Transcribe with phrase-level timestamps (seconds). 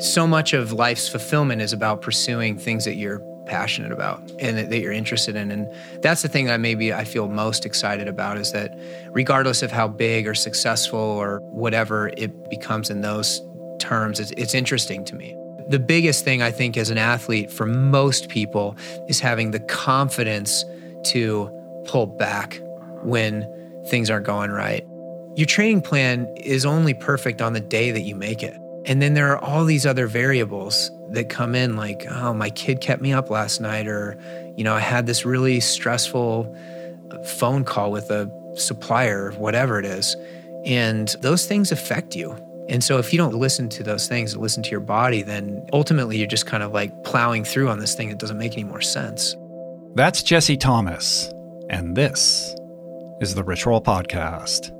[0.00, 4.80] So much of life's fulfillment is about pursuing things that you're passionate about and that
[4.80, 5.50] you're interested in.
[5.50, 5.68] And
[6.02, 8.76] that's the thing that maybe I feel most excited about is that
[9.10, 13.40] regardless of how big or successful or whatever it becomes in those
[13.78, 15.36] terms, it's, it's interesting to me.
[15.68, 18.76] The biggest thing I think as an athlete for most people
[19.08, 20.64] is having the confidence
[21.04, 21.50] to
[21.86, 22.60] pull back
[23.02, 23.46] when
[23.88, 24.84] things aren't going right.
[25.36, 28.56] Your training plan is only perfect on the day that you make it.
[28.86, 32.80] And then there are all these other variables that come in, like, oh, my kid
[32.80, 34.18] kept me up last night, or,
[34.56, 36.54] you know, I had this really stressful
[37.38, 40.16] phone call with a supplier, whatever it is.
[40.66, 42.36] And those things affect you.
[42.68, 46.16] And so if you don't listen to those things, listen to your body, then ultimately
[46.16, 48.80] you're just kind of like plowing through on this thing that doesn't make any more
[48.80, 49.36] sense.
[49.94, 51.30] That's Jesse Thomas.
[51.68, 52.54] And this
[53.20, 54.72] is the Rich Roll Podcast.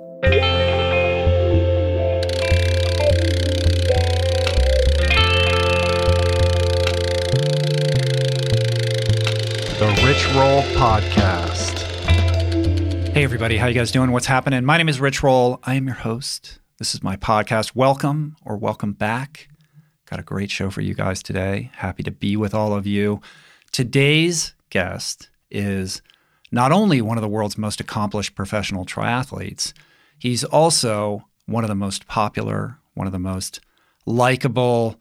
[9.85, 11.81] The Rich Roll Podcast.
[13.13, 14.13] Hey everybody, how you guys doing?
[14.13, 14.65] What's happening?
[14.65, 15.61] My name is Rich Roll.
[15.63, 16.59] I am your host.
[16.79, 17.75] This is my podcast.
[17.75, 19.51] Welcome or welcome back.
[20.07, 21.71] Got a great show for you guys today.
[21.75, 23.21] Happy to be with all of you.
[23.73, 26.01] Today's guest is
[26.51, 29.75] not only one of the world's most accomplished professional triathletes,
[30.19, 33.61] he's also one of the most popular, one of the most
[34.07, 34.99] likable,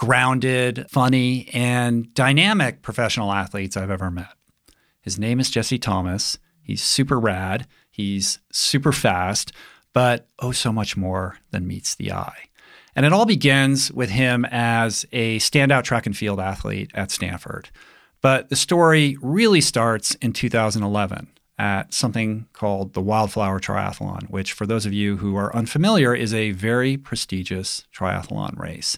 [0.00, 4.32] grounded, funny, and dynamic professional athletes I've ever met.
[5.02, 6.38] His name is Jesse Thomas.
[6.62, 9.52] He's super rad, he's super fast,
[9.92, 12.48] but oh, so much more than meets the eye.
[12.96, 17.68] And it all begins with him as a standout track and field athlete at Stanford.
[18.22, 21.28] But the story really starts in 2011
[21.58, 26.32] at something called the Wildflower Triathlon, which, for those of you who are unfamiliar, is
[26.32, 28.96] a very prestigious triathlon race.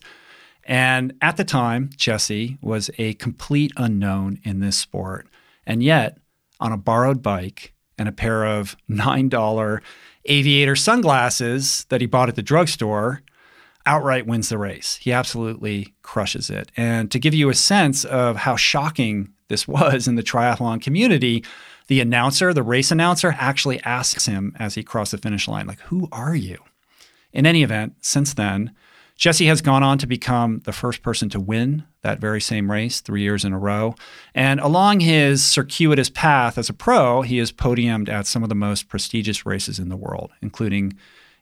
[0.65, 5.27] And at the time, Jesse was a complete unknown in this sport.
[5.67, 6.19] And yet,
[6.61, 9.81] on a borrowed bike and a pair of $9
[10.27, 13.23] aviator sunglasses that he bought at the drugstore,
[13.87, 14.97] outright wins the race.
[14.97, 16.71] He absolutely crushes it.
[16.77, 21.45] And to give you a sense of how shocking this was in the triathlon community,
[21.89, 25.81] the announcer, the race announcer, actually asks him as he crossed the finish line, like,
[25.81, 26.59] who are you?
[27.33, 28.73] In any event, since then,
[29.23, 33.01] Jesse has gone on to become the first person to win that very same race
[33.01, 33.95] three years in a row.
[34.35, 38.57] And along his circuitous path as a pro, he has podiumed at some of the
[38.57, 40.95] most prestigious races in the world, including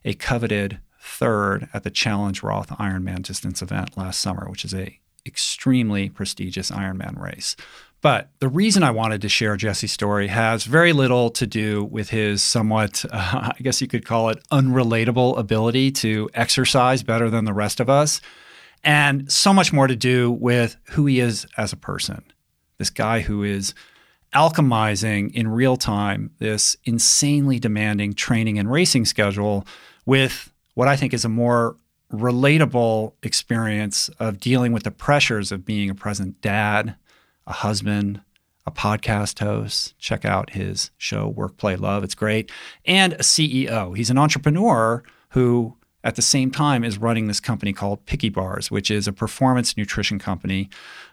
[0.05, 4.99] a coveted third at the Challenge Roth Ironman distance event last summer, which is a
[5.25, 7.55] extremely prestigious Ironman race.
[8.01, 12.09] But the reason I wanted to share Jesse's story has very little to do with
[12.09, 17.45] his somewhat, uh, I guess you could call it, unrelatable ability to exercise better than
[17.45, 18.19] the rest of us,
[18.83, 22.23] and so much more to do with who he is as a person.
[22.79, 23.75] This guy who is
[24.33, 29.67] alchemizing in real time this insanely demanding training and racing schedule
[30.05, 31.75] with what I think is a more
[32.11, 36.95] relatable experience of dealing with the pressures of being a present dad
[37.47, 38.21] a husband,
[38.65, 39.97] a podcast host.
[39.99, 42.03] Check out his show, Work, Play, Love.
[42.03, 42.51] It's great.
[42.85, 43.95] And a CEO.
[43.95, 48.69] He's an entrepreneur who, at the same time, is running this company called Picky Bars,
[48.69, 50.69] which is a performance nutrition company.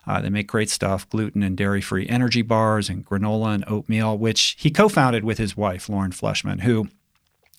[0.07, 4.17] Uh, they make great stuff gluten and dairy free energy bars and granola and oatmeal,
[4.17, 6.89] which he co founded with his wife, Lauren Fleshman, who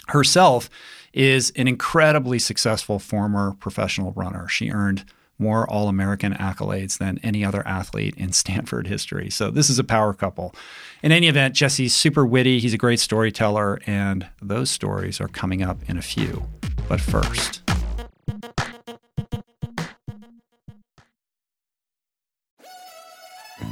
[0.08, 0.70] herself
[1.14, 4.48] is an incredibly successful former professional runner.
[4.48, 5.06] She earned
[5.40, 9.30] more All American accolades than any other athlete in Stanford history.
[9.30, 10.54] So this is a power couple.
[11.02, 12.60] In any event, Jesse's super witty.
[12.60, 16.46] He's a great storyteller, and those stories are coming up in a few.
[16.88, 17.62] But first,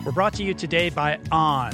[0.06, 1.74] we're brought to you today by On.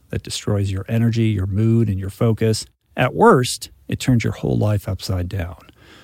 [0.11, 2.65] that destroys your energy, your mood, and your focus.
[2.95, 5.57] At worst, it turns your whole life upside down.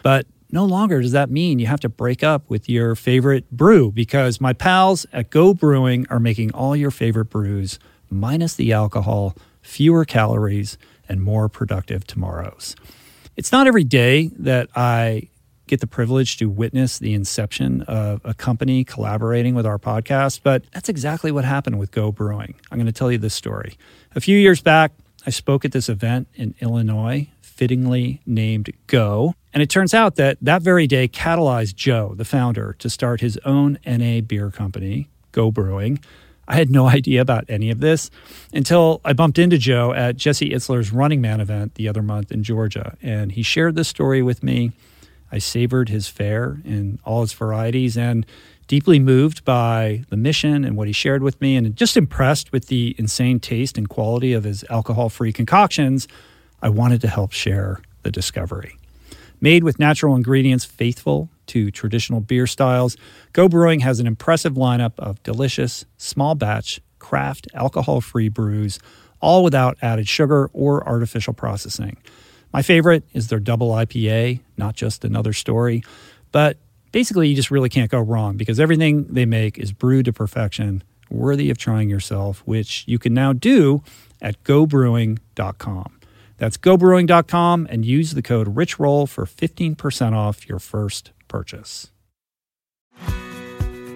[0.04, 3.92] But no longer does that mean you have to break up with your favorite brew
[3.92, 9.36] because my pals at Go Brewing are making all your favorite brews minus the alcohol,
[9.62, 10.78] fewer calories,
[11.10, 12.76] and more productive tomorrows.
[13.36, 15.30] It's not every day that I
[15.68, 20.64] get the privilege to witness the inception of a company collaborating with our podcast, but
[20.72, 22.56] that's exactly what happened with Go Brewing.
[22.72, 23.78] I'm going to tell you this story.
[24.16, 24.94] A few years back,
[25.26, 29.36] I spoke at this event in Illinois, fittingly named Go.
[29.54, 33.38] And it turns out that that very day catalyzed Joe, the founder, to start his
[33.46, 36.00] own NA beer company, Go Brewing.
[36.48, 38.10] I had no idea about any of this
[38.54, 42.44] until I bumped into Joe at Jesse Itzler's Running Man event the other month in
[42.44, 42.96] Georgia.
[43.02, 44.72] And he shared this story with me.
[45.32, 48.26] I savored his fare in all its varieties and
[48.68, 52.68] deeply moved by the mission and what he shared with me, and just impressed with
[52.68, 56.08] the insane taste and quality of his alcohol free concoctions,
[56.62, 58.78] I wanted to help share the discovery.
[59.40, 62.98] Made with natural ingredients faithful to traditional beer styles,
[63.34, 68.80] Go Brewing has an impressive lineup of delicious, small batch, craft, alcohol free brews,
[69.22, 71.98] all without added sugar or artificial processing.
[72.52, 75.84] My favorite is their double IPA, not just another story,
[76.32, 76.58] but
[76.92, 80.84] basically you just really can't go wrong because everything they make is brewed to perfection,
[81.10, 83.84] worthy of trying yourself, which you can now do
[84.22, 86.00] at gobrewing.com.
[86.38, 91.92] That's gobrewing.com and use the code RICHROLL for 15% off your first purchase.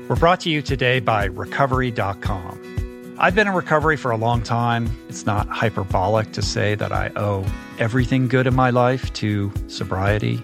[0.08, 3.16] We're brought to you today by recovery.com.
[3.18, 4.90] I've been in recovery for a long time.
[5.08, 7.46] It's not hyperbolic to say that I owe
[7.78, 10.44] everything good in my life to sobriety.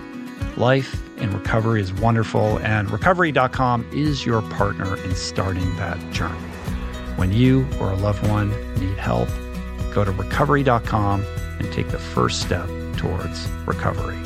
[0.57, 6.37] Life in recovery is wonderful, and recovery.com is your partner in starting that journey.
[7.15, 9.29] When you or a loved one need help,
[9.93, 11.25] go to recovery.com
[11.59, 12.67] and take the first step
[12.97, 14.17] towards recovery.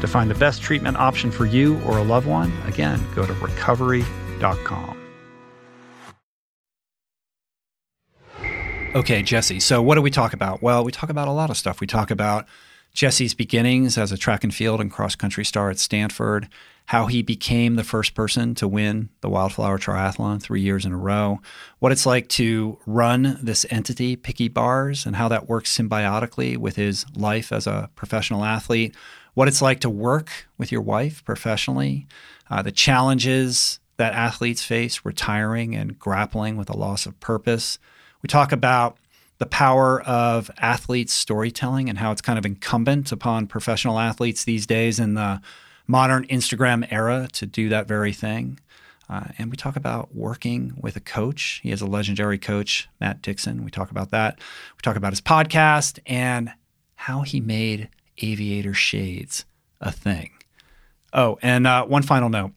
[0.00, 3.32] To find the best treatment option for you or a loved one, again, go to
[3.34, 4.96] recovery.com.
[8.94, 9.60] Okay, Jesse.
[9.60, 10.62] So, what do we talk about?
[10.62, 11.80] Well, we talk about a lot of stuff.
[11.80, 12.46] We talk about
[12.94, 16.48] Jesse's beginnings as a track and field and cross country star at Stanford,
[16.86, 20.96] how he became the first person to win the Wildflower Triathlon three years in a
[20.96, 21.40] row,
[21.80, 26.76] what it's like to run this entity, Picky Bars, and how that works symbiotically with
[26.76, 28.94] his life as a professional athlete,
[29.34, 32.06] what it's like to work with your wife professionally,
[32.48, 37.78] uh, the challenges that athletes face retiring and grappling with a loss of purpose.
[38.22, 38.98] We talk about
[39.44, 44.66] the power of athletes' storytelling and how it's kind of incumbent upon professional athletes these
[44.66, 45.38] days in the
[45.86, 48.58] modern Instagram era to do that very thing.
[49.06, 51.60] Uh, and we talk about working with a coach.
[51.62, 53.64] He has a legendary coach, Matt Dixon.
[53.64, 54.38] We talk about that.
[54.38, 56.50] We talk about his podcast and
[56.94, 57.90] how he made
[58.22, 59.44] aviator shades
[59.78, 60.30] a thing.
[61.12, 62.52] Oh, and uh, one final note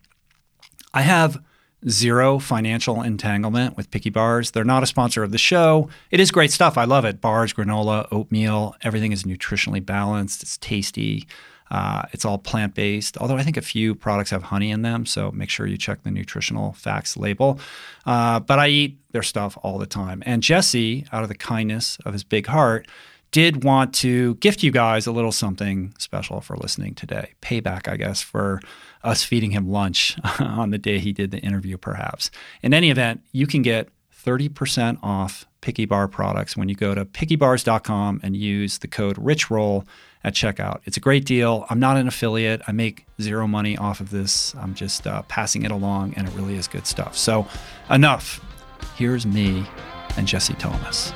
[0.94, 1.44] I have
[1.88, 4.52] zero financial entanglement with Picky Bars.
[4.52, 5.90] They're not a sponsor of the show.
[6.12, 6.78] It is great stuff.
[6.78, 7.22] I love it.
[7.22, 10.44] Bars, granola, oatmeal, everything is nutritionally balanced.
[10.44, 11.28] It's tasty.
[11.70, 15.06] Uh, it's all plant based, although I think a few products have honey in them.
[15.06, 17.60] So make sure you check the nutritional facts label.
[18.06, 20.24] Uh, but I eat their stuff all the time.
[20.26, 22.88] And Jesse, out of the kindness of his big heart,
[23.32, 27.34] did want to gift you guys a little something special for listening today.
[27.42, 28.62] Payback, I guess, for
[29.04, 32.32] us feeding him lunch on the day he did the interview, perhaps.
[32.62, 33.90] In any event, you can get
[34.26, 39.86] 30% off Picky Bar products when you go to pickybars.com and use the code RichRoll
[40.24, 40.82] at checkout.
[40.86, 41.66] It's a great deal.
[41.70, 42.62] I'm not an affiliate.
[42.68, 44.54] I make zero money off of this.
[44.56, 47.18] I'm just uh, passing it along, and it really is good stuff.
[47.18, 47.48] So,
[47.90, 48.44] enough.
[48.96, 49.66] Here's me
[50.18, 51.14] and Jesse Thomas.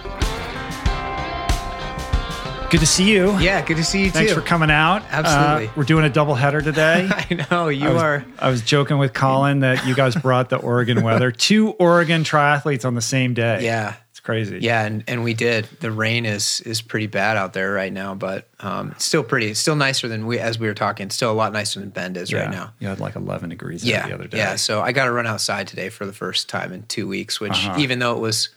[2.71, 3.37] Good to see you.
[3.39, 4.11] Yeah, good to see you too.
[4.11, 4.39] Thanks too.
[4.39, 5.03] for coming out.
[5.11, 5.67] Absolutely.
[5.67, 7.05] Uh, we're doing a double header today.
[7.11, 8.25] I know you I was, are.
[8.39, 11.31] I was joking with Colin that you guys brought the Oregon weather.
[11.33, 13.65] Two Oregon triathletes on the same day.
[13.65, 14.59] Yeah, It's crazy.
[14.61, 15.65] yeah, and, and we did.
[15.81, 19.47] The rain is is pretty bad out there right now, but um, it's still pretty.
[19.47, 21.07] It's still nicer than we as we were talking.
[21.07, 22.71] It's still a lot nicer than Bend is right now.
[22.79, 24.37] You had like 11 degrees Yeah, the other day.
[24.37, 24.55] yeah.
[24.55, 27.41] So I got to run outside today for the first time in two weeks.
[27.41, 27.75] Which Uh-huh.
[27.79, 28.47] even though it was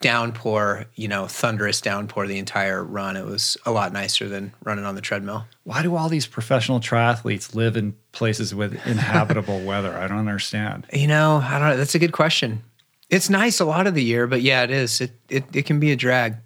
[0.00, 4.84] downpour, you know, thunderous downpour the entire run, it was a lot nicer than running
[4.84, 5.46] on the treadmill.
[5.64, 9.96] Why do all these professional triathletes live in places with inhabitable weather?
[9.96, 10.86] I don't understand.
[10.92, 11.76] You know, I don't know.
[11.76, 12.62] That's a good question.
[13.10, 15.00] It's nice a lot of the year, but yeah, it is.
[15.00, 16.36] It it, it can be a drag.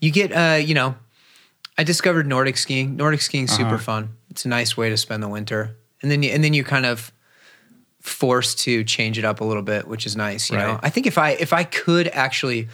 [0.00, 0.94] You get, uh, you know,
[1.76, 2.96] I discovered Nordic skiing.
[2.96, 4.10] Nordic skiing super fun.
[4.30, 6.86] It's a nice way to spend the winter, and then you, and then you kind
[6.86, 7.12] of
[8.00, 10.50] forced to change it up a little bit, which is nice.
[10.50, 12.68] You know, I think if I if I could actually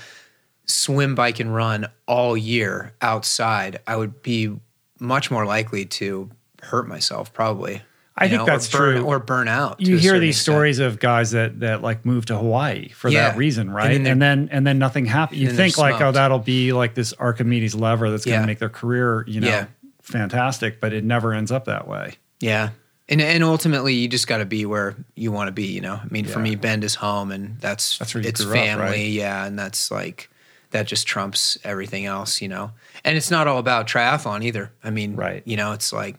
[0.68, 4.54] swim, bike, and run all year outside, I would be
[5.00, 6.30] much more likely to
[6.62, 7.32] hurt myself.
[7.32, 7.82] Probably.
[8.20, 9.04] I think know, that's or burn, true.
[9.04, 9.80] Or burn out.
[9.80, 10.54] You hear these extent.
[10.54, 13.28] stories of guys that that like move to Hawaii for Yeah.
[13.30, 13.86] that reason, right?
[13.92, 15.40] And And then then and then, nothing happens.
[15.40, 18.46] You think like, oh, that'll be like this Archimedes lever that's going to Yeah.
[18.46, 19.66] make their career, you know, Yeah.
[20.02, 22.14] fantastic, but it never ends up that way.
[22.40, 22.70] Yeah.
[23.08, 25.94] And and ultimately you just got to be where you want to be, you know.
[26.02, 28.84] I mean, for me Bend is home and that's That's where it's grew up, family,
[28.84, 29.10] right?
[29.10, 30.28] yeah, and that's like
[30.70, 32.72] that just trumps everything else, you know.
[33.04, 34.70] And it's not all about triathlon either.
[34.84, 35.42] I mean, Right.
[35.46, 36.16] you know, it's like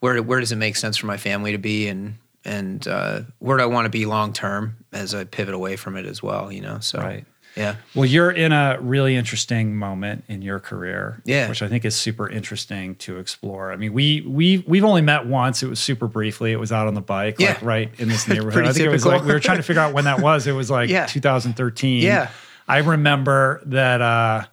[0.00, 3.56] where where does it make sense for my family to be and and uh, where
[3.58, 6.50] do I want to be long term as I pivot away from it as well,
[6.52, 6.78] you know.
[6.80, 7.24] So Right.
[7.56, 7.74] yeah.
[7.94, 11.48] Well, you're in a really interesting moment in your career, Yeah.
[11.48, 13.72] which I think is super interesting to explore.
[13.72, 15.62] I mean, we we we've only met once.
[15.62, 16.52] It was super briefly.
[16.52, 17.66] It was out on the bike, like Yeah.
[17.66, 18.64] right in this neighborhood.
[18.66, 20.46] I think it was like we were trying to figure out when that was.
[20.46, 21.06] It was like Yeah.
[21.06, 22.02] 2013.
[22.02, 22.28] Yeah.
[22.68, 24.00] I remember that.
[24.00, 24.44] Uh,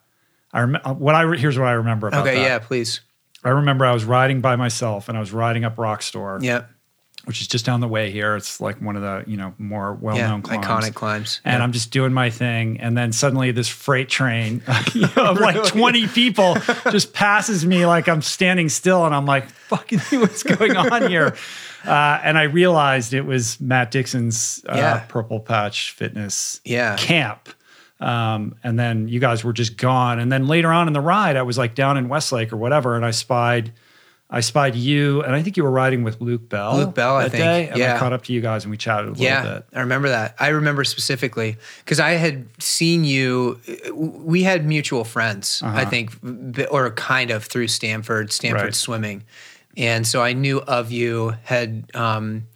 [0.54, 2.42] I rem- what I re- here's what I remember about Okay, that.
[2.42, 3.02] yeah, please.
[3.44, 6.64] I remember I was riding by myself and I was riding up Rock Store, Yeah.
[7.26, 8.36] which is just down the way here.
[8.38, 11.42] It's like one of the you know more well Yeah, known climbs iconic climbs.
[11.46, 11.64] and Yeah.
[11.64, 12.80] I'm just doing my thing.
[12.80, 14.62] And then suddenly this freight train
[15.18, 16.56] of like 20 people
[16.90, 19.06] just passes me like I'm standing still.
[19.06, 21.36] And I'm like, fucking what's going on here?
[21.86, 25.00] Uh, and I realized it was Matt Dixon's uh, Yeah.
[25.08, 26.96] Purple Patch Fitness Yeah.
[26.96, 27.50] camp.
[28.06, 30.20] Um, and then you guys were just gone.
[30.20, 32.96] And then later on in the ride, I was like down in Westlake or whatever,
[32.96, 33.74] and I spied.
[34.28, 36.78] I spied you, and I think you were riding with Luke Bell.
[36.78, 37.44] Luke Bell, I think.
[37.44, 39.66] day, and I caught up to you guys and we chatted a little Yeah, bit.
[39.74, 40.36] I remember that.
[40.40, 43.60] I remember specifically because I had seen you.
[43.94, 46.12] We had mutual friends, I think,
[46.72, 48.66] or kind of through Stanford, Stanford Uh-huh.
[48.66, 48.76] Right.
[48.76, 49.24] swimming,
[49.78, 51.36] and so I knew of you.
[51.44, 52.48] Had um,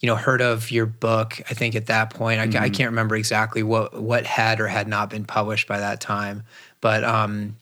[0.00, 1.40] you know heard of your book?
[1.50, 2.72] I think at that point, I, Mm-hmm.
[2.74, 6.42] can't remember exactly what what had or had not been published by that time,
[6.80, 7.04] but.
[7.04, 7.56] Um,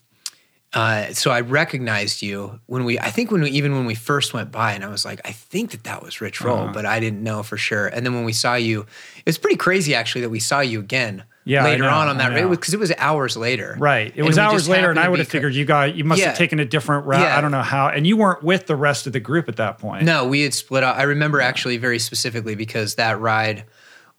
[0.74, 4.34] uh, so I recognized you when we, I think when we, even when we first
[4.34, 6.72] went by and I was like, I think that that was Rich Roll, Uh-huh.
[6.74, 7.86] but I didn't know for sure.
[7.86, 8.84] And then when we saw you,
[9.24, 12.50] it's pretty crazy actually that we saw you again Yeah, later know, on on that
[12.50, 13.74] because it was hours later.
[13.78, 14.08] Right.
[14.08, 16.28] It And was hours later, and I would have figured you got you must Yeah.
[16.28, 17.22] have taken a different route.
[17.22, 17.36] Yeah.
[17.36, 17.88] I don't know how.
[17.88, 20.04] And you weren't with the rest of the group at that point.
[20.04, 20.96] No, we had split up.
[20.96, 23.64] I remember actually very specifically because that ride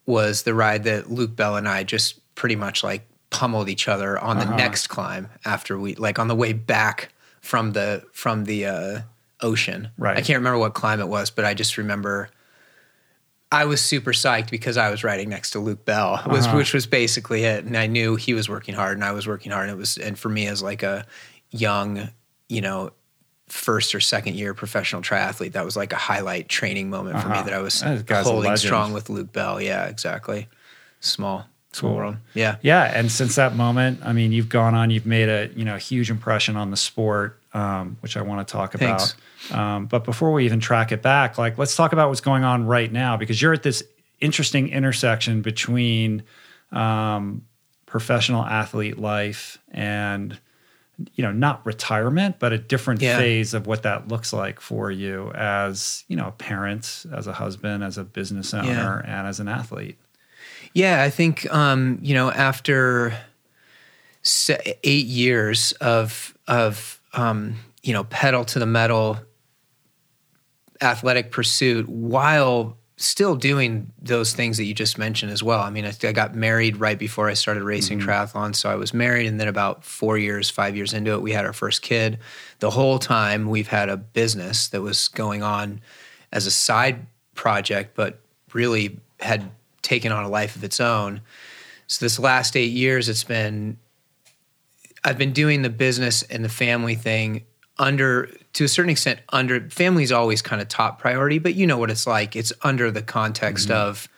[0.07, 4.17] was the ride that Luke Bell and I just pretty much like pummeled each other
[4.17, 4.49] on Uh-huh.
[4.49, 7.09] the next climb after we like on the way back
[7.41, 8.99] from the from the uh
[9.41, 9.89] ocean.
[9.99, 10.17] Right.
[10.17, 12.29] I can't remember what climb it was, but I just remember
[13.51, 16.57] I was super psyched because I was riding next to Luke Bell, was, Uh-huh.
[16.57, 17.65] which was basically it.
[17.65, 19.69] And I knew he was working hard and I was working hard.
[19.69, 21.05] And it was, and for me as like a
[21.49, 22.09] young,
[22.47, 22.91] you know,
[23.47, 27.37] first or second year professional triathlete, that was like a highlight training moment for Uh-huh.
[27.41, 29.59] me that I was That holding strong with Luke Bell.
[29.59, 30.47] Yeah, exactly.
[30.99, 31.97] Small, small Cool.
[31.97, 32.17] world.
[32.35, 32.57] Yeah.
[32.61, 35.73] Yeah, and since that moment, I mean, you've gone on, you've made a you know
[35.75, 39.15] a huge impression on the sport, um, which I want to talk about.
[39.51, 42.65] Um, but before we even track it back, like let's talk about what's going on
[42.65, 43.83] right now because you're at this
[44.19, 46.23] interesting intersection between
[46.71, 47.45] um,
[47.85, 50.37] professional athlete life and
[51.15, 53.17] you know not retirement, but a different Yeah.
[53.17, 57.33] phase of what that looks like for you as you know a parent, as a
[57.33, 59.97] husband, as a business owner, and as an athlete.
[60.73, 63.13] Yeah, I think um, you know after
[64.83, 69.19] eight years of of um, you know pedal to the metal
[70.81, 75.61] athletic pursuit while still doing those things that you just mentioned as well.
[75.61, 78.93] I mean, I, I got married right before I started racing triathlon, so I was
[78.93, 82.19] married, and then about four years, five years into it, we had our first kid.
[82.59, 85.79] The whole time, we've had a business that was going on
[86.33, 88.19] as a side project, but
[88.53, 89.49] really had
[89.81, 91.21] taken on a life of its own.
[91.87, 93.77] So this last eight years, it's been
[95.03, 97.45] I've been doing the business and the family thing
[97.77, 101.77] under to a certain extent under family's always kind of top priority, but you know
[101.77, 102.35] what it's like.
[102.35, 103.77] It's under the context mm-hmm.
[103.77, 104.09] of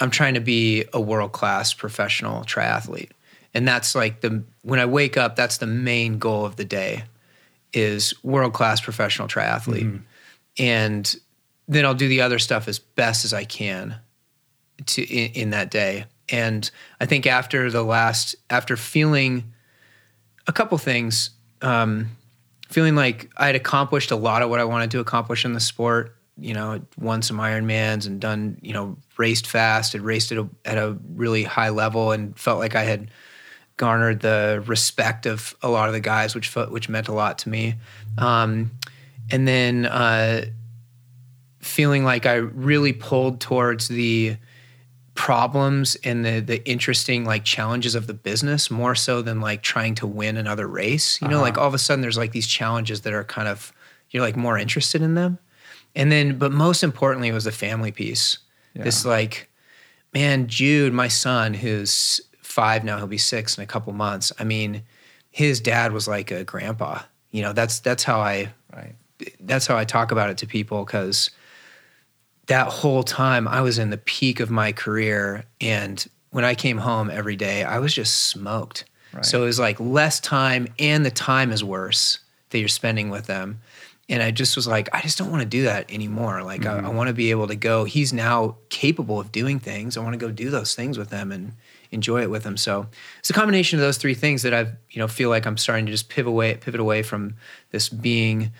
[0.00, 3.10] I'm trying to be a world class professional triathlete.
[3.52, 7.04] And that's like the when I wake up, that's the main goal of the day
[7.72, 9.82] is world class professional triathlete.
[9.82, 9.96] Mm-hmm.
[10.58, 11.16] And
[11.66, 13.96] then I'll do the other stuff as best as I can
[14.86, 16.06] to in, in that day.
[16.28, 19.52] And I think after the last after feeling
[20.46, 21.30] a couple things,
[21.62, 22.08] um,
[22.68, 25.60] feeling like I had accomplished a lot of what I wanted to accomplish in the
[25.60, 26.16] sport.
[26.36, 30.48] You know, won some Ironmans and done, you know, raced fast, had raced at a,
[30.64, 33.10] at a really high level, and felt like I had
[33.76, 37.48] garnered the respect of a lot of the guys, which which meant a lot to
[37.48, 37.74] me.
[38.18, 38.72] Um,
[39.30, 40.46] and then uh,
[41.60, 44.36] feeling like I really pulled towards the
[45.14, 49.94] problems and the the interesting like challenges of the business more so than like trying
[49.94, 51.20] to win another race.
[51.22, 51.62] You know, like uh-huh.
[51.62, 53.72] all of a sudden there's like these challenges that are kind of
[54.10, 55.38] you're like more interested in them.
[55.94, 58.38] And then but most importantly it was the family piece.
[58.74, 59.48] This like
[60.12, 64.32] man, Jude, my son who's 5 now, he'll be 6 in a couple months.
[64.38, 64.82] I mean,
[65.30, 67.00] his dad was like a grandpa.
[67.30, 68.94] You know, that's that's how I Right.
[69.40, 71.30] that's how I talk about it to people because
[72.46, 75.44] that whole time I was in the peak of my career.
[75.60, 78.84] And when I came home every day, I was just smoked.
[79.12, 79.24] Right.
[79.24, 82.18] So it was like less time, and the time is worse
[82.50, 83.60] that you're spending with them.
[84.08, 86.42] And I just was like, I just don't want to do that anymore.
[86.42, 86.86] Like, I, mm-hmm.
[86.86, 87.84] I want to be able to go.
[87.84, 89.96] He's now capable of doing things.
[89.96, 91.54] I want to go do those things with him and
[91.90, 92.58] enjoy it with him.
[92.58, 92.86] So
[93.20, 95.86] it's a combination of those three things that I've, you know, feel like I'm starting
[95.86, 97.36] to just pivot away, pivot away from
[97.70, 98.52] this being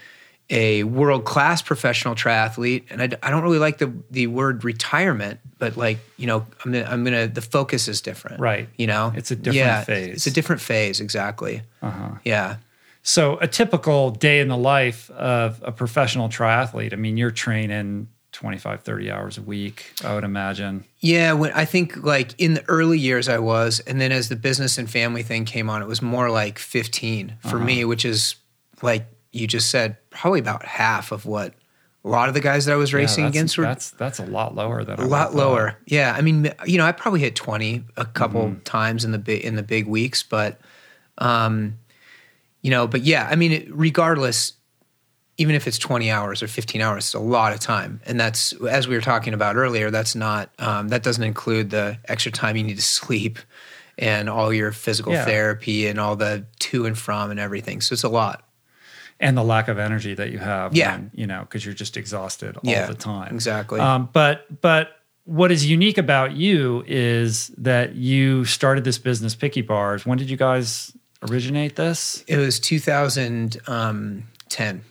[0.51, 2.85] a world class professional triathlete.
[2.91, 6.73] And I, I don't really like the the word retirement, but like you know, I'm
[6.73, 8.69] gonna, I'm gonna the focus is different, Right.
[8.77, 10.15] You know, It's a different yeah, phase.
[10.17, 11.63] It's a different phase, exactly.
[11.83, 12.11] Uh-huh.
[12.25, 12.57] Yeah.
[13.03, 18.09] So a typical day in the life of a professional triathlete, I mean, you're training
[18.33, 20.85] 25, 30 hours a week, I would imagine.
[21.01, 24.37] Yeah, when I think like in the early years I was, and then as the
[24.37, 27.59] business and family thing came on, it was more like 15 for Uh-huh.
[27.59, 28.37] me, which is
[28.83, 31.55] like you just said, probably about half of what
[32.05, 34.19] a lot of the guys that I was Yeah, racing that's, against were that's that's
[34.19, 35.79] a lot lower than a lot lower.
[35.87, 38.61] Yeah, I mean, you know, I probably hit 20 a couple Mm-hmm.
[38.61, 40.61] times in the big in the big weeks, but
[41.19, 41.79] um
[42.63, 44.55] you know, but yeah, I mean, it, regardless
[45.37, 48.01] even if it's 20 hours or 15 hours, it's a lot of time.
[48.07, 51.99] And that's as we were talking about earlier, that's not um that doesn't include the
[52.07, 53.39] extra time you need to sleep
[53.99, 55.25] and all your physical Yeah.
[55.25, 57.81] therapy and all the to and from and everything.
[57.81, 58.44] So it's a lot.
[59.21, 60.93] And the lack of energy that you have, Yeah.
[60.93, 63.33] when, you know, because you're just exhausted all Yeah, the time.
[63.35, 63.81] exactly.
[63.81, 69.63] Um, but but what is unique about you is that you started this business, Picky
[69.63, 70.05] Bars.
[70.05, 70.93] When did you guys
[71.31, 72.23] originate this?
[72.27, 74.25] It was 2010.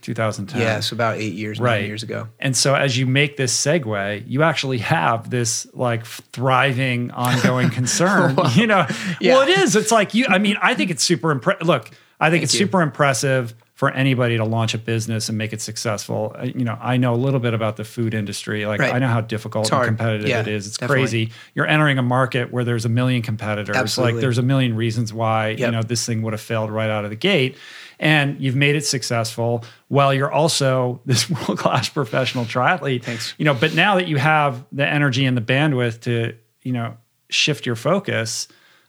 [0.02, 0.62] 2010.
[0.62, 1.86] Yeah, so about 8 years, 9 Right.
[1.86, 2.28] years ago.
[2.40, 8.38] And so as you make this segue, you actually have this like thriving ongoing concern.
[8.56, 8.86] you know,
[9.20, 9.34] Yeah.
[9.36, 9.76] well, it is.
[9.76, 11.68] It's like you, I mean, I think it's super impressive.
[11.68, 12.60] Look, I think Thank it's you.
[12.62, 16.36] super impressive for anybody to launch a business and make it successful.
[16.38, 18.68] Uh, You know, I know a little bit about the food industry.
[18.68, 18.94] Like Right.
[18.94, 20.68] I know how difficult and competitive Yeah, it is.
[20.68, 21.02] It's definitely.
[21.04, 21.32] crazy.
[21.56, 23.76] You're entering a market where there's a million competitors.
[23.76, 24.14] Absolutely.
[24.14, 27.04] Like there's a million reasons why, you know, this thing would have failed right out
[27.04, 27.58] of the gate.
[28.00, 33.04] And you've made it successful while you're also this world class professional triathlete.
[33.04, 33.34] Thanks.
[33.40, 36.98] You know, but now that you have the energy and the bandwidth to, you know,
[37.30, 38.48] shift your focus,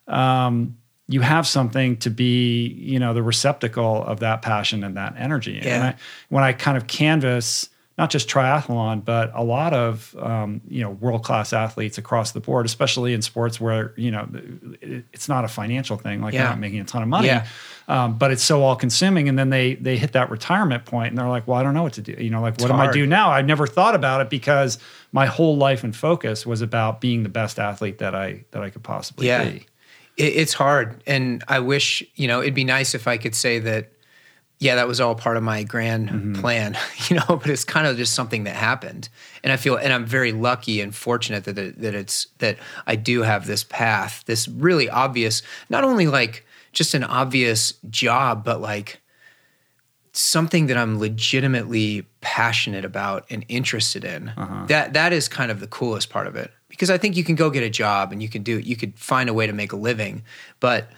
[0.08, 0.76] um,
[1.08, 5.60] you have something to be, you know, the receptacle of that passion and that energy.
[5.60, 5.94] And I,
[6.30, 10.90] when I kind of canvas not just triathlon, but a lot of um, you know
[10.90, 14.26] world class athletes across the board, especially in sports where you know
[15.12, 16.40] it's not a financial thing, like Yeah.
[16.40, 17.46] you're not making a ton of money, Yeah.
[17.86, 19.28] um, but it's so all consuming.
[19.28, 21.84] And then they they hit that retirement point, and they're like, well, I don't know
[21.84, 22.16] what to do.
[22.18, 22.94] You know, like what am I hard.
[22.94, 23.30] do now?
[23.30, 24.78] I never thought about it because
[25.12, 28.70] my whole life and focus was about being the best athlete that I that I
[28.70, 29.44] could possibly Yeah.
[29.44, 29.66] be.
[30.16, 33.58] It, it's hard, and I wish you know it'd be nice if I could say
[33.60, 33.90] that.
[34.60, 36.40] Yeah, that was all part of my grand Mm-hmm.
[36.40, 37.24] plan, you know.
[37.36, 39.08] But it's kind of just something that happened,
[39.42, 42.94] and I feel, and I'm very lucky and fortunate that it, that it's that I
[42.96, 48.60] do have this path, this really obvious, not only like just an obvious job, but
[48.60, 49.00] like
[50.12, 54.32] something that I'm legitimately passionate about and interested in.
[54.68, 57.36] That that is kind of the coolest part of it because I think you can
[57.36, 58.66] go get a job and you can do it.
[58.66, 60.24] you could find a way to make a living,
[60.58, 60.90] but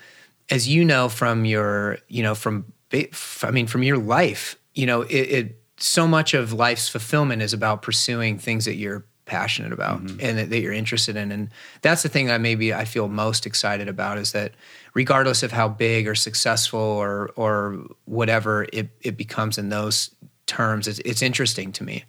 [0.49, 5.03] as you know from your you know from I mean from your life, you know
[5.03, 10.01] it, it so much of life's fulfillment is about pursuing things that you're passionate about
[10.01, 11.31] and that, that you're interested in.
[11.31, 11.51] And
[11.83, 14.53] that's the thing that maybe I feel most excited about is that
[14.95, 20.11] regardless of how big or successful or or whatever it, it becomes in those
[20.47, 22.05] terms it's, it's interesting to me.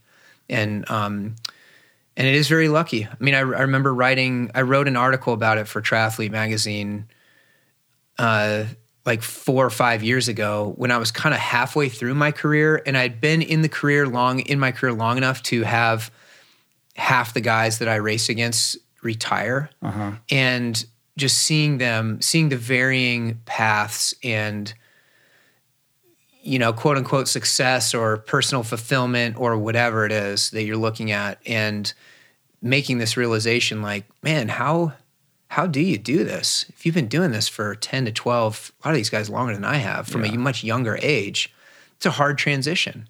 [0.47, 1.36] And um
[2.17, 3.06] and it is very lucky.
[3.06, 7.08] I mean, I, I remember writing, I wrote an article about it for Triathlete magazine,
[8.17, 8.65] uh,
[9.06, 12.82] like four or five years ago when I was kind of halfway through my career,
[12.86, 16.12] and I'd been in the career long in my career long enough to have
[16.95, 19.69] half the guys that I race against retire,
[20.30, 20.84] and
[21.17, 24.73] just seeing them, seeing the varying paths and
[26.47, 31.12] you know, quote unquote success or personal fulfillment or whatever it is that you're looking
[31.12, 31.91] at and
[32.62, 34.93] making this realization like, man, how
[35.49, 36.65] how do you do this?
[36.69, 39.53] If you've been doing this for 10 to 12, a lot of these guys longer
[39.53, 41.53] than I have from a much younger age,
[41.95, 43.07] it's a hard transition.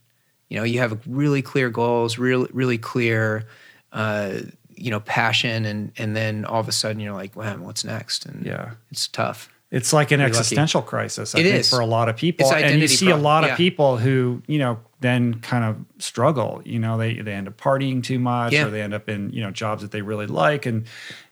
[0.50, 3.46] You know, you have really clear goals, really really clear
[3.92, 4.40] uh,
[4.76, 8.26] you know, passion and and then all of a sudden you're like, wow, what's next?
[8.26, 8.72] And Yeah.
[8.92, 9.50] it's tough.
[9.70, 10.40] It's like an Pretty lucky.
[10.40, 11.70] existential crisis, I It think, is.
[11.70, 12.52] for a lot of people.
[12.54, 13.56] And you see a lot of yeah.
[13.58, 16.62] people who, you know, then kind of struggle.
[16.64, 18.68] You know, they they end up partying too much Yeah.
[18.68, 20.66] or they end up in, you know, jobs that they really like.
[20.66, 20.86] And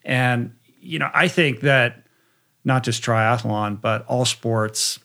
[0.04, 2.04] and, you know, I think that
[2.66, 5.00] not just triathlon, but all sports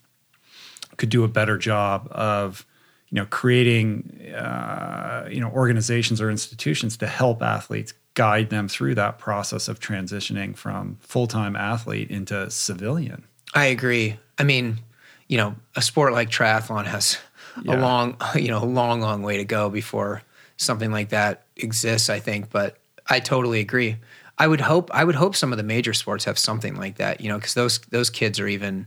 [0.96, 2.66] could do a better job of
[3.10, 8.94] you know creating uh, you know organizations or institutions to help athletes guide them through
[8.94, 14.16] that process of transitioning from full-time athlete into civilian I agree.
[14.38, 14.78] I mean,
[15.26, 17.18] you know, a sport like triathlon has
[17.62, 17.76] Yeah.
[17.76, 20.22] a long, you know, a long, long way to go before
[20.56, 22.08] something like that exists.
[22.08, 22.76] I think, but
[23.08, 23.96] I totally agree.
[24.38, 24.90] I would hope.
[24.94, 27.20] I would hope some of the major sports have something like that.
[27.20, 28.86] You know, because those those kids are even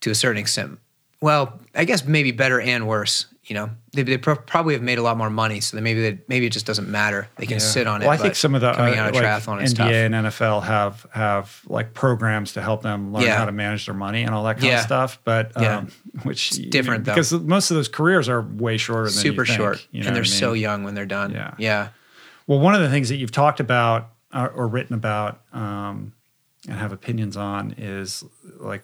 [0.00, 0.78] to a certain extent.
[1.22, 3.26] Well, I guess maybe better and worse.
[3.44, 6.00] You know, they, they pro- probably have made a lot more money, so then maybe
[6.00, 7.28] they, maybe it just doesn't matter.
[7.36, 8.04] They can sit on it.
[8.06, 9.90] well i think some of the coming uh, out of like triathlon nba tough.
[9.90, 13.36] and nfl have have like programs to help them learn Yeah.
[13.36, 14.78] how to manage their money and all that kind Yeah.
[14.78, 15.78] of stuff but Yeah.
[15.78, 15.88] um,
[16.22, 17.12] which you know, different, though.
[17.14, 20.06] because most of those careers are way shorter than Super you think, short, you know
[20.06, 20.32] and they're I mean?
[20.32, 21.32] so young when they're done.
[21.32, 21.54] Yeah.
[21.58, 21.88] yeah.
[22.46, 26.12] Well, one of the things that you've talked about uh, or written about um,
[26.68, 28.22] and have opinions on is
[28.60, 28.82] like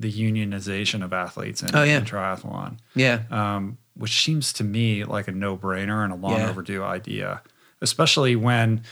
[0.00, 1.98] the unionization of athletes in, Oh, yeah.
[1.98, 3.20] in triathlon, Yeah.
[3.30, 6.48] um, which seems to me like a no brainer and a long Yeah.
[6.50, 7.42] overdue idea,
[7.80, 8.82] especially when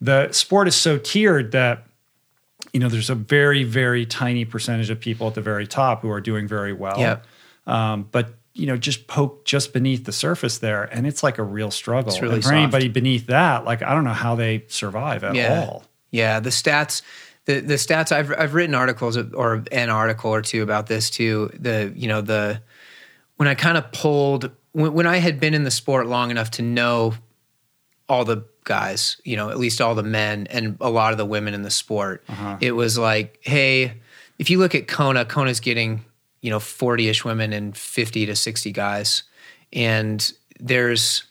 [0.00, 1.84] the sport is so tiered that.
[2.72, 6.10] You know, there's a very, very tiny percentage of people at the very top who
[6.10, 6.98] are doing very well.
[6.98, 7.18] Yeah.
[7.66, 11.42] Um, but you know, just poke just beneath the surface there, and it's like a
[11.44, 12.12] real struggle.
[12.12, 12.56] It's really and for soft.
[12.56, 15.60] anybody beneath that, like I don't know how they survive at Yeah.
[15.60, 15.84] all.
[16.10, 17.00] Yeah, the stats,
[17.48, 18.12] the the stats.
[18.12, 21.50] I've I've written articles or an article or two about this too.
[21.58, 22.60] The you know the
[23.36, 26.50] when I kind of pulled when, when I had been in the sport long enough
[26.52, 27.14] to know
[28.06, 31.24] all the guys, you know, at least all the men and a lot of the
[31.24, 32.22] women in the sport.
[32.28, 32.58] Uh-huh.
[32.60, 33.94] It was like, hey,
[34.38, 36.04] if you look at Kona, Kona's getting
[36.42, 39.22] you know forty ish women and fifty to sixty guys,
[39.72, 40.30] and
[40.60, 41.24] there's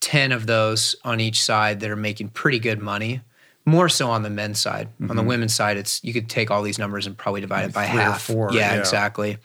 [0.00, 3.22] 10 of those on each side that are making pretty good money
[3.66, 6.62] more so on the men's side on the women's side it's you could take all
[6.62, 7.98] these numbers and probably divide it by Mm-hmm.
[7.98, 8.78] or half four, yeah, yeah.
[8.80, 9.38] exactly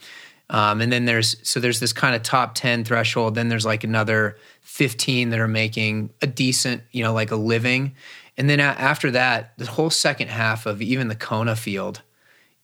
[0.51, 3.35] Um, and then there's so there's this kind of top 10 threshold.
[3.35, 7.93] Then there's like another 15 that are making a decent, you know, like a living.
[8.35, 12.01] And then a- after that, the whole second half of even the Kona field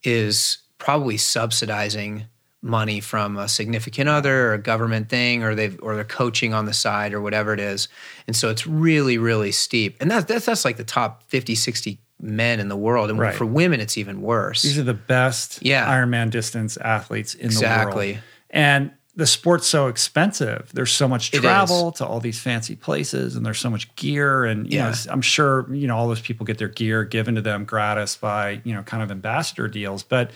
[0.03, 2.25] is probably subsidizing
[2.65, 6.65] money from a significant other or a government thing or they've or they're coaching on
[6.65, 7.87] the side or whatever it is.
[8.25, 9.97] And so it's really, really steep.
[10.01, 13.09] And that's that's, that's like the top 50, 60 men in the world.
[13.11, 13.35] And Right.
[13.35, 14.63] for women, it's even worse.
[14.63, 15.85] These are the best Yeah.
[15.87, 18.11] Ironman distance athletes in the Exactly.
[18.13, 18.23] world.
[18.49, 20.69] And the sport's so expensive.
[20.73, 24.43] There's so much travel to all these fancy places, and there's so much gear.
[24.43, 24.89] And you Yeah.
[24.89, 28.17] know, I'm sure you know all those people get their gear given to them gratis
[28.17, 30.03] by you know kind of ambassador deals.
[30.03, 30.31] But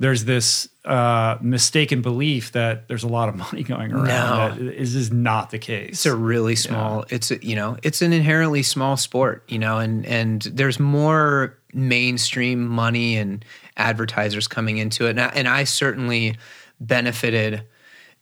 [0.00, 4.58] there's this uh, mistaken belief that there's a lot of money going around.
[4.58, 4.64] No.
[4.64, 5.90] That is is not the case.
[5.90, 7.04] It's a really small.
[7.10, 9.44] It's a, you know, it's an inherently small sport.
[9.46, 13.44] You know, and and there's more mainstream money and
[13.76, 16.36] advertisers coming into it, and I, and I certainly
[16.80, 17.62] benefited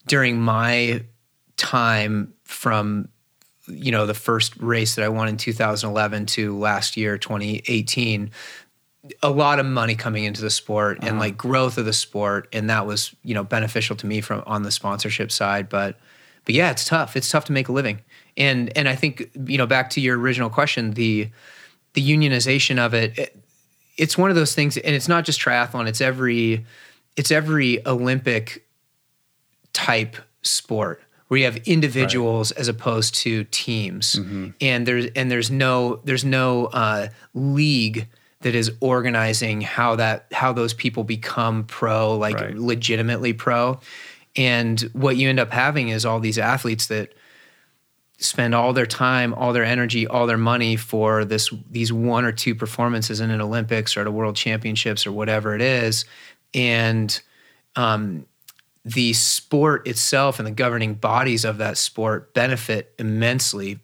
[0.06, 1.04] during my
[1.56, 3.08] time from
[3.68, 8.32] you know the first race that I won in 2011 to last year 2018
[9.22, 12.70] a lot of money coming into the sport and like growth of the sport and
[12.70, 15.98] that was you know beneficial to me from on the sponsorship side but
[16.44, 17.16] but yeah it's tough.
[17.16, 18.00] It's tough to make a living.
[18.36, 21.28] And and i think you know back to your original question the
[21.94, 23.36] the unionization of it, it
[23.96, 26.64] it's one of those things and it's not just triathlon it's every
[27.16, 28.64] it's every olympic
[29.72, 34.14] type sport where you have individuals as opposed to teams.
[34.60, 38.08] And there's and there's no there's no uh, league
[38.40, 42.56] that is organizing how that how those people become pro like Right.
[42.56, 43.80] legitimately pro
[44.36, 47.14] and what you end up having is all these athletes that
[48.18, 52.32] spend all their time, all their energy, all their money for this these one or
[52.32, 56.04] two performances in an Olympics or at a World Championships or whatever it is,
[56.52, 57.20] and
[57.76, 58.26] um,
[58.84, 63.78] the sport itself and the governing bodies of that sport benefit immensely,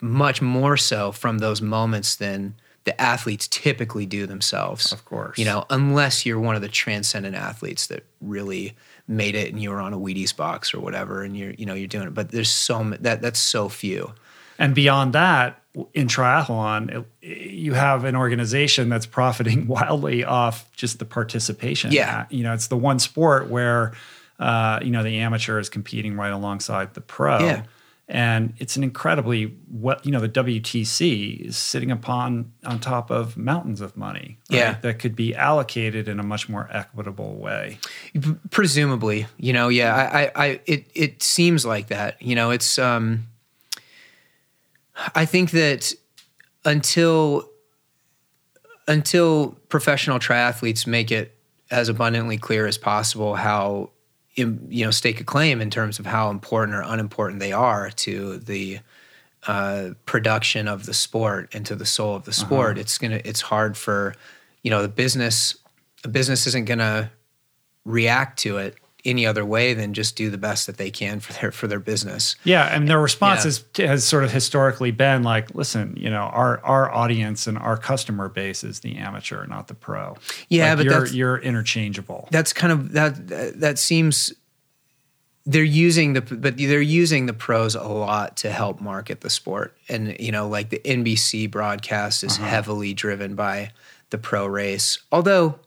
[0.00, 4.92] much more so from those moments than the athletes typically do themselves.
[4.92, 5.38] Of course.
[5.38, 8.74] you know, unless you're one of the transcendent athletes that really
[9.08, 11.74] made it and you were on a Wheaties box or whatever, and you're you know
[11.74, 12.14] you're doing it.
[12.14, 14.12] But there's so that that's so few.
[14.58, 15.60] And beyond that,
[15.94, 21.90] in triathlon, it, you have an organization that's profiting wildly off just the participation.
[21.90, 22.26] Yeah.
[22.30, 23.92] you know, it's the one sport where
[24.38, 27.38] uh, you know the amateur is competing right alongside the pro.
[27.40, 27.62] Yeah.
[28.06, 33.38] And it's an incredibly what you know the WTC is sitting upon on top of
[33.38, 34.76] mountains of money, right, Yeah.
[34.82, 37.78] that could be allocated in a much more equitable way.
[38.50, 42.20] Presumably, you know, yeah, I, I, I it it seems like that.
[42.20, 43.26] You know, it's um,
[45.14, 45.94] I think that
[46.66, 47.48] until
[48.86, 51.34] until professional triathletes make it
[51.70, 53.90] as abundantly clear as possible how
[54.34, 58.38] you know stake a claim in terms of how important or unimportant they are to
[58.38, 58.80] the
[59.46, 63.40] uh, production of the sport and to the soul of the sport, it's gonna it's
[63.40, 64.14] hard for
[64.62, 65.56] you know the business.
[66.04, 67.12] A business isn't gonna
[67.84, 71.32] react to it any other way than just do the best that they can for
[71.34, 72.36] their for their business.
[72.44, 73.48] Yeah, and their response Yeah.
[73.48, 77.76] is, has sort of historically been like, listen, you know, our our audience and our
[77.76, 80.16] customer base is the amateur, not the pro.
[80.48, 82.28] Yeah, Like, but you're you're interchangeable.
[82.30, 84.32] That's kind of that that- that seems
[85.46, 89.76] they're using the but they're using the pros a lot to help market the sport.
[89.88, 92.46] And you know, like the NBC broadcast is uh-huh.
[92.46, 93.72] heavily driven by
[94.10, 94.98] the pro race.
[95.12, 95.58] Although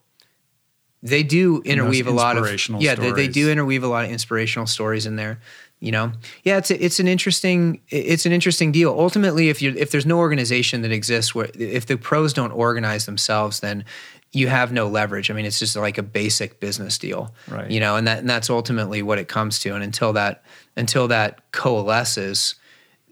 [1.04, 3.34] they do interweave a lot of inspirational yeah, they, they stories.
[3.34, 5.40] do interweave a lot of inspirational stories in there.
[5.80, 6.12] You know,
[6.44, 8.90] yeah, it's a, it's an interesting it's an interesting deal.
[8.90, 13.06] Ultimately, if you if there's no organization that exists where if the pros don't organize
[13.06, 13.86] themselves, then
[14.32, 15.30] you have no leverage.
[15.30, 17.70] I mean, it's just like a basic business deal, Right.
[17.70, 19.76] You know, and that and that's ultimately what it comes to.
[19.76, 20.44] And until that
[20.76, 22.56] until that coalesces,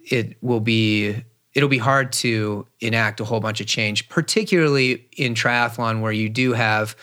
[0.10, 5.36] it will be it'll be hard to enact a whole bunch of change, particularly in
[5.36, 6.96] triathlon where you do have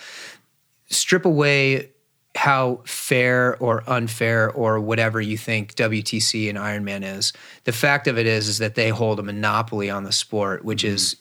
[0.93, 1.91] strip away
[2.35, 7.33] how fair or unfair or whatever you think WTC and Ironman is.
[7.65, 10.83] The fact of it is is that they hold a monopoly on the sport, which
[10.83, 11.17] is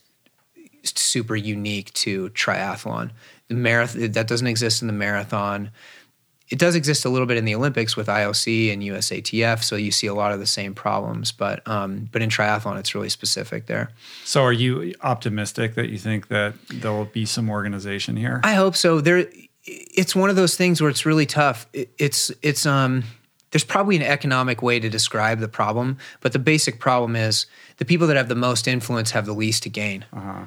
[0.84, 3.12] super unique to triathlon.
[3.49, 5.71] The marathon that doesn't exist in the marathon.
[6.49, 9.89] It does exist a little bit in the Olympics with IOC and USATF, so you
[9.89, 11.31] see a lot of the same problems.
[11.31, 13.91] But um, but in triathlon, it's really specific there.
[14.25, 18.41] So, are you optimistic that you think that there will be some organization here?
[18.43, 18.99] I hope so.
[18.99, 19.25] There,
[19.65, 21.67] it's one of those things where it's really tough.
[21.74, 23.04] It, it's it's um.
[23.52, 27.47] There's probably an economic way to describe the problem, but the basic problem is
[27.78, 30.06] the people that have the most influence have the least to gain,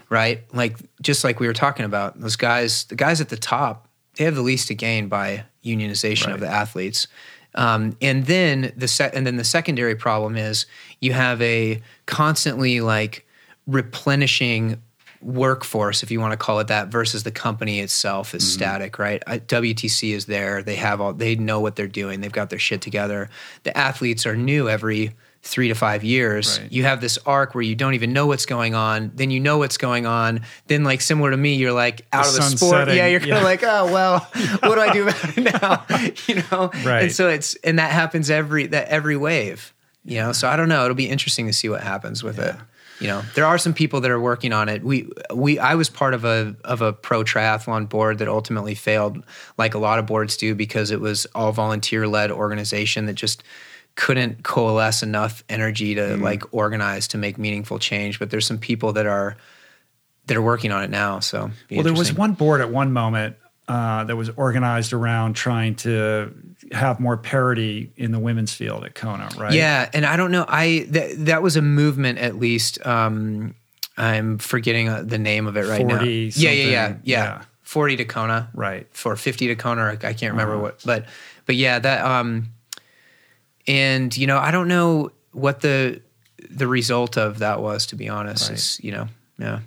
[0.09, 0.43] right?
[0.55, 4.25] Like just like we were talking about, those guys, the guys at the top they
[4.25, 7.07] have the least to gain by unionization of the athletes.
[7.55, 10.67] Um, and then the se- and then the secondary problem is
[11.01, 13.27] you have a constantly like
[13.67, 14.83] replenishing
[15.25, 18.53] workforce, if you want to call it that, versus the company itself is mm-hmm.
[18.53, 19.23] static, right?
[19.27, 22.81] WTC is there; they have all, they know what they're doing, they've got their shit
[22.81, 23.31] together.
[23.63, 26.59] The athletes are new every three to five years.
[26.59, 26.73] Right.
[26.73, 29.59] You have this arc where you don't even know what's going on, then you know
[29.59, 30.43] what's going on.
[30.67, 32.73] Then, like similar to me, you're like out The of the sport.
[32.73, 33.39] setting, Yeah, you're kind yeah.
[33.39, 34.21] of like, oh well,
[34.61, 35.87] what do I do about it now?
[36.27, 37.05] you know, Right.
[37.05, 39.73] And so it's and that happens every that every wave.
[40.07, 40.85] You know, so I don't know.
[40.85, 42.55] It'll be interesting to see what happens with it.
[43.05, 44.83] You know, there are some people that are working on it.
[44.83, 49.23] We we I was part of a of a pro triathlon board that ultimately failed,
[49.59, 53.43] like a lot of boards do, because it was all volunteer led organization that just
[53.95, 56.23] couldn't coalesce enough energy to Mm.
[56.23, 58.19] like organize to make meaningful change.
[58.19, 59.37] But there's some people that are
[60.27, 61.21] that are working on it now.
[61.21, 63.37] So Well, there was one board at one moment
[63.69, 66.33] uh, that was organized around trying to
[66.75, 69.53] have more parity in the women's field at Kona, right?
[69.55, 70.45] Yeah, and I don't know.
[70.49, 72.85] I that that was a movement at least.
[72.87, 73.55] Um,
[73.97, 76.03] I'm forgetting uh, the name of it right now.
[76.03, 77.43] Yeah, yeah, yeah, yeah, yeah.
[77.63, 78.87] Forty to Kona, Right.
[78.93, 80.63] For fifty to Kona, I can't remember Uh-huh.
[80.63, 81.07] what, but
[81.47, 82.05] but yeah, that.
[82.05, 82.51] Um,
[83.67, 86.01] and you know, I don't know what the
[86.51, 87.87] the result of that was.
[87.87, 88.59] To be honest, Right.
[88.59, 89.09] is you know,
[89.39, 89.61] yeah,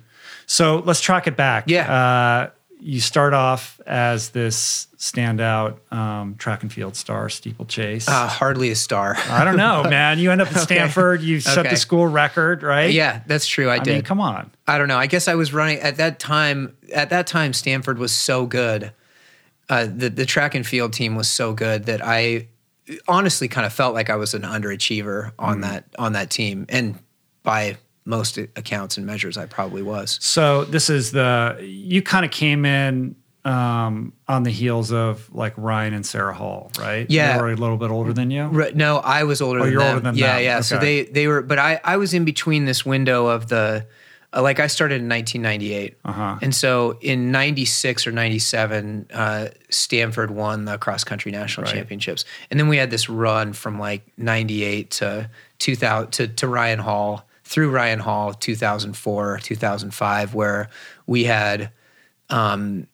[0.46, 1.64] So let's track it back.
[1.66, 1.92] Yeah.
[1.92, 8.08] Uh, you start off as this standout um, track and field star, steeplechase.
[8.08, 9.16] uh, hardly a star.
[9.28, 10.18] I don't know, man.
[10.18, 10.62] You end up at Okay.
[10.62, 11.20] Stanford.
[11.20, 11.70] You set Okay.
[11.70, 12.92] the school record, right?
[12.92, 13.68] yeah, that's true.
[13.68, 13.92] I, I did.
[13.94, 14.50] mean, come on.
[14.66, 14.96] I don't know.
[14.98, 16.76] I guess I was running at that time.
[16.94, 18.92] At that time, Stanford was so good.
[19.68, 22.46] Uh, the the track and field team was so good that I
[23.06, 26.98] honestly kind of felt like I was an underachiever on that on that team, and
[27.42, 27.76] by
[28.08, 30.18] most accounts and measures, I probably was.
[30.22, 35.54] So this is the you kind of came in um, on the heels of like
[35.56, 37.06] Ryan and Sara Hall, right?
[37.08, 37.36] Yeah.
[37.36, 38.44] they were a little bit older than you.
[38.46, 39.60] Right, no, I was older.
[39.60, 39.94] Oh, than you're them.
[39.94, 40.42] older than yeah, them.
[40.44, 40.60] yeah.
[40.62, 41.04] So Okay.
[41.04, 43.86] they they were, but I I was in between this window of the.
[44.30, 46.36] Uh, like I started in 1998, Uh-huh.
[46.42, 51.72] and so in '96 or '97, uh, Stanford won the cross country national Right.
[51.74, 56.78] championships, and then we had this run from like '98 to 2000 to, to Ryan
[56.78, 60.68] Hall through Ryan Hall 2004 2005, where
[61.06, 61.72] we had
[62.28, 62.86] um,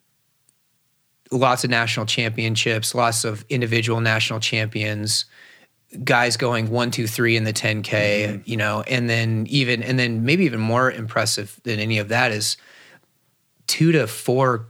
[1.33, 5.25] lots of national championships, lots of individual national champions,
[6.05, 8.43] guys going one, two, three in the 10K, mm-hmm.
[8.45, 12.31] you know, and then even, and then maybe even more impressive than any of that
[12.31, 12.57] is
[13.67, 14.67] two to four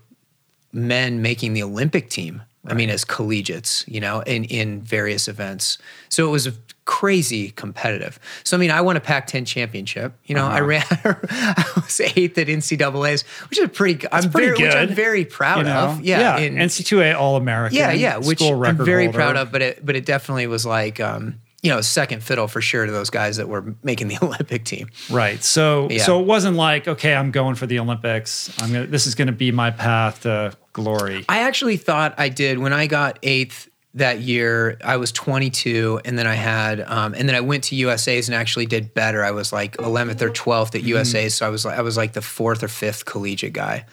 [0.72, 2.42] men making the Olympic team.
[2.66, 5.76] I mean, as collegiates, you know, in, in various events.
[6.08, 6.48] So it was
[6.86, 8.18] crazy competitive.
[8.44, 10.12] So, I mean, I won a Pac 10 championship.
[10.24, 14.62] You know, I ran, I was eighth at NCAA's, which is pretty, I'm pretty very,
[14.68, 15.74] which I'm very proud You know?
[15.88, 16.00] of.
[16.04, 16.36] Yeah.
[16.38, 16.44] yeah.
[16.44, 17.78] in- NC2A All American.
[17.78, 19.16] yeah, yeah, which I'm very holder.
[19.18, 19.50] proud of.
[19.52, 22.92] But it, but it definitely was like, um, you know, second fiddle for sure to
[22.92, 24.88] those guys that were making the Olympic team.
[25.10, 25.42] Right.
[25.42, 26.02] So Yeah.
[26.04, 28.54] so it wasn't like okay, I'm going for the Olympics.
[28.60, 28.86] I'm gonna.
[28.86, 31.24] This is going to be my path to glory.
[31.30, 34.76] I actually thought I did when I got eighth that year.
[34.84, 38.34] I was 22, and then I had, um, and then I went to USA's and
[38.34, 39.24] actually did better.
[39.24, 40.76] I was like 11th or 12th Mm-hmm.
[40.76, 43.86] at USA's, so I was like, I was like the fourth or fifth collegiate guy,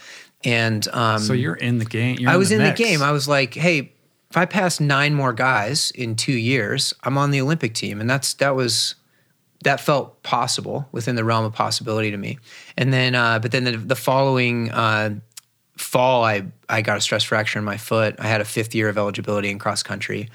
[0.43, 2.17] and um, so you're in the game.
[2.19, 2.79] You're I was in mix.
[2.79, 3.01] the game.
[3.03, 3.93] I was like, hey,
[4.29, 8.09] if I pass nine more guys in two years, I'm on the Olympic team, and
[8.09, 8.95] that's that was
[9.63, 12.39] that felt possible within the realm of possibility to me.
[12.77, 15.19] And then, uh, but then the, the following uh,
[15.81, 18.15] fall, I I got a stress fracture in my foot.
[18.19, 20.29] I had a fifth year of eligibility in cross country,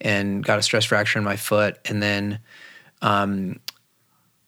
[0.00, 2.40] and got a stress fracture in my foot, and then
[3.02, 3.60] um,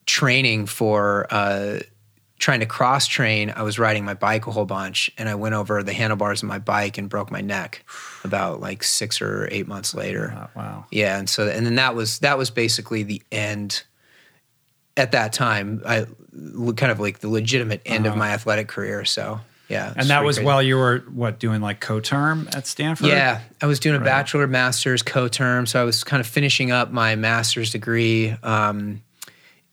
[0.06, 1.26] training for.
[1.30, 1.80] Uh,
[2.38, 5.56] trying to cross train, I was riding my bike a whole bunch and I went
[5.56, 7.84] over the handlebars of my bike and broke my neck
[8.22, 10.32] about like six or eight months later.
[10.36, 10.86] Oh, wow.
[10.92, 11.18] Yeah.
[11.18, 13.82] And so, and then that was, that was basically the end
[14.96, 15.82] at that time.
[15.84, 16.06] I
[16.76, 19.04] kind of like the legitimate end of my athletic career.
[19.04, 19.92] So yeah.
[19.96, 20.46] And that was crazy.
[20.46, 23.08] while you were what doing like co-term at Stanford.
[23.08, 26.90] Yeah, I was doing a bachelor, master's, co-term, so I was kind of finishing up
[26.90, 29.02] my master's degree, um,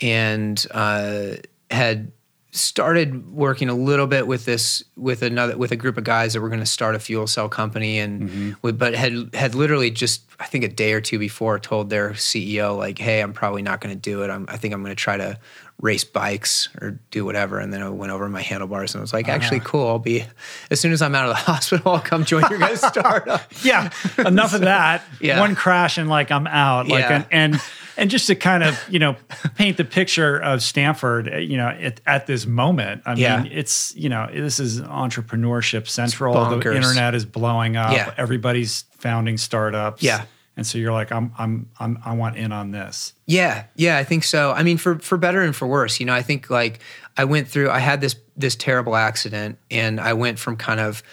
[0.02, 1.36] and uh,
[1.72, 2.12] had
[2.52, 6.42] started working a little bit with this with another with a group of guys that
[6.42, 10.24] were going to start a fuel cell company, and with, but had had literally just
[10.40, 13.82] I think a day or two before told their CEO like, "Hey, I'm probably not
[13.82, 14.30] going to do it.
[14.30, 15.38] I'm, I think I'm going to try to."
[15.82, 19.12] Race bikes or do whatever and then I went over my handlebars and I was
[19.14, 20.24] like actually cool I'll be
[20.72, 23.90] as soon as I'm out of the hospital I'll come join your guys startup Yeah.
[24.18, 25.04] Enough of that.
[25.20, 25.40] Yeah.
[25.40, 26.88] One crash and like I'm out.
[26.88, 27.16] Like Yeah.
[27.16, 27.62] and, and
[27.98, 29.16] and just to kind of you know
[29.56, 33.44] paint the picture of Stanford, uh, you know, at, at this moment, I Yeah.
[33.44, 36.34] mean, it's you know this is entrepreneurship central.
[36.60, 37.92] The internet is blowing up.
[37.94, 38.14] Yeah.
[38.18, 40.04] Everybody's founding startups.
[40.04, 40.26] Yeah.
[40.58, 43.14] And so you're like, I'm I'm, I'm I want in on this.
[43.26, 44.52] Yeah, yeah, I think so.
[44.52, 46.80] I mean, for for better and for worse, you know, I think like
[47.18, 47.70] I went through.
[47.70, 51.04] I had this this terrible accident, and I went from kind of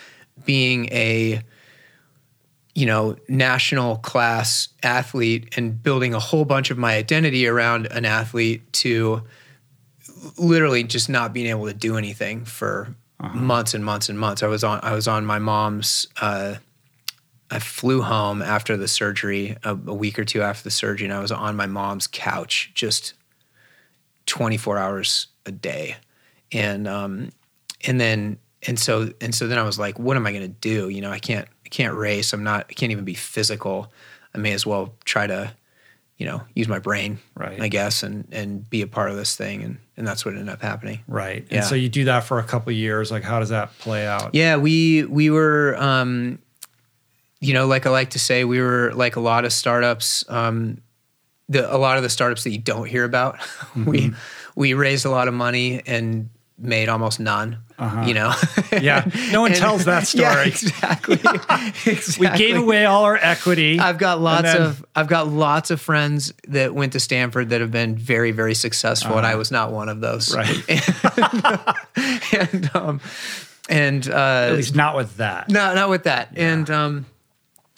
[0.44, 1.42] being a
[2.74, 8.04] you know national class athlete and building a whole bunch of my identity around an
[8.04, 9.22] athlete to
[10.38, 12.94] literally just not being able to do anything for
[13.34, 14.42] months and months and months.
[14.42, 16.06] I was on I was on my mom's.
[16.20, 16.56] Uh,
[17.52, 21.14] I flew home after the surgery, a, a week or two after the surgery, and
[21.14, 23.12] I was on my mom's couch just
[24.26, 25.96] 24 hours a day.
[26.50, 27.30] And um
[27.84, 30.88] and then and so and so then I was like, what am I gonna do?
[30.88, 32.32] You know, I can't I can't race.
[32.32, 33.92] I'm not I can't even be physical.
[34.34, 35.52] I may as well try to,
[36.16, 37.60] you know, use my brain, Right.
[37.60, 39.62] I guess, and and be a part of this thing.
[39.62, 41.00] And and that's what ended up happening.
[41.06, 41.46] Right.
[41.50, 41.58] Yeah.
[41.58, 43.10] And so you do that for a couple of years.
[43.10, 44.34] Like, how does that play out?
[44.34, 46.38] Yeah, we we were, um,
[47.42, 50.24] you know, like I like to say, we were like a lot of startups.
[50.30, 50.80] Um,
[51.48, 53.38] the a lot of the startups that you don't hear about.
[53.76, 54.12] we
[54.54, 57.58] we raised a lot of money and made almost none.
[58.06, 58.32] You know.
[58.80, 59.04] Yeah.
[59.32, 60.48] No one And- tells that Yeah, story.
[60.48, 61.18] exactly.
[62.18, 63.78] We gave away all our equity.
[63.78, 67.60] I've got lots then- of I've got lots of friends that went to Stanford that
[67.60, 70.34] have been very very successful, and I was not one of those.
[70.34, 70.48] Right.
[72.32, 73.00] and um,
[73.68, 74.12] and uh,
[74.50, 75.48] At least not with that.
[75.48, 76.30] no, not with that.
[76.36, 77.06] And um,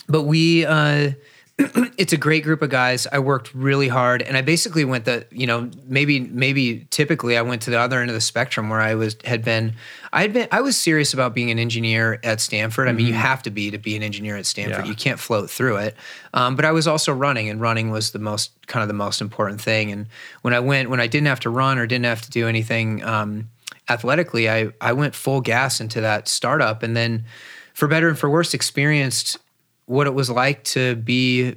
[0.08, 1.12] but we, uh,
[1.96, 3.06] it's a great group of guys.
[3.12, 7.42] I worked really hard, and I basically went the, you know, maybe maybe typically I
[7.42, 9.74] went to the other end of the spectrum where I was had been,
[10.12, 12.88] I had been, I was serious about being an engineer at Stanford.
[12.88, 14.78] I mean, you have to be to be an engineer at Stanford.
[14.78, 14.84] Mm-hmm.
[14.86, 14.90] Yeah.
[14.90, 15.96] You can't float through it.
[16.32, 19.20] Um, but I was also running, and running was the most kind of the most
[19.20, 19.92] important thing.
[19.92, 20.08] And
[20.42, 23.04] when I went, when I didn't have to run or didn't have to do anything.
[23.04, 23.48] Um,
[23.88, 27.26] athletically, I I went full gas into that startup, and then
[27.74, 29.38] for better and for worse, experienced
[29.86, 31.54] what it was like to be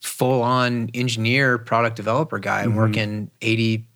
[0.00, 3.86] full on engineer, product developer guy, and working eighty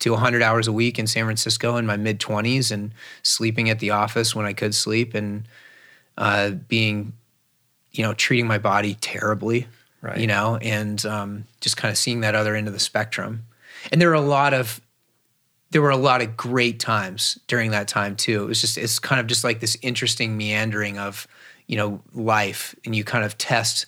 [0.00, 3.78] to 100 hours a week in San Francisco in my mid 20s and sleeping at
[3.78, 5.46] the office when I could sleep and
[6.18, 7.14] uh, being,
[7.92, 9.66] you know, treating my body terribly,
[10.02, 10.18] Right.
[10.18, 13.46] you know, and um, just kind of seeing that other end of the spectrum.
[13.90, 14.80] And there were a lot of
[15.70, 18.42] there were a lot of great times during that time too.
[18.44, 21.26] It was just it's kind of just like this interesting meandering of
[21.66, 23.86] you know life, and you kind of test.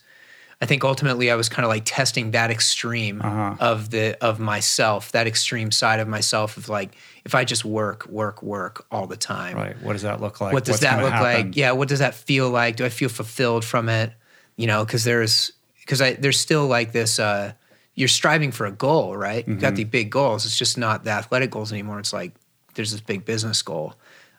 [0.59, 3.57] I think ultimately I was kind of like testing that extreme Uh-huh.
[3.61, 6.97] of the of myself, that extreme side of myself of like
[7.27, 9.57] if I just work, work, work all the time.
[9.57, 9.77] Right.
[9.83, 10.55] What does that look like?
[10.55, 11.47] What does What's that look happen?
[11.49, 11.57] like?
[11.57, 12.77] Yeah, what does that feel like?
[12.77, 14.13] Do I feel fulfilled from it?
[14.57, 17.19] You know, because there's because I there's still like this.
[17.19, 17.53] uh
[17.95, 19.47] You're striving for a goal, right?
[19.47, 19.77] You've got Mm-hmm.
[19.77, 20.47] the big goals.
[20.47, 21.99] It's just not the athletic goals anymore.
[22.01, 22.33] It's like
[22.75, 23.95] there's this big business goal,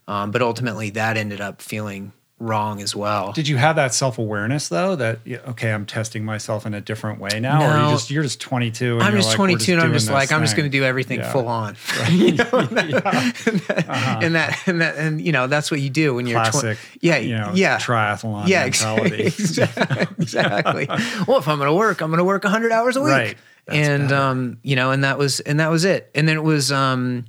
[0.08, 3.32] um, but ultimately that ended up feeling wrong as well.
[3.32, 4.96] Did you have that self awareness though?
[4.96, 7.86] That okay, I'm testing myself in a different way now, or No.
[7.90, 8.96] you just you're just 22.
[8.96, 10.78] And I'm you're just like, we're 22 and I'm just like I'm just going to
[10.78, 11.32] do everything Yeah.
[11.32, 11.76] full on,
[12.12, 16.14] you know, and, that, and that and that and you know that's what you do
[16.14, 16.78] when you're twen- classic.
[17.02, 19.24] yeah, you know, yeah, triathlon yeah, mentality.
[19.26, 20.08] exactly.
[20.20, 20.86] exactly.
[21.28, 23.38] well, if I'm going to work, I'm going to work 100 hours a week, Right.
[23.66, 26.10] That's and um, you know, and that was and that was it.
[26.16, 27.26] And then it was um,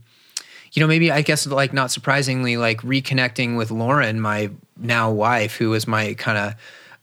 [0.72, 5.56] you know, maybe I guess like not surprisingly, like reconnecting with Lauren, my now wife,
[5.56, 6.54] who was my kind of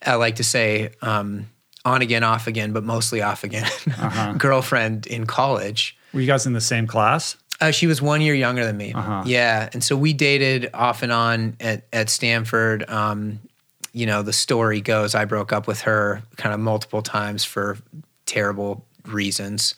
[0.06, 1.48] I like to say um,
[1.84, 3.66] on again, off again, but mostly off again
[3.98, 4.34] Uh-huh.
[4.38, 5.98] girlfriend in college.
[6.14, 7.38] Were you guys in the same class?
[7.62, 8.92] Uh, she was one year younger than me.
[8.94, 9.24] Uh-huh.
[9.26, 12.90] Yeah, and so we dated off and on at at Stanford.
[12.90, 13.40] Um,
[13.94, 17.78] you know, the story goes I broke up with her kind of multiple times for
[18.26, 19.76] terrible reasons.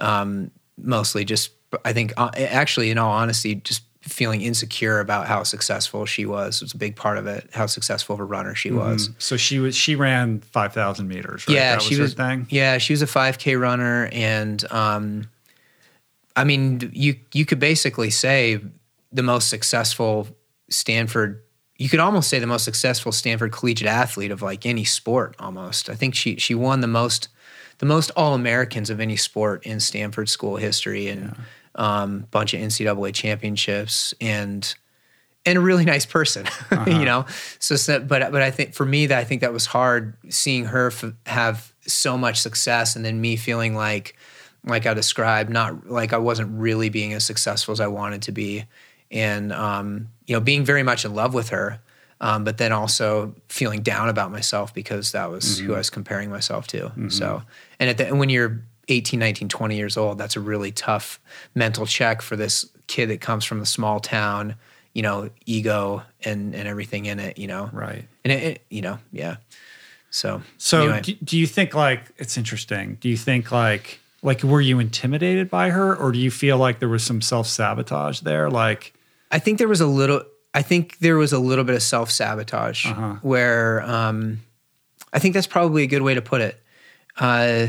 [0.00, 1.50] Um, mostly just,
[1.84, 6.62] I think, uh, actually, in all honesty, just feeling insecure about how successful she was
[6.62, 7.48] was a big part of it.
[7.52, 9.10] How successful of a runner she was.
[9.18, 11.46] So she was she ran 5,000 meters.
[11.46, 11.54] Right?
[11.54, 12.14] Yeah, that she her was.
[12.14, 12.46] thing.
[12.50, 15.28] Yeah, she was a 5K runner, and um,
[16.34, 18.60] I mean, you you could basically say
[19.12, 20.28] the most successful
[20.70, 21.42] Stanford.
[21.76, 25.34] You could almost say the most successful Stanford collegiate athlete of like any sport.
[25.38, 27.28] Almost, I think she she won the most
[27.78, 31.34] the most All Americans of any sport in Stanford school history, and
[31.74, 34.74] um, bunch of NCAA championships, and
[35.46, 36.46] and a really nice person,
[36.86, 37.24] you know.
[37.58, 40.66] So, so, but but I think for me that I think that was hard seeing
[40.66, 44.16] her f- have so much success, and then me feeling like,
[44.64, 48.32] like I described, not like I wasn't really being as successful as I wanted to
[48.32, 48.64] be,
[49.10, 51.80] and um, you know, being very much in love with her,
[52.20, 56.28] um, but then also feeling down about myself because that was who I was comparing
[56.30, 56.92] myself to.
[57.10, 57.42] So,
[57.78, 60.18] and at the, and when you're 18, 19, 20 years old.
[60.18, 61.20] That's a really tough
[61.54, 64.56] mental check for this kid that comes from the small town,
[64.94, 67.70] you know, ego and and everything in it, you know.
[67.72, 68.04] Right.
[68.24, 69.36] And it, it you know, yeah.
[70.10, 71.00] So So anyway.
[71.02, 72.96] do, do you think like it's interesting?
[73.00, 76.78] Do you think like like were you intimidated by her or do you feel like
[76.80, 78.92] there was some self-sabotage there like
[79.30, 80.22] I think there was a little.
[80.52, 83.14] I think there was a little bit of self sabotage Uh-huh.
[83.22, 84.40] where um,
[85.12, 86.60] I think that's probably a good way to put it.
[87.16, 87.68] Uh,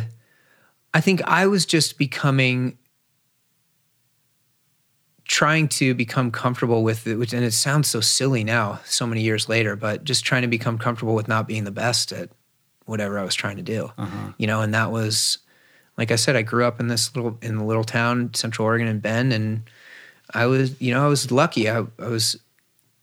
[0.94, 2.78] I think I was just becoming,
[5.26, 9.22] trying to become comfortable with it, which, and it sounds so silly now, so many
[9.22, 12.30] years later, but just trying to become comfortable with not being the best at
[12.86, 13.92] whatever I was trying to do.
[13.98, 14.34] Uh-huh.
[14.38, 15.38] You know, and that was,
[15.98, 18.88] like I said, I grew up in this little in the little town, Central Oregon
[18.88, 19.64] in Bend, and
[20.34, 21.70] I was, you know, I was lucky.
[21.70, 22.38] I, I was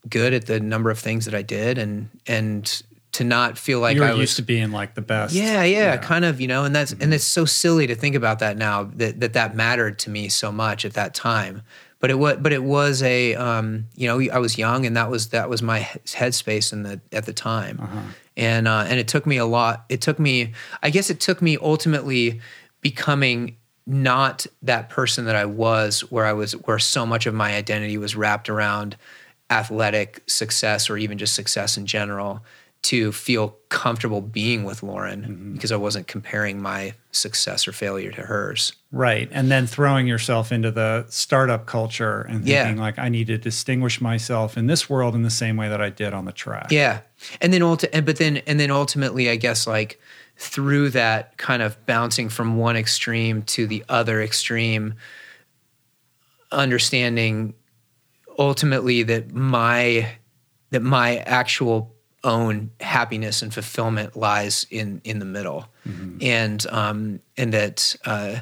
[0.07, 3.95] good at the number of things that I did, and and to not feel like
[3.95, 5.33] you were I was used to being like the best?
[5.33, 8.39] yeah, yeah, kind of, you know, and that's and it's so silly to think about
[8.39, 11.63] that now that that that mattered to me so much at that time.
[11.99, 15.09] But it was, but it was a, um, you know, I was young, and that
[15.09, 19.25] was that was my headspace in the at the time, and uh, and it took
[19.25, 19.85] me a lot.
[19.89, 22.39] It took me, I guess, it took me ultimately
[22.79, 27.55] becoming not that person that I was, where I was, where so much of my
[27.55, 28.95] identity was wrapped around
[29.49, 32.43] athletic success or even just success in general
[32.81, 35.53] to feel comfortable being with Lauren mm-hmm.
[35.53, 38.73] because I wasn't comparing my success or failure to hers.
[38.91, 39.27] Right.
[39.31, 42.63] And then throwing yourself into the startup culture and Yeah.
[42.63, 45.81] thinking like I need to distinguish myself in this world in the same way that
[45.81, 46.67] I did on the track.
[46.71, 47.01] Yeah.
[47.41, 49.99] And then ulti- but then and then ultimately I guess like
[50.37, 54.93] through that kind of bouncing from one extreme to the other extreme
[56.51, 57.53] understanding
[58.37, 60.09] ultimately that my
[60.71, 61.93] that my actual
[62.23, 65.67] own happiness and fulfillment lies in in the middle
[66.21, 68.39] and um and that uh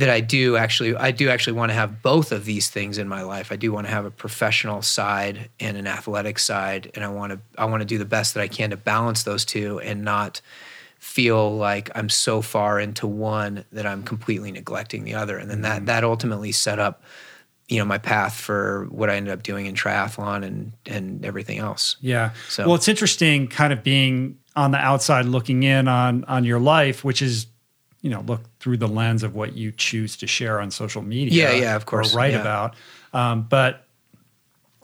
[0.00, 3.06] that I do actually I do actually want to have both of these things in
[3.06, 3.52] my life.
[3.52, 7.32] I do want to have a professional side and an athletic side and I want
[7.32, 10.02] to I want to do the best that I can to balance those two and
[10.02, 10.40] not
[10.98, 15.38] feel like I'm so far into one that I'm completely neglecting the other.
[15.38, 17.02] And then that that ultimately set up
[17.70, 21.58] you know my path for what I ended up doing in triathlon and and everything
[21.58, 21.96] else.
[22.00, 22.32] Yeah.
[22.48, 26.58] So- well, it's interesting kind of being on the outside looking in on on your
[26.60, 27.46] life, which is,
[28.02, 31.50] you know, look through the lens of what you choose to share on social media.
[31.52, 32.12] Yeah, yeah, of course.
[32.12, 32.40] Or write Yeah.
[32.40, 32.74] about.
[33.14, 33.86] Um, but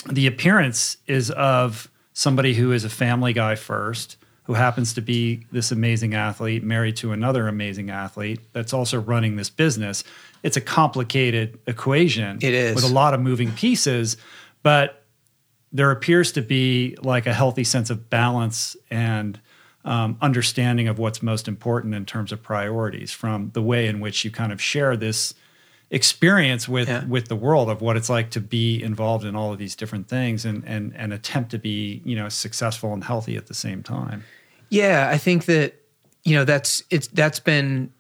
[0.08, 5.44] the appearance is of somebody who is a family guy first, who happens to be
[5.50, 10.04] this amazing athlete, married to another amazing athlete that's also running this business.
[10.46, 12.38] It's a complicated equation.
[12.40, 12.74] It is.
[12.76, 14.16] With a lot of moving pieces,
[14.62, 15.04] but
[15.72, 19.40] there appears to be like a healthy sense of balance and
[19.84, 24.24] um, understanding of what's most important in terms of priorities from the way in which
[24.24, 25.34] you kind of share this
[25.90, 27.04] experience with Yeah.
[27.04, 30.08] with the world of what it's like to be involved in all of these different
[30.08, 33.82] things and and and attempt to be you know successful and healthy at the same
[33.82, 34.24] time
[34.68, 35.74] Yeah, I think that
[36.24, 37.92] you know that's it's that's been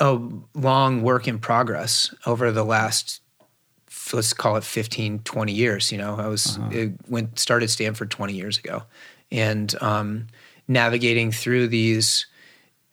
[0.00, 0.20] a
[0.54, 3.20] long work in progress over the last
[4.12, 6.16] let's call it 15 20 years you know?
[6.16, 8.82] I was it went started stanford 20 years ago.
[9.30, 10.28] And um,
[10.66, 12.26] navigating through these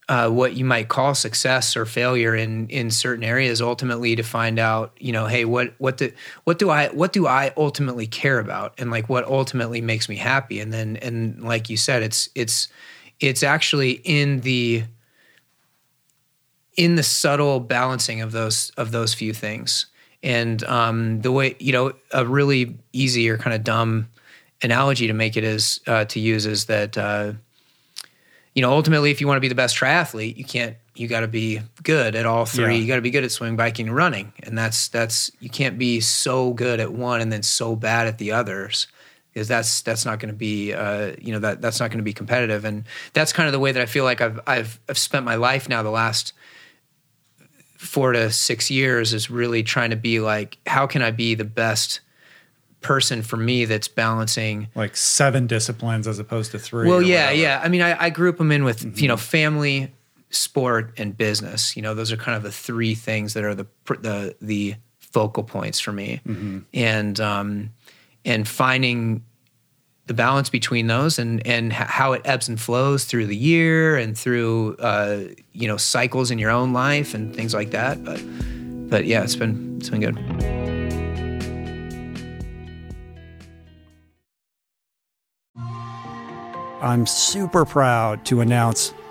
[0.08, 4.60] uh, what you might call success or failure in in certain areas ultimately to find
[4.60, 6.12] out you know hey what what do
[6.44, 8.74] what do i what do i ultimately care about?
[8.78, 10.60] And like what ultimately makes me happy?
[10.60, 12.68] And then and like you said it's it's
[13.20, 14.84] it's actually in the
[16.78, 19.86] in the subtle balancing of those of those few things.
[20.24, 24.10] And um, the way you know a really easy or kind of dumb
[24.64, 27.34] analogy to make it is uh, to use is that uh,
[28.54, 31.22] you know ultimately if you want to be the best triathlete you can't you got
[31.22, 32.76] to be good at all three.
[32.76, 32.82] Yeah.
[32.82, 34.32] you got to be good at swimming biking and running.
[34.44, 38.18] And that's that's you can't be so good at one and then so bad at
[38.18, 38.88] the others
[39.34, 42.04] because that's that's not going to be uh, you know that that's not going to
[42.04, 42.66] be competitive.
[42.66, 45.36] And that's kind of the way that I feel like I've I've I've spent my
[45.36, 46.34] life now the last
[47.86, 51.46] four to six years is really trying to be like how can I be the
[51.46, 52.02] best
[52.82, 57.42] person for me that's balancing like seven disciplines as opposed to three well yeah whatever.
[57.42, 57.62] yeah.
[57.64, 59.92] I mean I, I group them in with you know family
[60.30, 61.76] sport and business.
[61.76, 63.68] You know those are kind of the three things that are the
[64.02, 66.20] the the focal points for me.
[66.74, 67.72] And um
[68.26, 69.24] and finding
[70.08, 74.18] the balance between those and and how it ebbs and flows through the year and
[74.18, 78.04] through uh, you know cycles in your own life and things like that.
[78.04, 78.22] But
[78.90, 80.18] but yeah, it's been it's been good.
[86.82, 88.94] I'm super proud to announce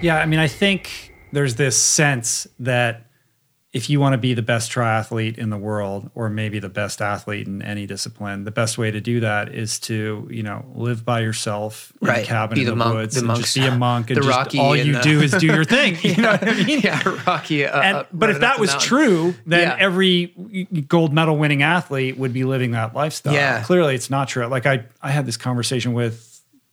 [0.00, 3.06] Yeah, I mean, I think there's this sense that
[3.72, 7.00] if you want to be the best triathlete in the world or maybe the best
[7.00, 11.04] athlete in any discipline the best way to do that is to you know live
[11.04, 12.24] by yourself in right.
[12.24, 14.16] a cabin be in the, monk, woods the and monks, just be a monk and
[14.16, 16.80] the just all you the, do is do your thing you know what i mean
[16.80, 18.88] yeah rocky uh, and, but if that was mountain.
[18.88, 19.76] true then Yeah.
[19.78, 20.26] every
[20.88, 23.62] gold medal winning athlete would be living that lifestyle Yeah.
[23.62, 26.26] clearly it's not true like i i had this conversation with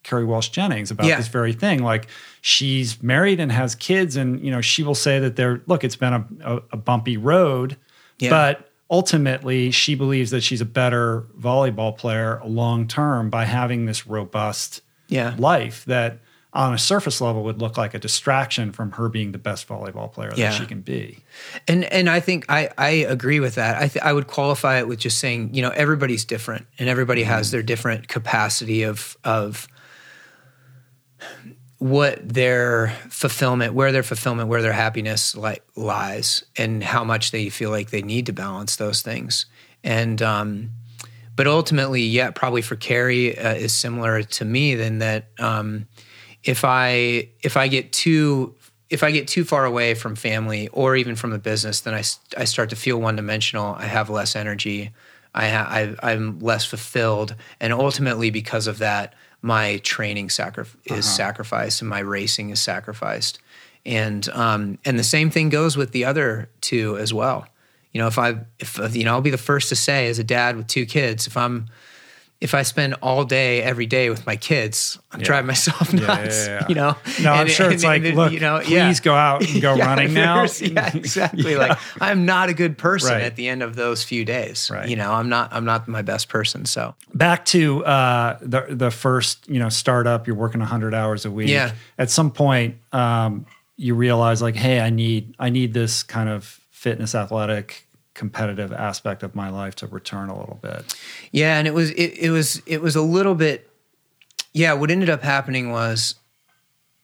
[0.04, 1.18] Kerri Walsh Jennings about Yeah.
[1.18, 1.84] this very thing.
[1.84, 2.08] Like
[2.42, 5.96] she's married and has kids, and you know she will say that they're look, it's
[5.96, 7.78] been a, a, a bumpy road,
[8.20, 8.30] Yeah.
[8.30, 14.08] but ultimately she believes that she's a better volleyball player long term by having this
[14.08, 15.36] robust Yeah.
[15.38, 16.20] life that
[16.54, 20.12] on a surface level would look like a distraction from her being the best volleyball
[20.12, 20.50] player Yeah.
[20.50, 21.20] that she can be.
[21.68, 23.76] And and I think I I agree with that.
[23.82, 27.22] I th- I would qualify it with just saying you know everybody's different and everybody
[27.24, 27.32] mm-hmm.
[27.32, 29.68] has their different capacity of of
[31.80, 37.50] what their fulfillment, where their fulfillment, where their happiness li- lies, and how much they
[37.50, 39.46] feel like they need to balance those things.
[39.84, 40.72] And um,
[41.36, 44.76] but ultimately, yeah, probably for Kerri uh, is similar to me.
[44.76, 45.88] Than that, um,
[46.44, 48.56] if I if I get too
[48.90, 52.04] if I get too far away from family or even from the business, then I,
[52.38, 53.76] I start to feel one dimensional.
[53.76, 54.92] I have less energy.
[55.36, 61.06] I, ha- I I'm less fulfilled, and ultimately because of that, my training sacri- is
[61.06, 63.40] sacrificed and my racing is sacrificed.
[63.86, 67.48] And um, and the same thing goes with the other two as well.
[67.94, 70.24] You know, if I if you know, I'll be the first to say as a
[70.24, 71.68] dad with two kids, if I'm
[72.40, 76.46] if I spend all day every day with my kids, I'm driving myself nuts.
[76.48, 76.66] Yeah, yeah, yeah.
[76.70, 78.94] You know, No, I'm And- sure it's and- like, and, look, you know, please yeah.
[79.02, 80.46] go out and go Yeah, running now.
[80.60, 81.54] Yeah, exactly.
[81.54, 81.58] Yeah.
[81.58, 83.24] Like I'm not a good person Right.
[83.24, 84.70] at the end of those few days.
[84.72, 84.88] Right.
[84.88, 85.52] You know, I'm not.
[85.52, 86.66] I'm not my best person.
[86.66, 91.32] So back to uh, the the first you know startup you're working 100 hours a
[91.32, 91.72] week Yeah.
[91.98, 96.60] at some point um, you realize like hey i need i need this kind of
[96.72, 97.87] fitness athletic
[98.18, 100.96] competitive aspect of my life to return a little bit
[101.32, 103.70] Yeah, and it was it, it was it was a little bit
[104.58, 106.16] yeah, what ended up happening was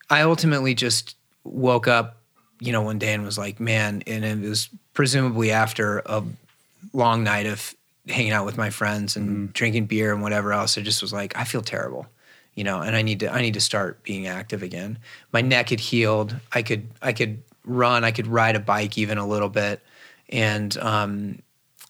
[0.10, 2.18] I ultimately just woke up,
[2.60, 6.24] you know, one day and was like, man, and it was presumably after a
[6.94, 7.76] long night of
[8.08, 9.46] hanging out with my friends and mm-hmm.
[9.54, 10.78] drinking beer and whatever else.
[10.80, 12.08] I just was like, I feel terrible.
[12.56, 15.00] You know, and I need to I need to start being active again.
[15.32, 16.36] My neck had healed.
[16.52, 19.80] I could I could run, I could ride a bike even a little bit.
[20.34, 21.40] And um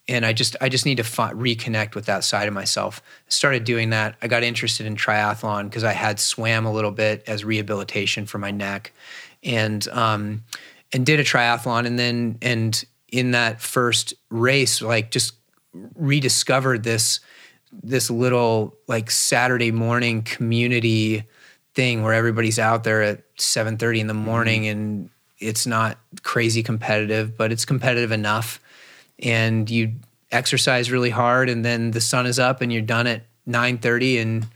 [0.07, 3.01] and I just I just need to fi- reconnect with that side of myself.
[3.27, 4.15] Started doing that.
[4.21, 8.37] I got interested in triathlon because I had swam a little bit as rehabilitation for
[8.37, 8.91] my neck,
[9.43, 10.43] and um,
[10.91, 15.35] and did a triathlon, and then and in that first race, like just
[15.95, 17.21] rediscovered this
[17.71, 21.23] this little like Saturday morning community
[21.75, 25.09] thing where everybody's out there at 7:30 in the morning and
[25.39, 28.59] it's not crazy competitive but it's competitive enough
[29.19, 29.93] and you
[30.31, 34.47] exercise really hard and then the sun is up and you're done at 9:30 and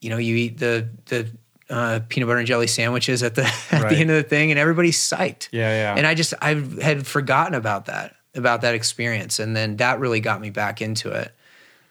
[0.00, 1.28] you know you eat the the
[1.70, 3.90] uh, peanut butter and jelly sandwiches at the at Right.
[3.90, 5.94] the end of the thing and everybody's psyched Yeah, yeah.
[5.96, 10.20] and I just I had forgotten about that about that experience and then that really
[10.20, 11.32] got me back into it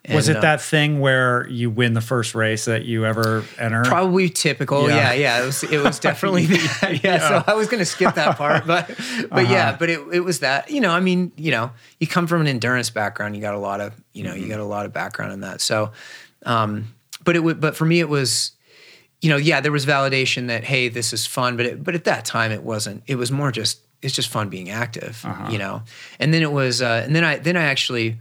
[0.10, 3.84] was it uh, that thing where you win the first race that you ever enter
[3.84, 4.90] Probably typical.
[4.90, 4.96] Yeah.
[4.98, 5.44] Yeah, yeah.
[5.44, 7.00] It was it was definitely that.
[7.04, 8.88] Yeah, So I was gonna skip that part, but
[9.30, 9.76] but yeah, Uh-huh.
[9.80, 10.72] but it it was that.
[10.72, 13.60] You know, I mean, you know, you come from an endurance background, you got a
[13.60, 14.50] lot of, you know, you Mm-hmm.
[14.52, 15.62] got a lot of background in that.
[15.62, 15.92] So
[16.48, 16.94] um
[17.24, 18.52] but it would but for me it was
[19.22, 22.06] you know, yeah, there was validation that hey, this is fun, but it, but at
[22.06, 23.04] that time it wasn't.
[23.06, 25.52] It was more just it's just fun being active, Uh-huh.
[25.52, 25.84] you know.
[26.20, 28.18] And then it was uh and then I then I actually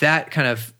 [0.00, 0.72] that kind of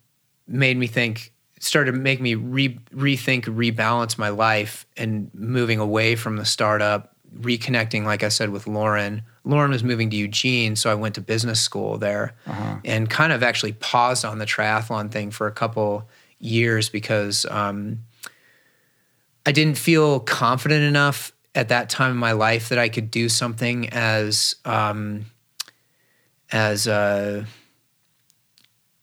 [0.49, 6.15] made me think started to make me re- rethink rebalance my life and moving away
[6.15, 9.23] from the startup reconnecting like i said with lauren.
[9.45, 12.35] Lauren was moving to eugene so i went to business school there
[12.85, 17.99] and kind of actually paused on the triathlon thing for a couple years because um,
[19.45, 23.29] i didn't feel confident enough at that time in my life that i could do
[23.29, 25.27] something as um,
[26.51, 27.45] as uh,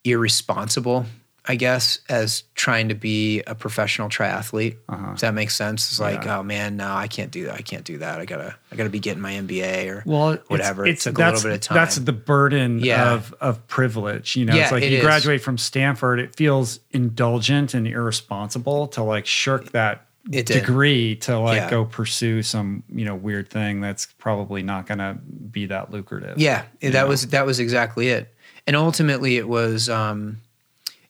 [0.04, 1.06] irresponsible,
[1.48, 4.78] I guess, as trying to be a professional triathlete.
[4.90, 5.90] Does that make sense?
[5.92, 6.40] It's like, Yeah.
[6.40, 7.54] oh man, no, I can't do that.
[7.56, 8.20] I can't do that.
[8.20, 10.86] I gotta, I gotta be getting my MBA or well, whatever.
[10.88, 11.76] It's, it took a that's, little bit of time.
[11.76, 13.14] That's the burden Yeah.
[13.14, 14.36] of of privilege.
[14.36, 15.04] You know, Yeah, it's like it you is.
[15.04, 20.62] graduate from Stanford, it feels indulgent and irresponsible to like shirk that It did.
[20.62, 21.70] degree to like Yeah.
[21.70, 25.14] go pursue some you know weird thing that's probably not going to
[25.52, 26.40] be that lucrative.
[26.40, 28.34] Yeah, that was that was exactly it.
[28.68, 30.42] And ultimately, it was um,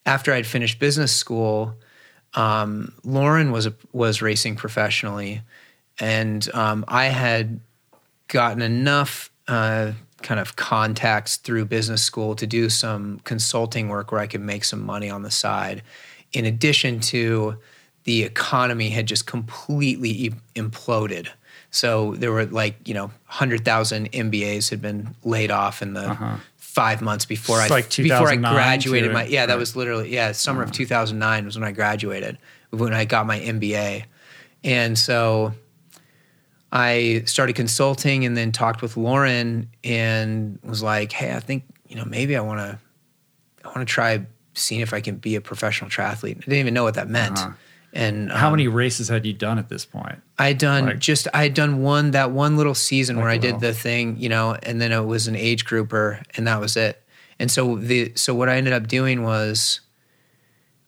[0.05, 1.75] after I'd finished business school.
[2.33, 5.41] Um, Lauren was a, was racing professionally,
[5.99, 7.59] and um, I had
[8.27, 14.21] gotten enough uh, kind of contacts through business school to do some consulting work where
[14.21, 15.83] I could make some money on the side.
[16.33, 17.57] In addition to
[18.05, 21.27] the economy had just completely imploded.
[21.71, 26.09] So there were like, you know, 100,000 MBAs had been laid off in the
[26.75, 29.59] five months before It's I, like before I graduated my, yeah, that right.
[29.59, 32.37] was literally, yeah, summer of 2009 was when I graduated,
[32.71, 34.03] when I got my MBA.
[34.61, 35.53] And so
[36.73, 41.95] I started consulting and then talked with Lauren and was like, "Hey, I think you
[41.95, 42.77] know maybe I want to,
[43.63, 46.73] I want to try seeing if I can be a professional triathlete." I didn't even
[46.73, 47.37] know what that meant.
[47.39, 47.51] Uh-huh.
[47.95, 50.21] And How um, many races had you done at this point?
[50.37, 53.37] I had done like- just I had done one that one little season where I
[53.37, 56.75] did the thing, you know, and then it was an age grouper, and that was
[56.75, 57.01] it.
[57.39, 59.79] And so the so what I ended up doing was,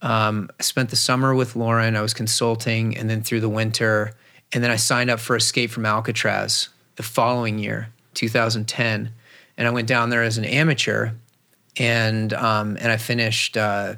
[0.01, 1.95] um, I spent the summer with Lauren.
[1.95, 4.13] I was consulting, and then through the winter,
[4.51, 9.13] and then I signed up for Escape from Alcatraz the following year, 2010,
[9.57, 11.11] and I went down there as an amateur,
[11.77, 13.95] and um, and I finished uh,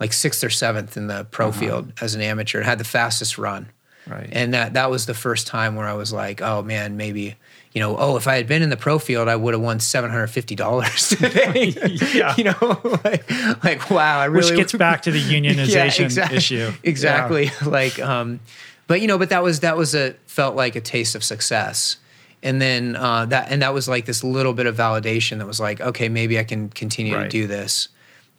[0.00, 3.38] like sixth or seventh in the pro field as an amateur, and had the fastest
[3.38, 3.68] run.
[4.06, 4.28] Right.
[4.32, 7.36] And that that was the first time where I was like, oh man, maybe
[7.72, 9.78] you know, oh, if I had been in the pro field, I would have won
[9.80, 11.74] seven hundred fifty dollars today.
[12.14, 12.34] Yeah.
[12.38, 13.30] you know, like,
[13.64, 16.72] like wow, I really Which gets back to the unionization exact- issue.
[16.82, 17.50] Exactly.
[17.64, 18.40] Like, um,
[18.86, 21.98] but you know, but that was that was a felt like a taste of success.
[22.42, 25.60] And then uh, that and that was like this little bit of validation that was
[25.60, 27.24] like, okay, maybe I can continue Right.
[27.24, 27.88] to do this.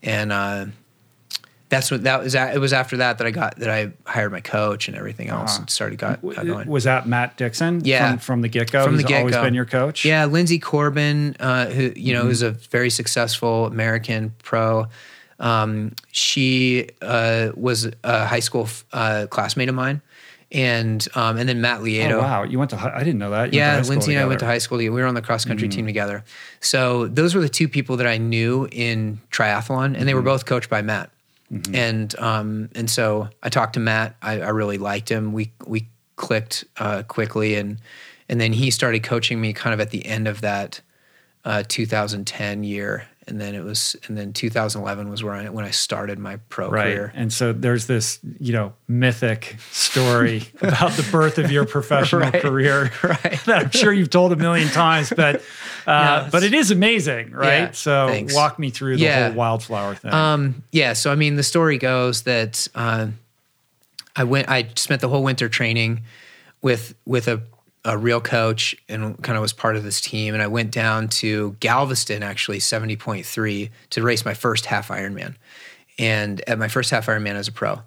[0.02, 0.66] And uh,
[1.70, 2.36] that's what that was.
[2.36, 5.30] a- It was after that that I got that I hired my coach and everything
[5.30, 5.62] else Uh-huh.
[5.62, 6.68] and started got, got going.
[6.68, 7.82] Was that Matt Dixon?
[7.86, 8.10] Yeah.
[8.10, 8.84] From, from the get go?
[8.84, 9.44] From the He's get-go.
[9.44, 10.04] been your coach?
[10.04, 14.88] Yeah, Linsey Corbin, uh, who you know, who's a very successful American pro.
[15.40, 20.02] Um, she uh, was a high school uh, classmate of mine,
[20.52, 22.12] and um, and then Matt Lieto.
[22.14, 22.44] Oh, wow.
[22.44, 23.54] You went to, hi- I didn't know that.
[23.54, 24.78] You Yeah, high Linsey and I went to high school.
[24.80, 24.94] together.
[24.96, 25.78] We were on the cross country Mm-hmm.
[25.78, 26.24] team together.
[26.60, 30.26] So those were the two people that I knew in triathlon, and they were Mm-hmm.
[30.30, 31.10] both coached by Matt.
[31.74, 34.16] And um, and so I talked to Matt.
[34.22, 35.34] I, I really liked him.
[35.34, 37.80] We we clicked uh, quickly, and
[38.28, 40.82] and then he started coaching me kind of at the end of that
[41.46, 45.72] uh, 2010 year, and then it was and then 2011 was where I when I
[45.72, 46.84] started my pro Right.
[46.84, 47.12] career.
[47.16, 52.42] And so there's this, you know, mythic story about the birth of your professional Right.
[52.42, 53.40] career Right.
[53.46, 55.42] that I'm sure you've told a million times, but
[55.88, 57.60] uh, but it is amazing, right?
[57.60, 58.34] Yeah, so thanks.
[58.34, 59.28] walk me through the Yeah.
[59.30, 60.14] whole wildflower thing.
[60.14, 60.94] Um, yeah.
[60.94, 63.08] So I mean, the story goes that uh,
[64.16, 64.50] I went.
[64.50, 66.02] I spent the whole winter training
[66.62, 67.42] with with a,
[67.86, 70.34] a real coach and kind of was part of this team.
[70.34, 74.90] And I went down to Galveston, actually seventy point three, to race my first half
[74.90, 75.36] Ironman.
[75.98, 77.82] And at my first half Ironman as a pro,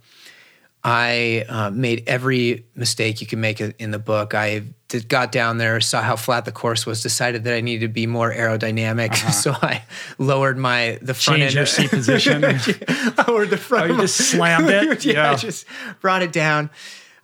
[0.84, 4.34] I uh, made every mistake you can make in the book.
[4.34, 7.86] I did, got down there, saw how flat the course was, decided that I needed
[7.86, 9.84] to be more aerodynamic, so I
[10.18, 12.40] lowered my the front Change end your seat position.
[13.28, 13.90] lowered the front.
[13.90, 15.04] Oh, you just slammed it?
[15.04, 15.30] yeah, Yeah.
[15.30, 15.66] I just
[16.00, 16.70] brought it down.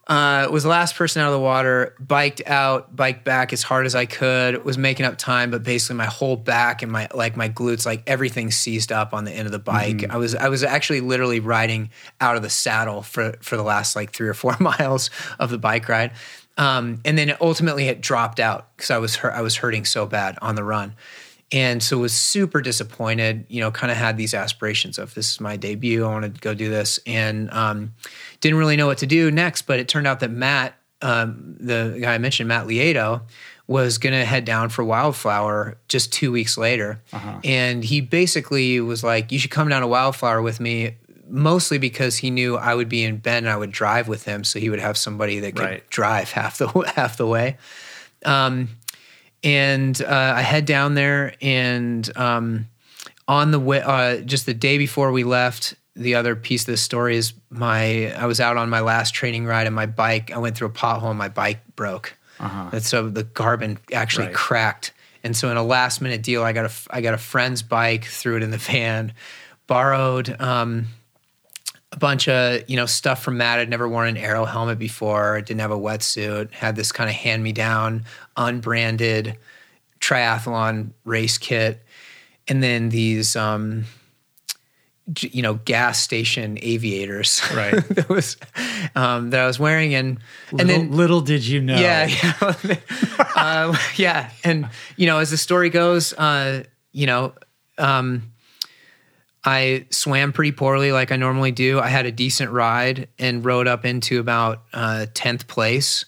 [0.08, 1.94] Uh, was the last person out of the water.
[2.00, 4.64] Biked out, biked back as hard as I could.
[4.64, 8.04] Was making up time, but basically my whole back and my like my glutes, like
[8.06, 9.98] everything seized up on the end of the bike.
[9.98, 10.12] Mm-hmm.
[10.12, 11.90] I was I was actually literally riding
[12.22, 15.58] out of the saddle for for the last like three or four miles of the
[15.58, 16.12] bike ride.
[16.56, 20.06] Um, and then ultimately it dropped out because I was hurt, I was hurting so
[20.06, 20.94] bad on the run
[21.50, 25.40] and so was super disappointed you know kind of had these aspirations of this is
[25.40, 27.94] my debut i want to go do this and um,
[28.40, 31.98] didn't really know what to do next but it turned out that matt um, the
[32.00, 33.20] guy i mentioned matt lieto
[33.66, 37.02] was going to head down for wildflower just two weeks later.
[37.44, 40.96] And he basically was like you should come down to wildflower with me
[41.28, 44.42] mostly because he knew i would be in bend and i would drive with him
[44.42, 45.90] so he would have somebody that could Right.
[45.90, 46.66] drive half the
[46.96, 47.58] half the way.
[48.24, 48.70] Um,
[49.44, 52.66] and uh, I head down there, and um,
[53.28, 56.80] on the way, uh, just the day before we left, the other piece of this
[56.80, 60.38] story is my I was out on my last training ride, and my bike I
[60.38, 62.16] went through a pothole, and my bike broke,
[62.72, 64.34] and so the carbon actually Right.
[64.34, 64.92] cracked.
[65.24, 68.04] And so in a last minute deal, I got a I got a friend's bike,
[68.04, 69.12] threw it in the van,
[69.66, 70.86] borrowed um,
[71.90, 73.58] a bunch of you know stuff from Matt.
[73.58, 75.40] I'd never worn an aero helmet before.
[75.40, 76.52] Didn't have a wetsuit.
[76.52, 78.04] Had this kind of hand me down,
[78.36, 79.36] unbranded
[80.00, 81.82] triathlon race kit,
[82.46, 83.34] and then these.
[83.36, 83.84] Um,
[85.20, 87.40] you know, gas station aviators.
[87.54, 87.74] Right.
[87.88, 88.36] that was
[88.94, 90.18] um, that I was wearing, and
[90.52, 91.78] Little, and then little did you know.
[91.78, 92.06] yeah,
[92.42, 92.74] yeah,
[93.36, 94.30] uh, yeah.
[94.44, 97.34] And you know, as the story goes, uh, you know,
[97.78, 98.32] um,
[99.44, 101.80] I swam pretty poorly, like I normally do.
[101.80, 106.04] I had a decent ride and rode up into about uh, tenth place,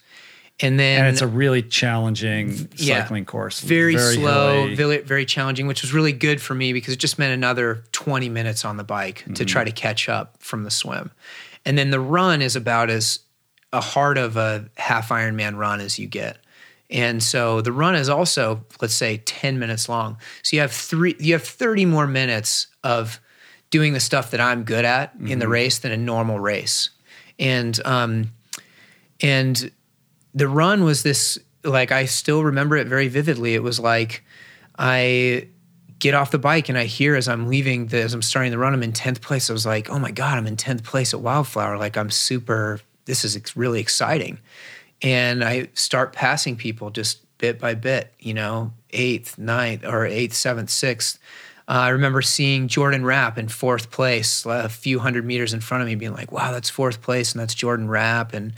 [0.63, 3.03] and then And it's a really challenging Yeah.
[3.03, 3.61] cycling course.
[3.61, 4.75] very, slow, hilly.
[4.75, 8.29] very, very challenging, which was really good for me because it just meant another 20
[8.29, 11.11] minutes on the bike to try to catch up from the swim.
[11.65, 13.21] And then the run is about as
[13.73, 16.39] a hard of a half Ironman run as you get.
[16.91, 20.17] And so the run is also, let's say, 10 minutes long.
[20.43, 23.21] So you have three, you have 30 more minutes of
[23.71, 26.91] doing the stuff that I'm good at in the race than a normal race.
[27.39, 28.33] And um,
[29.21, 29.71] and
[30.35, 33.55] the run was this like I still remember it very vividly.
[33.55, 34.25] It was like
[34.79, 35.49] I
[36.01, 38.59] get off the bike and I hear as I'm leaving the, as I'm starting the
[38.59, 39.51] run, I'm in 10th place.
[39.51, 41.77] I was like, oh my God, I'm in 10th place at Wildflower.
[41.77, 44.39] Like I'm super, this is really exciting.
[45.03, 50.35] And I start passing people just bit by bit, you know, eighth, ninth, or eighth,
[50.35, 51.19] seventh, sixth.
[51.69, 55.83] Uh, I remember seeing Jordan Rapp in fourth place, a few hundred meters in front
[55.83, 58.35] of me, being like, wow, that's fourth place, and that's Jordan Rapp.
[58.35, 58.55] And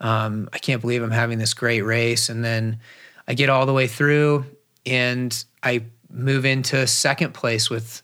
[0.00, 2.28] um, I can't believe I'm having this great race.
[2.28, 2.80] And then
[3.26, 4.46] I get all the way through
[4.86, 8.02] and I move into second place with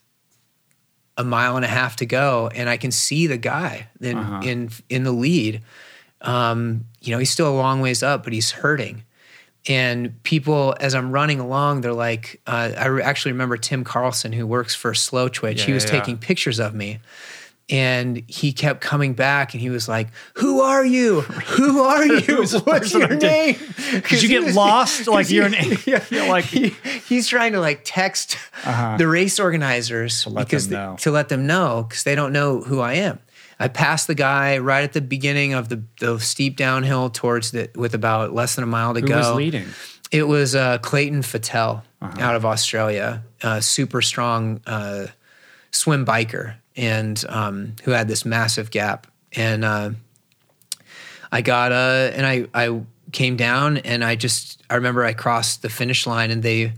[1.17, 2.49] a mile and a half to go.
[2.53, 5.61] And I can see the guy in, in, in the lead.
[6.21, 9.03] Um, you know, he's still a long ways up, but he's hurting.
[9.67, 14.31] And people, as I'm running along, they're like, uh, I re- actually remember Tim Carlson,
[14.31, 15.57] who works for Slowtwitch.
[15.57, 15.91] Yeah, he was yeah.
[15.91, 16.99] taking pictures of me
[17.69, 22.45] and he kept coming back and he was like who are you who are you
[22.63, 23.55] what's your name
[23.91, 25.07] because you get lost?
[25.15, 25.55] Like you're an,
[25.85, 26.69] yeah, you're like he,
[27.07, 30.95] he's trying to like text the race organizers let because them know.
[30.97, 33.19] to let them know because they don't know who I am.
[33.59, 37.69] I passed the guy right at the beginning of the, the steep downhill towards the
[37.75, 39.17] with about less than a mile to who go.
[39.17, 39.65] was leading?
[40.11, 42.21] It was uh, Clayton Fettell Uh-huh.
[42.21, 45.07] out of Australia, a super strong uh,
[45.71, 49.07] swim biker, and um, who had this massive gap.
[49.33, 49.91] And uh,
[51.31, 55.61] I got uh, and I I came down, and I just I remember I crossed
[55.61, 56.73] the finish line, and they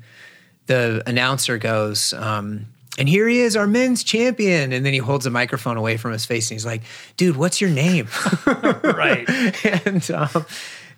[0.68, 2.14] the announcer goes.
[2.14, 2.68] Um,
[2.98, 4.74] and here he is, our men's champion.
[4.74, 6.82] And then he holds a microphone away from his face and he's like,
[7.16, 8.08] dude, what's your name?
[8.84, 9.30] Right.
[9.86, 10.46] and um,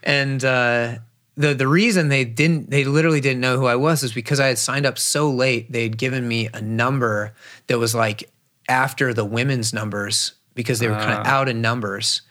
[0.04, 0.96] and uh,
[1.36, 4.48] the the reason they didn't they literally didn't know who I was is because I
[4.48, 5.72] had signed up so late.
[5.72, 7.34] They'd given me a number
[7.68, 8.30] that was like
[8.70, 12.22] after the women's numbers because they were kind of out in numbers,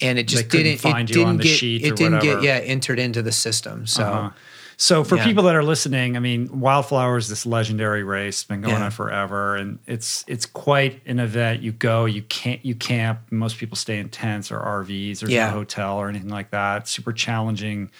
[0.00, 0.48] and it just Ah.
[0.48, 2.40] didn't find it you didn't on the get it didn't whatever.
[2.40, 3.86] get yeah entered into the system.
[3.86, 4.04] So.
[4.04, 4.30] Uh-huh.
[4.80, 5.24] So for Yeah.
[5.24, 8.84] people that are listening, I mean, Wildflower is this legendary race, been going Yeah.
[8.84, 11.62] on forever, and it's it's quite an event.
[11.62, 13.18] You go, you can't, you camp.
[13.32, 15.24] Most people stay in tents or RVs.
[15.24, 15.46] or Yeah.
[15.46, 16.86] no hotel or anything like that.
[16.86, 17.90] Super challenging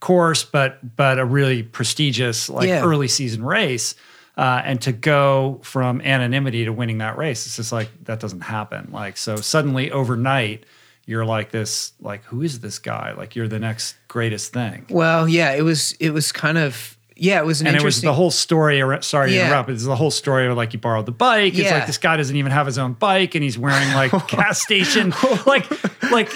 [0.00, 3.94] course, but but a really prestigious like early season race.
[4.36, 8.40] Uh, and to go from anonymity to winning that race, it's just like that doesn't
[8.40, 8.88] happen.
[8.90, 10.64] Like so, suddenly overnight,
[11.04, 11.92] you're like this.
[12.00, 13.12] Like who is this guy?
[13.12, 14.86] Like you're the next greatest thing.
[14.88, 18.00] Well, yeah, it was it was kind of yeah, it was an and it was
[18.00, 18.80] the whole story.
[19.02, 19.46] Sorry to Yeah.
[19.46, 19.70] interrupt.
[19.70, 21.52] It's the whole story of like you borrowed the bike.
[21.54, 21.74] It's Yeah.
[21.74, 25.14] like this guy doesn't even have his own bike, and he's wearing like gas station.
[25.46, 25.70] Like
[26.10, 26.28] like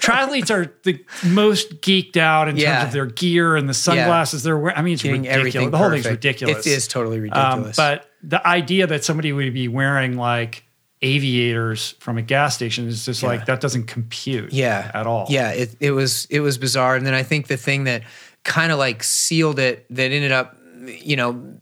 [0.00, 2.74] triathletes are the most geeked out in Yeah.
[2.80, 4.76] terms of their gear and the sunglasses they're wearing.
[4.76, 5.38] I mean, it's Getting ridiculous.
[5.54, 6.24] everything The whole thing's perfect.
[6.24, 6.66] ridiculous.
[6.66, 7.76] It is totally Um, ridiculous.
[7.76, 10.64] but the idea that somebody would be wearing like
[11.02, 14.52] aviators from a gas station is just like that doesn't compute.
[14.52, 15.26] yeah at all.
[15.28, 18.02] yeah it, it was it was bizarre and then i think the thing that
[18.44, 21.58] kind of like sealed it that ended up you know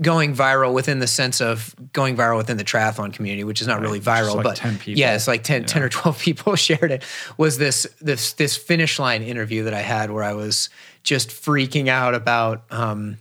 [0.00, 3.80] going viral within the sense of going viral within the triathlon community which is not
[3.80, 4.98] really viral like but 10 people.
[4.98, 7.04] yeah it's like 10, 10 or 12 people shared it
[7.36, 10.68] was this this this finish line interview that i had where i was
[11.02, 13.18] just freaking out about um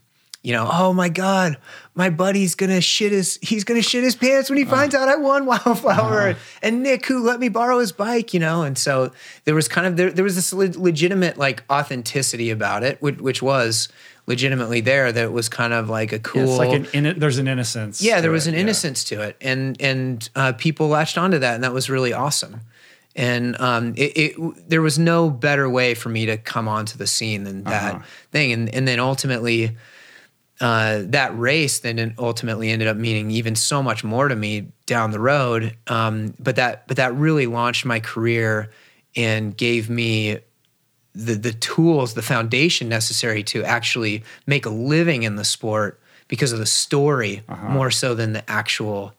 [0.48, 1.58] you know, oh my God,
[1.98, 5.16] my buddy's gonna shit his he's gonna shit his pants when he finds out I
[5.16, 6.36] won Wildflower.
[6.62, 9.12] And Nick, who let me borrow his bike, you know, and so
[9.46, 13.18] there was kind of there, there was this le- legitimate like authenticity about it, which,
[13.18, 13.90] which was
[14.28, 15.12] legitimately there.
[15.12, 16.44] That it was kind of like a cool.
[16.44, 18.00] It's like an in, there's an innocence.
[18.02, 18.62] yeah, there was it, an yeah.
[18.62, 22.62] innocence to it, and and uh, people latched onto that, and that was really awesome.
[23.16, 27.08] And um, it, it there was no better way for me to come onto the
[27.08, 28.04] scene than that Uh-huh.
[28.32, 29.76] thing, and and then ultimately
[30.60, 35.12] uh, that race then ultimately ended up meaning even so much more to me down
[35.12, 35.76] the road.
[35.88, 38.70] Um, but that but that really launched my career
[39.16, 40.40] and gave me
[41.14, 46.52] the the tools, the foundation necessary to actually make a living in the sport because
[46.52, 47.70] of the story Uh-huh.
[47.70, 49.14] more so than the actual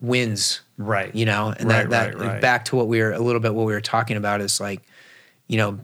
[0.00, 0.60] wins.
[0.76, 1.12] Right.
[1.14, 2.40] You know, and Right, that that right, right.
[2.40, 4.82] back to what we were a little bit what we were talking about is like,
[5.48, 5.80] you know,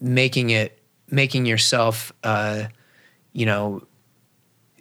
[0.00, 0.78] making it
[1.10, 2.64] making yourself, uh,
[3.32, 3.82] you know,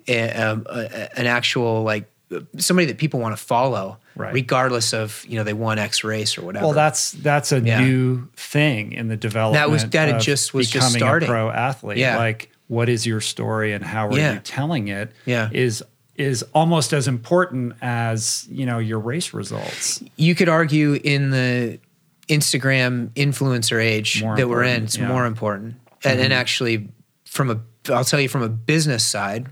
[0.07, 2.09] a, a, a- an actual like
[2.57, 4.33] somebody that people want to follow, Right.
[4.33, 6.65] regardless of you know they won X race or whatever.
[6.65, 7.79] Well, that's that's a Yeah.
[7.81, 9.61] new thing in the development.
[9.63, 11.29] That was- that of just was just starting.
[11.29, 11.97] a pro athlete.
[11.99, 12.17] Yeah.
[12.17, 14.33] Like, what is your story and how are Yeah.
[14.33, 15.11] you telling it?
[15.25, 15.49] Yeah.
[15.51, 15.83] is
[16.15, 20.01] is almost as important as you know your race results.
[20.15, 21.79] you could argue in the
[22.27, 25.03] Instagram influencer age More that we're in, it's yeah.
[25.03, 25.13] Mm-hmm.
[25.13, 25.75] more important.
[26.03, 26.89] And, and actually,
[27.25, 27.59] from a,
[27.93, 29.47] I'll tell you from a business side,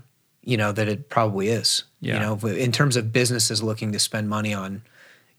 [0.46, 1.82] you know that it probably is.
[2.00, 2.14] Yeah.
[2.14, 4.80] You know, in terms of businesses looking to spend money on,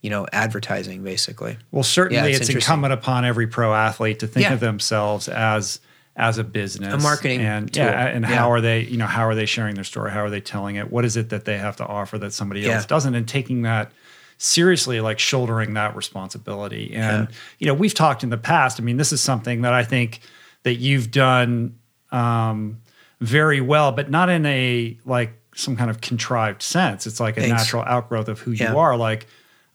[0.02, 1.58] you know, advertising, basically.
[1.72, 4.54] Well, certainly Yeah, it's it's, incumbent upon every pro athlete to think Yeah.
[4.54, 5.80] of themselves as
[6.18, 7.86] as a business, A marketing and tool.
[7.86, 10.10] yeah, and how are they, you know, how are they sharing their story?
[10.12, 10.92] How are they telling it?
[10.92, 13.14] What is it that they have to offer that somebody else doesn't?
[13.16, 13.92] And taking that
[14.40, 16.94] seriously, like shouldering that responsibility.
[16.96, 17.28] And
[17.60, 18.80] you know, we've talked in the past.
[18.80, 20.20] I mean, this is something that I think
[20.64, 21.78] that you've done
[22.12, 22.80] um,
[23.20, 27.08] very well, but not in a like some kind of contrived sense.
[27.08, 27.64] It's like a Thanks.
[27.64, 28.72] natural outgrowth of who Yeah.
[28.72, 28.96] you are.
[28.96, 29.28] Like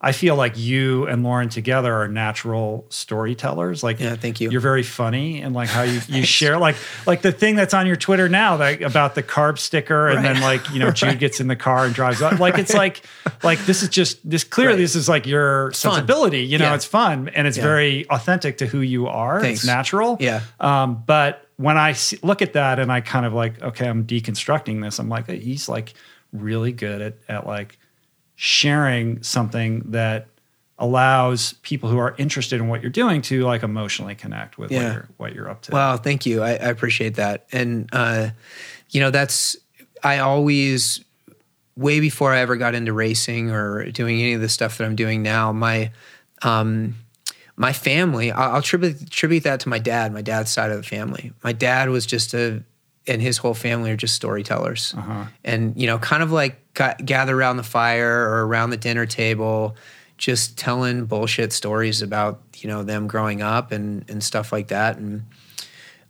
[0.05, 3.83] I feel like you and Lauren together are natural storytellers.
[3.85, 4.51] Like Yeah, thank you.
[4.51, 6.75] You're very funny and like how you, you share like
[7.07, 10.41] like the thing that's on your Twitter now that about the carb sticker and then
[10.41, 12.41] like you know Jude gets in the car and drives up.
[12.41, 13.03] Like it's like
[13.45, 14.79] like this is just this clearly Right.
[14.81, 15.75] this is like your fun.
[15.93, 16.41] sensibility.
[16.41, 16.75] You know, Yeah.
[16.75, 17.63] it's fun and it's Yeah.
[17.63, 19.41] very authentic to who you are.
[19.41, 19.61] Thanks.
[19.61, 20.17] It's natural.
[20.19, 20.41] Yeah.
[20.59, 24.05] Um, but when I see, look at that and I kind of like, okay, I'm
[24.05, 24.99] deconstructing this.
[24.99, 25.95] I'm like, he's like
[26.33, 27.79] really good at, at like
[28.45, 30.27] sharing something that
[30.77, 34.81] allows people who are interested in what you're doing to like emotionally connect with what
[34.81, 35.71] you're what you're up to.
[35.71, 36.43] Wow, thank you.
[36.43, 37.47] I, I appreciate that.
[37.53, 38.31] And uh,
[38.91, 39.57] you know, that's
[40.03, 41.05] I always
[41.77, 44.97] way before I ever got into racing or doing any of the stuff that I'm
[44.97, 45.93] doing now, my
[46.43, 46.97] um,
[47.55, 50.83] my family, I'll, I'll tribute tribute that to my dad, my dad's side of the
[50.83, 51.33] family.
[51.45, 52.65] My dad was just a
[53.07, 54.95] and his whole family are just storytellers.
[54.97, 55.25] Uh-huh.
[55.45, 59.07] And you know, kind of like ga- gather around the fire or around the dinner
[59.07, 59.77] table,
[60.19, 64.99] just telling bullshit stories about you know them growing up and and stuff like that.
[64.99, 65.25] And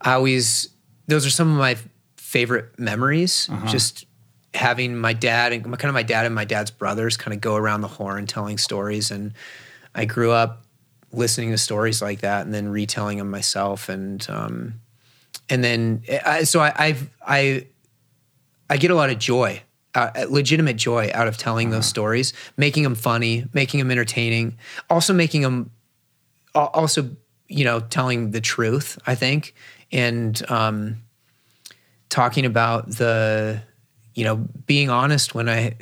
[0.00, 0.68] I always
[1.06, 1.76] those are some of my
[2.16, 3.48] favorite memories.
[3.66, 4.06] Just
[4.54, 7.56] having my dad and kind of my dad and my dad's brothers kind of go
[7.56, 9.10] around the horn telling stories.
[9.10, 9.32] And
[9.94, 10.64] I grew up
[11.12, 13.88] listening to stories like that and then retelling them myself.
[13.88, 14.80] And um,
[15.48, 17.66] and then I, so I, I've I
[18.70, 19.62] I get a lot of joy,
[19.94, 24.56] uh, legitimate joy out of telling those stories, making them funny, making them entertaining,
[24.88, 25.70] also making them,
[26.54, 27.10] also
[27.48, 28.98] you know, telling the truth.
[29.06, 29.54] I think,
[29.90, 31.02] and um,
[32.08, 33.62] talking about the,
[34.14, 35.76] you know, being honest when I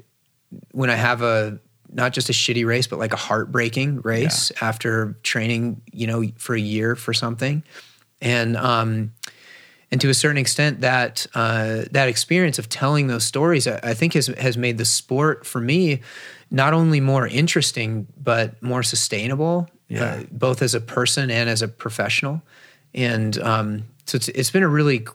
[0.72, 1.61] when I have a
[1.92, 6.54] not just a shitty race, but like a heartbreaking race after training, you know, for
[6.54, 7.62] a year for something,
[8.20, 9.12] and um,
[9.93, 13.95] and to a certain extent, that uh, that experience of telling those stories, I, I
[13.95, 16.01] think, has has made the sport for me
[16.51, 20.05] not only more interesting but more sustainable, Yeah.
[20.05, 22.43] uh, both as a person and as a professional.
[22.95, 25.07] And um, so it's, it's been a really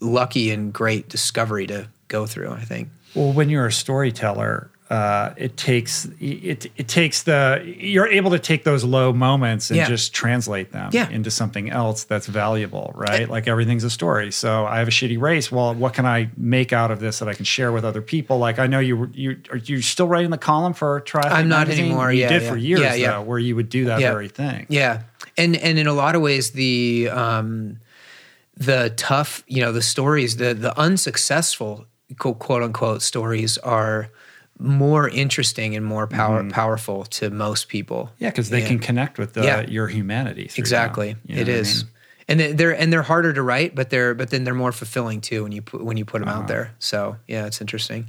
[0.00, 2.50] lucky and great discovery to go through.
[2.52, 2.88] I think.
[3.14, 8.40] Well, when you're a storyteller, uh, it takes it it takes the you're able to
[8.40, 9.86] take those low moments and Yeah.
[9.86, 11.08] just translate them Yeah.
[11.10, 13.28] into something else that's valuable, right?
[13.30, 14.32] like everything's a story.
[14.32, 15.52] So I have a shitty race.
[15.52, 18.38] Well, what can I make out of this that I can share with other people?
[18.38, 21.30] Like I know you were you are you still writing the column for Triathlon?
[21.30, 21.84] I'm not Magazine?
[21.86, 22.12] anymore.
[22.12, 23.10] You Yeah, did for years Yeah, yeah.
[23.12, 24.66] though, where you would do that very thing.
[24.68, 25.02] Yeah,
[25.38, 27.76] and and in a lot of ways, the um,
[28.56, 31.86] the tough, you know, the stories, the the unsuccessful
[32.18, 34.08] quote, quote unquote stories are
[34.60, 38.04] more interesting and more power powerful to most people.
[38.14, 38.24] Mm-hmm.
[38.24, 38.66] Yeah, because they Yeah.
[38.68, 39.60] can connect with the, Yeah.
[39.62, 40.50] your humanity.
[40.56, 41.20] Exactly, them.
[41.26, 41.84] You know it what I mean?
[42.28, 45.20] And they- they're and they're harder to write, but they're but then they're more fulfilling
[45.20, 46.40] too when you put when you put them Uh-huh.
[46.42, 46.72] out there.
[46.78, 48.06] So yeah, it's interesting.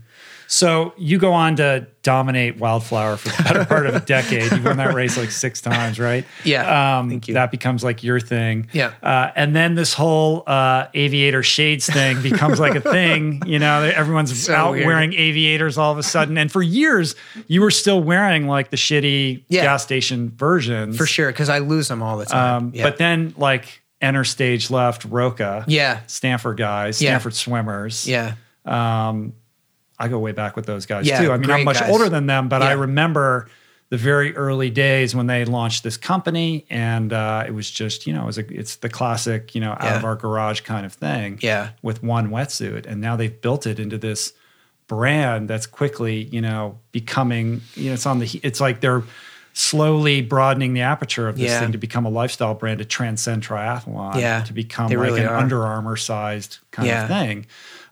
[0.54, 4.52] So you go on to dominate Wildflower for the better part of a decade.
[4.52, 6.26] You won that race like six times, right?
[6.44, 7.36] Yeah, Um, thank you.
[7.36, 8.68] That becomes like your thing.
[8.74, 8.92] Yeah.
[9.02, 13.42] Uh, and then this whole uh, aviator shades thing becomes like a thing.
[13.46, 14.88] You know, everyone's So out weird.
[14.88, 16.38] wearing aviators all of a sudden.
[16.38, 17.16] And for years,
[17.48, 19.64] you were still wearing like the shitty Yeah.
[19.64, 20.98] gas station versions.
[20.98, 22.56] For sure, because I lose them all the time.
[22.64, 22.84] Um, yeah.
[22.84, 25.64] But then like enter stage left, ROKA.
[25.70, 27.12] yeah, Stanford guys, Yeah.
[27.12, 28.06] Stanford swimmers.
[28.06, 28.34] yeah.
[28.66, 29.32] Um,
[30.02, 31.32] I go way back with those guys Yeah, too.
[31.32, 31.90] I mean, I'm much guys.
[31.90, 33.48] older than them, but I remember
[33.90, 38.14] the very early days when they launched this company, and uh, it was just you
[38.14, 40.94] know, it was a, it's the classic you know out of our garage kind of
[40.94, 41.40] thing.
[41.42, 41.72] Yeah.
[41.82, 44.34] with one wetsuit, and now they've built it into this
[44.88, 49.04] brand that's quickly you know becoming you know it's on the it's like they're
[49.54, 51.60] slowly broadening the aperture of this Yeah.
[51.62, 55.22] thing to become a lifestyle brand to transcend triathlon Yeah, to become they like really
[55.22, 55.36] an are.
[55.38, 57.04] Under Armour sized kind Yeah.
[57.04, 57.46] of thing.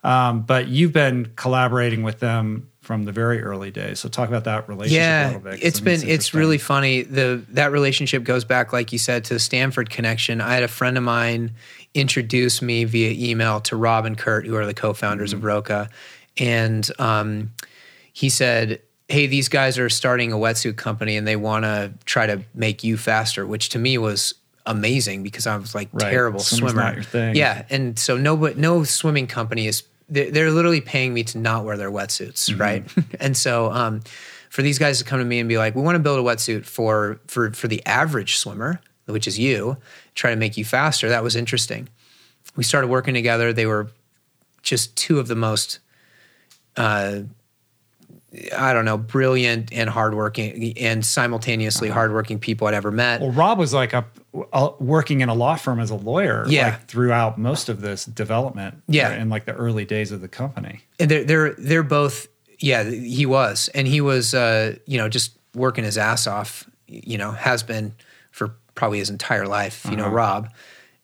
[0.03, 3.99] Um, but you've been collaborating with them from the very early days.
[3.99, 5.51] So talk about that relationship a yeah little bit.
[5.51, 6.39] 'cause it's I mean, been it's interesting.
[6.39, 10.53] really funny the that relationship goes back like you said to the stanford connection i
[10.55, 11.51] had a friend of mine
[11.93, 15.37] introduce me via email to rob and kurt who are the co-founders Mm-hmm.
[15.39, 15.89] of ROKA
[16.37, 17.51] and um,
[18.13, 22.25] he said hey these guys are starting a wetsuit company and they want to try
[22.25, 24.33] to make you faster which to me was
[24.65, 26.11] amazing because i was like Right.
[26.11, 27.35] terrible Swimming's swimmer not your thing.
[27.35, 31.37] yeah and so no but no swimming company is they're, they're literally paying me to
[31.37, 32.61] not wear their wetsuits Mm-hmm.
[32.61, 32.83] right
[33.19, 34.01] and so um,
[34.49, 36.23] for these guys to come to me and be like we want to build a
[36.23, 39.77] wetsuit for for for the average swimmer which is you
[40.15, 41.87] try to make you faster that was interesting
[42.55, 43.89] we started working together they were
[44.61, 45.79] just two of the most
[46.77, 47.19] uh,
[48.55, 53.21] I don't know, brilliant and hardworking and simultaneously hardworking people I'd ever met.
[53.21, 54.05] Well, Rob was like a,
[54.53, 56.65] a working in a law firm as a lawyer, Yeah.
[56.71, 59.13] like throughout most of this development, Yeah.
[59.15, 60.81] in like the early days of the company.
[60.99, 62.27] And they're they're they're both
[62.59, 67.17] yeah he was and he was uh you know just working his ass off you
[67.17, 67.93] know has been
[68.31, 70.49] for probably his entire life you know Rob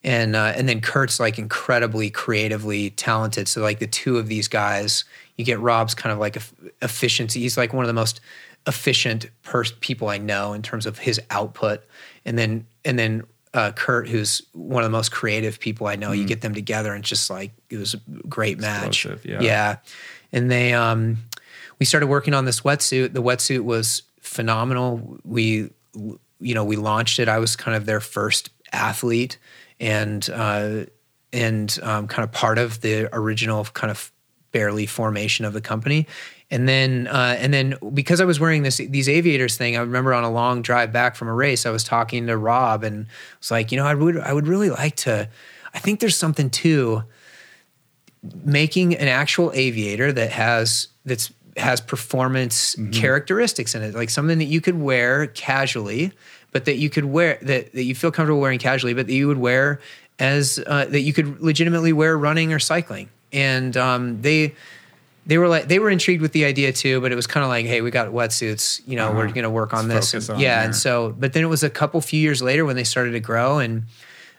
[0.03, 4.47] and uh, and then Kurt's like incredibly creatively talented so like the two of these
[4.49, 5.05] guys
[5.37, 6.37] you get Rob's kind of like
[6.81, 8.21] efficiency he's like one of the most
[8.67, 11.83] efficient pers- people I know in terms of his output
[12.25, 13.23] and then and then
[13.55, 16.93] uh, Kurt, who's one of the most creative people I know, you get them together
[16.93, 19.05] and it's just like it was a great match.
[19.23, 19.39] Yeah.
[19.39, 19.75] yeah,
[20.33, 21.19] and they um,
[21.79, 23.13] we started working on this wetsuit.
[23.13, 25.17] The wetsuit was phenomenal.
[25.23, 26.19] We you
[26.53, 27.29] know we launched it.
[27.29, 29.37] I was kind of their first athlete
[29.79, 30.85] and uh,
[31.31, 34.11] and um, kind of part of the original kind of
[34.55, 36.07] barely formation of the company.
[36.49, 40.13] And then uh, and then because I was wearing this these aviators thing, I remember
[40.13, 43.05] on a long drive back from a race, I was talking to Rob and
[43.39, 45.27] was like, you know, I would I would really like to.
[45.73, 47.03] I think there's something to
[48.45, 54.45] making an actual aviator that has that's has performance characteristics in it, like something that
[54.45, 56.13] you could wear casually,
[56.53, 59.27] but that you could wear that that you feel comfortable wearing casually, but that you
[59.27, 59.81] would wear
[60.17, 63.09] as uh, that you could legitimately wear running or cycling.
[63.33, 64.55] And um, they
[65.25, 67.49] they were like they were intrigued with the idea too, but it was kind of
[67.49, 70.29] like, hey, we got wetsuits, you know, we're gonna work on Let's this.
[70.29, 70.65] And- on yeah, there.
[70.65, 73.19] and so but then it was a couple few years later when they started to
[73.19, 73.83] grow and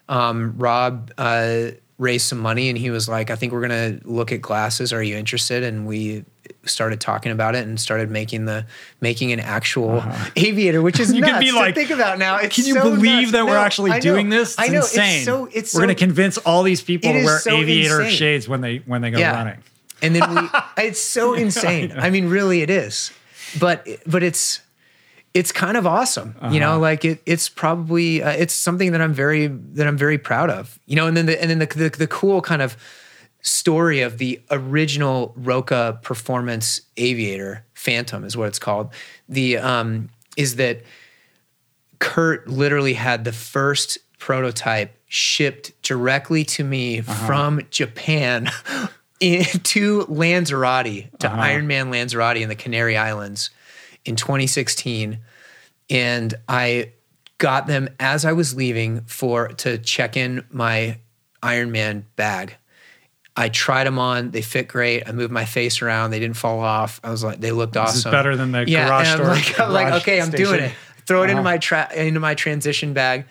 [0.08, 4.30] um, Rob uh, raised some money and he was like, I think we're gonna look
[4.30, 4.92] at glasses.
[4.92, 5.64] Are you interested?
[5.64, 6.24] And we
[6.64, 8.66] started talking about it and started making the
[9.00, 10.02] making an actual
[10.36, 11.16] aviator, which is Uh-huh.
[11.16, 12.36] You could nuts be to like, think about now.
[12.38, 13.32] It's Can you so believe nuts.
[13.32, 14.00] that we're actually know.
[14.00, 14.52] doing this?
[14.52, 15.16] It's I know insane.
[15.16, 18.00] it's so it's we're so, going to convince all these people to wear so aviator
[18.02, 18.16] insane.
[18.16, 19.32] shades when they when they go Yeah.
[19.34, 19.62] running.
[20.02, 20.48] and then we
[20.84, 23.12] it's so insane i mean really it is
[23.58, 24.60] but but it's
[25.32, 29.14] it's kind of awesome you know like it it's probably uh, it's something that i'm
[29.14, 31.88] very that i'm very proud of you know and then the and then the, the,
[31.90, 32.76] the cool kind of
[33.46, 38.92] story of the original ROKA performance aviator phantom is what it's called
[39.28, 40.82] the um is that
[41.98, 48.50] Kurt literally had the first prototype shipped directly to me from Japan
[49.20, 53.50] into Lanzarote, to Ironman Lanzarote in the Canary Islands
[54.04, 55.18] in 2016.
[55.88, 56.92] And I
[57.38, 60.98] got them as I was leaving for to check in my
[61.42, 62.56] Ironman bag.
[63.38, 64.30] I tried them on.
[64.30, 65.06] They fit great.
[65.06, 66.10] I moved my face around.
[66.10, 67.00] They didn't fall off.
[67.04, 67.96] I was like, they looked awesome.
[67.96, 70.20] This is better than the yeah, garage and store- I'm like, I'm like, garage okay,
[70.20, 70.72] I'm doing it.
[71.06, 71.42] Throw it into Uh-huh.
[71.42, 73.26] my tra- into my transition bag.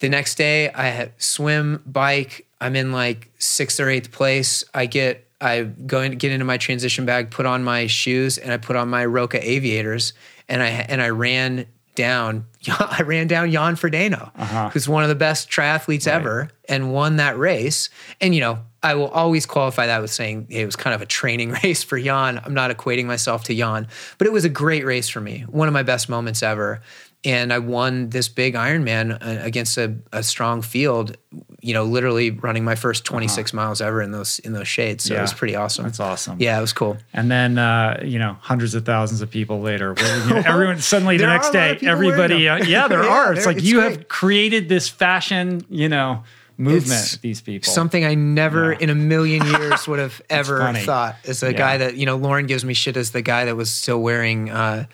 [0.00, 2.46] The next day, I had swim, bike.
[2.60, 4.64] I'm in like sixth or eighth place.
[4.74, 8.52] I get, I go in, get into my transition bag, put on my shoes, and
[8.52, 10.12] I put on my ROKA aviators,
[10.48, 12.46] and I and I ran down.
[12.68, 14.70] I ran down Jan Frodeno, Uh-huh.
[14.70, 17.88] who's one of the best triathletes ever, and won that race.
[18.20, 21.06] And you know, I will always qualify that with saying it was kind of a
[21.06, 22.40] training race for Jan.
[22.44, 23.88] I'm not equating myself to Jan,
[24.18, 25.40] but it was a great race for me.
[25.48, 26.80] One of my best moments ever.
[27.24, 31.16] And I won this big Ironman uh, against a, a strong field,
[31.60, 35.02] you know, literally running my first 26 miles ever in those in those shades.
[35.02, 35.18] So it Uh-huh.
[35.18, 35.22] Yeah.
[35.22, 35.84] was pretty awesome.
[35.84, 36.36] That's awesome.
[36.40, 36.96] Yeah, it was cool.
[37.12, 41.16] And then, uh, you know, hundreds of thousands of people later, you know, everyone suddenly
[41.16, 43.32] the next day, of people wearing everybody, uh, yeah, there Yeah, are.
[43.32, 43.96] It's like it's you great.
[43.96, 46.22] have created this fashion, you know,
[46.58, 47.00] movement.
[47.00, 47.72] It's these people.
[47.72, 48.78] Something I never Yeah.
[48.80, 51.16] in a million years would have ever thought.
[51.26, 51.58] As a Yeah.
[51.58, 54.50] guy that you know, Lauren gives me shit as the guy that was still wearing,
[54.50, 54.84] uh,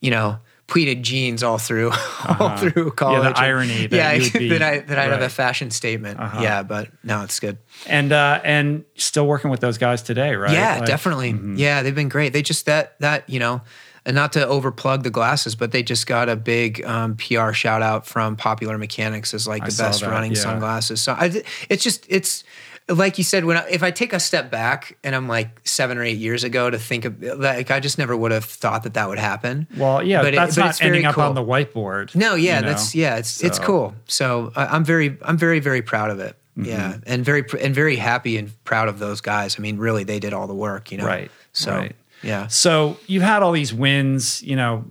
[0.00, 0.38] you know.
[0.68, 1.92] Pleated jeans all through,
[2.40, 3.34] all through college.
[3.36, 3.40] Uh-huh.
[3.44, 5.16] irony that yeah, be- that I that I'd have right.
[5.18, 5.24] Uh-huh.
[5.26, 6.18] a fashion statement.
[6.40, 7.58] Yeah, but no, it's good.
[7.86, 10.50] and uh, and still working with those guys today, right?
[10.50, 10.84] Yeah, Like, mm-hmm.
[10.86, 11.62] definitely.
[11.62, 12.32] Yeah, they've been great.
[12.32, 13.60] They just that that you know,
[14.06, 17.82] and not to overplug the glasses, but they just got a big um, PR shout
[17.82, 20.38] out from Popular Mechanics as like the saw best that, running yeah.
[20.40, 21.02] sunglasses.
[21.02, 22.44] So I, it's just it's
[22.88, 25.98] like you said when I, if I take a step back and I'm like seven
[25.98, 28.94] or eight years ago to think of like I just never would have thought that
[28.94, 29.66] that would happen.
[29.76, 31.24] Well, yeah, But it- that's but not it's very ending up cool.
[31.24, 32.14] on the whiteboard.
[32.14, 32.68] No, yeah, you know?
[32.68, 33.92] that's yeah, it's it's cool.
[34.06, 36.36] So I, I'm very I'm very very proud of it.
[36.56, 36.68] Mm-hmm.
[36.70, 39.56] Yeah, and very and very happy and proud of those guys.
[39.58, 41.04] I mean, really, they did all the work, you know.
[41.06, 41.96] Right, So right.
[42.22, 44.84] Yeah, So you've had all these wins, you know,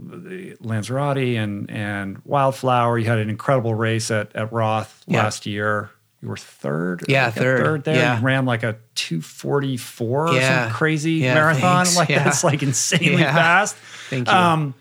[0.62, 2.98] Lanzarote and and Wildflower.
[2.98, 5.24] You had an incredible race at at Roth Yeah.
[5.24, 5.90] last year.
[6.22, 7.04] You were third.
[7.08, 7.84] Yeah, think, third.
[7.84, 7.96] there.
[7.96, 8.20] Yeah.
[8.20, 11.86] You ran like a two forty four or some crazy Yeah, marathon.
[11.86, 11.96] thanks.
[11.98, 12.24] Like Yeah.
[12.24, 13.34] that's like insanely Yeah.
[13.36, 13.76] fast.
[14.10, 14.34] Thank you.
[14.34, 14.74] Um,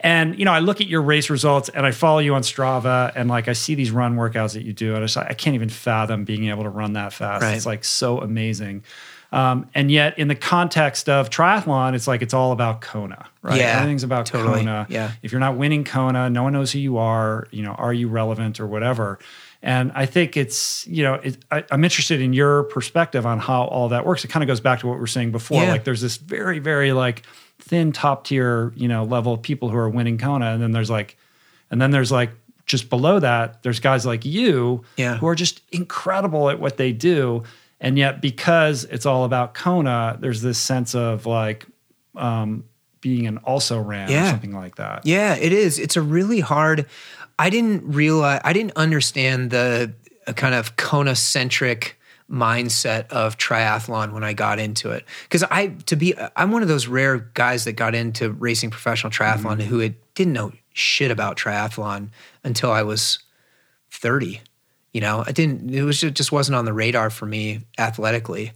[0.00, 3.10] and you know, I look at your race results and I follow you on Strava
[3.16, 5.54] and like I see these run workouts that you do, and I just I can't
[5.54, 7.42] even fathom being able to run that fast.
[7.42, 7.56] Right.
[7.56, 8.84] It's like so amazing.
[9.34, 13.58] Um, and yet, in the context of triathlon, it's like it's all about Kona, right?
[13.58, 14.60] Yeah, Everything's about totally.
[14.60, 14.86] Kona.
[14.88, 15.10] Yeah.
[15.22, 17.48] If you're not winning Kona, no one knows who you are.
[17.50, 19.18] You know, are you relevant or whatever?
[19.60, 23.64] And I think it's, you know, it, I, I'm interested in your perspective on how
[23.64, 24.22] all that works.
[24.24, 25.62] It kind of goes back to what we were saying before.
[25.62, 25.70] Yeah.
[25.72, 27.22] Like, there's this very, very like
[27.58, 30.90] thin top tier, you know, level of people who are winning Kona, and then there's
[30.90, 31.16] like,
[31.70, 32.30] and then there's like
[32.66, 35.16] just below that, there's guys like you Yeah.
[35.16, 37.42] who are just incredible at what they do.
[37.84, 41.66] And yet, because it's all about Kona, there's this sense of like
[42.16, 42.64] um,
[43.02, 45.04] being an also ran or something like that.
[45.04, 45.78] Yeah, it is.
[45.78, 46.86] It's a really hard.
[47.38, 48.40] I didn't realize.
[48.42, 49.92] I didn't understand the
[50.26, 52.00] uh, kind of Kona centric
[52.30, 55.04] mindset of triathlon when I got into it.
[55.24, 59.10] Because I, to be, I'm one of those rare guys that got into racing professional
[59.10, 62.08] triathlon who had, didn't know shit about triathlon
[62.42, 63.18] until I was
[63.90, 64.40] 30.
[64.94, 65.74] You know, I didn't.
[65.74, 68.52] It was just, just wasn't on the radar for me athletically,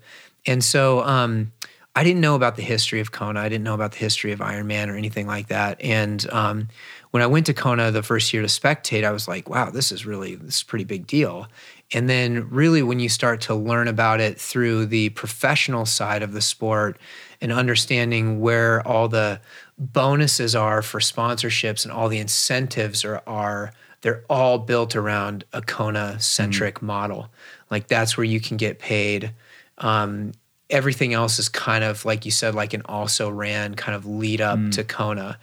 [0.47, 1.53] and so um,
[1.97, 3.41] I didn't know about the history of Kona.
[3.41, 5.81] I didn't know about the history of Ironman or anything like that.
[5.83, 6.69] And um,
[7.11, 9.91] when I went to Kona the first year to spectate, I was like, "Wow, this
[9.91, 11.49] is really this is a pretty big deal."
[11.93, 16.33] And then, really, when you start to learn about it through the professional side of
[16.33, 17.01] the sport
[17.41, 19.41] and understanding where all the
[19.77, 25.63] bonuses are for sponsorships and all the incentives are, are they're all built around a
[25.63, 27.29] Kona centric model.
[27.71, 29.33] Like that's where you can get paid.
[29.79, 30.33] Um,
[30.71, 34.41] everything else is kind of like you said, like an also ran kind of lead
[34.41, 35.39] up to Kona.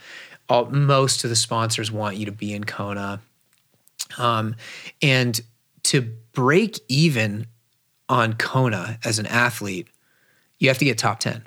[0.47, 3.19] All, most of the sponsors want you to be in Kona.
[4.17, 4.55] Um,
[5.01, 5.39] and
[5.83, 6.01] to
[6.33, 7.47] break even
[8.07, 9.87] on Kona as an athlete,
[10.59, 11.45] you have to get top 10.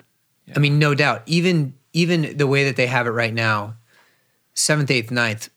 [0.55, 1.23] I mean, no doubt.
[1.25, 3.75] Even even the way that they have it right now,
[4.53, 5.49] seventh, eighth, ninth,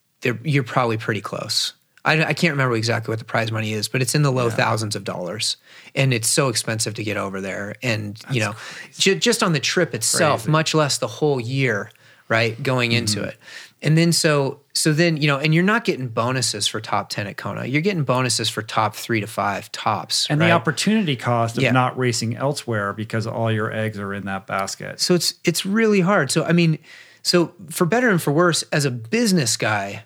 [0.43, 1.73] you're probably pretty close.
[2.05, 4.51] I, I can't remember exactly what the prize money is, but it's in the low
[4.51, 5.57] thousands of dollars,
[5.95, 7.77] and it's so expensive to get over there.
[7.83, 8.55] And you know,
[8.99, 10.51] ju- just on the trip itself, Crazy.
[10.51, 11.91] much less the whole year,
[12.29, 12.61] right?
[12.61, 13.29] Going into mm-hmm.
[13.29, 13.37] it,
[13.83, 17.29] and then so so then you know, and you're not getting bonuses for top ten
[17.29, 17.67] at Kona.
[17.67, 20.49] You're getting bonuses for top three to five tops, And right?
[20.49, 21.71] the opportunity cost of Yeah.
[21.71, 25.01] not racing elsewhere because all your eggs are in that basket.
[25.01, 26.33] So it's it's really hard.
[26.33, 26.81] So I mean,
[27.23, 30.03] so for better and for worse, as a business guy,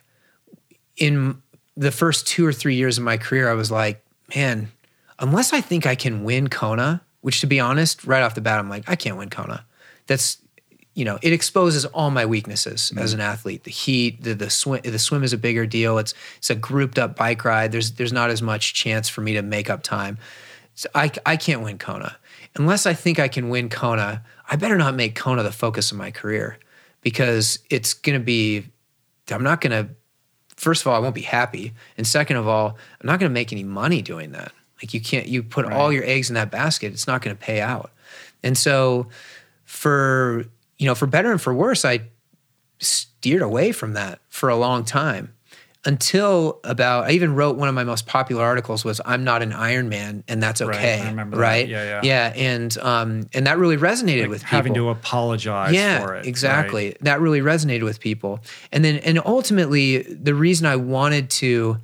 [0.96, 1.42] in
[1.76, 4.04] the first two or three years of my career, I was like,
[4.34, 4.68] man,
[5.18, 8.58] unless I think I can win Kona, which to be honest, right off the bat,
[8.58, 9.64] I'm like, I can't win Kona.
[10.06, 10.38] That's
[10.94, 13.00] you know, it exposes all my weaknesses mm-hmm.
[13.00, 13.64] as an athlete.
[13.64, 15.98] The heat, the the swim, the swim is a bigger deal.
[15.98, 17.70] It's it's a grouped up bike ride.
[17.70, 20.16] There's there's not as much chance for me to make up time.
[20.74, 22.16] So I I can't win Kona
[22.56, 24.22] unless I think I can win Kona.
[24.48, 26.58] I better not make Kona the focus of my career
[27.02, 28.66] because it's going to be.
[29.30, 29.92] I'm not going to.
[30.56, 33.34] First of all, I won't be happy, and second of all, I'm not going to
[33.34, 34.52] make any money doing that.
[34.82, 35.26] Like you can't.
[35.26, 36.92] You put all your eggs in that basket.
[36.92, 37.90] It's not going to pay out,
[38.42, 39.08] and so
[39.64, 40.46] for
[40.78, 42.08] you know, for better and for worse, I
[42.78, 45.32] steered away from that for a long time
[45.86, 49.52] until about I even wrote one of my most popular articles was I'm not an
[49.52, 51.00] Iron Man and that's Right, okay.
[51.00, 51.42] I remember that.
[51.42, 51.68] right?
[51.68, 52.00] Yeah, yeah.
[52.02, 52.32] Yeah.
[52.36, 56.26] And um and that really resonated with people having to apologize yeah, for it.
[56.26, 56.86] exactly.
[56.86, 56.98] right?
[57.02, 58.40] That really resonated with people.
[58.72, 61.78] And then, and ultimately, the reason I wanted to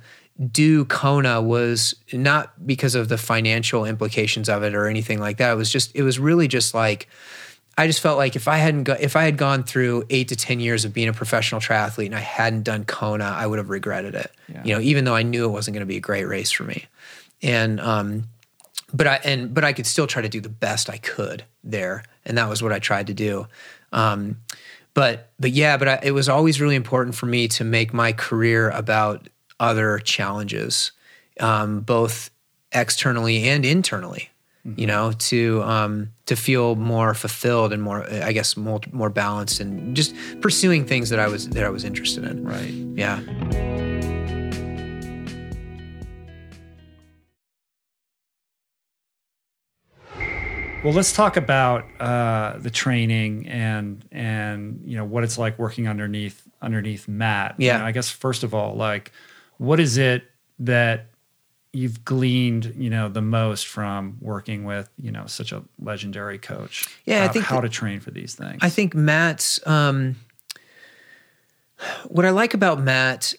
[0.51, 5.51] do Kona was not because of the financial implications of it or anything like that.
[5.53, 7.07] It was just, it was really just like,
[7.77, 10.35] I just felt like if I hadn't go, if I had gone through eight to
[10.35, 13.69] ten years of being a professional triathlete and I hadn't done Kona, I would have
[13.69, 14.31] regretted it.
[14.63, 16.63] You know, even though I knew it wasn't going to be a great race for
[16.63, 16.85] me.
[17.41, 18.29] and um,
[18.93, 22.03] but I and but I could still try to do the best I could there,
[22.25, 23.47] and that was what I tried to do.
[23.91, 24.37] Um,
[24.93, 28.13] but but yeah, but I, it was always really important for me to make my
[28.13, 29.27] career about
[29.59, 30.91] other challenges,
[31.39, 32.29] um, both
[32.71, 34.29] externally and internally.
[34.65, 34.79] Mm-hmm.
[34.79, 39.59] You know, to um, to feel more fulfilled and more, I guess, more more balanced,
[39.59, 42.45] and just pursuing things that I was that I was interested in.
[42.45, 42.71] Right.
[42.95, 43.19] Yeah.
[50.83, 55.87] Well, let's talk about uh, the training and and you know what it's like working
[55.87, 57.55] underneath underneath Matt.
[57.57, 57.73] Yeah.
[57.73, 59.11] You know, I guess first of all, like,
[59.57, 60.23] what is it
[60.59, 61.07] that
[61.73, 66.87] you've gleaned, you know, the most from working with you know such a legendary coach?
[67.05, 68.59] Yeah, I think how to train for these things.
[68.61, 69.65] I think Matt's.
[69.67, 70.15] Um,
[72.07, 73.33] what I like about Matt,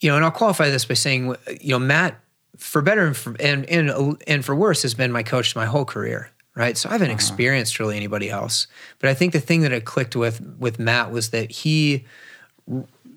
[0.00, 2.18] you know, and I'll qualify this by saying, you know, Matt,
[2.56, 5.84] for better and for, and and and for worse, has been my coach my whole
[5.84, 6.78] career right?
[6.78, 7.14] So I haven't uh-huh.
[7.14, 8.66] experienced really anybody else.
[8.98, 12.06] But I think the thing that I clicked with with Matt was that he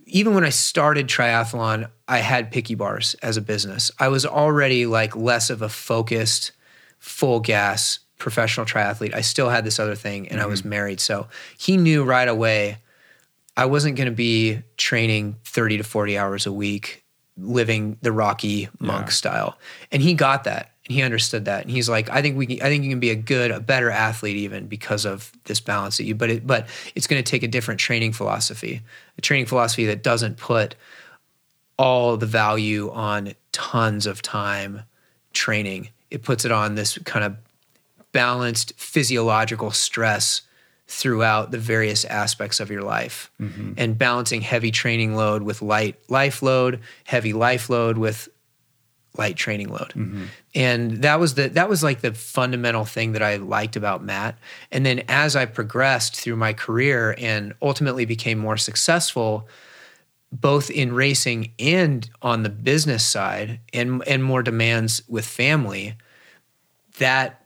[0.05, 3.91] even when I started triathlon, I had picky bars as a business.
[3.99, 6.51] I was already like less of a focused
[6.97, 9.13] full gas professional triathlete.
[9.13, 10.45] I still had this other thing and mm-hmm.
[10.45, 10.69] I was mm-hmm.
[10.69, 10.99] married.
[10.99, 11.27] So
[11.57, 12.79] he knew right away
[13.55, 17.03] I wasn't going to be training 30 to 40 hours a week
[17.37, 19.11] living the Rocky monk yeah.
[19.11, 19.57] style.
[19.91, 22.61] And he got that and he understood that and he's like i think we can,
[22.61, 25.97] i think you can be a good a better athlete even because of this balance
[25.97, 28.81] that you but it but it's going to take a different training philosophy
[29.17, 30.75] a training philosophy that doesn't put
[31.79, 34.83] all the value on tons of time
[35.33, 37.35] training it puts it on this kind of
[38.11, 40.41] balanced physiological stress
[40.87, 43.73] throughout the various aspects of your life mm-hmm.
[43.77, 48.27] and balancing heavy training load with light life load heavy life load with
[49.17, 49.89] light training load.
[49.89, 50.25] Mm-hmm.
[50.55, 54.37] And that was the that was like the fundamental thing that I liked about Matt.
[54.71, 59.47] And then as I progressed through my career and ultimately became more successful
[60.31, 65.95] both in racing and on the business side and and more demands with family,
[66.97, 67.39] that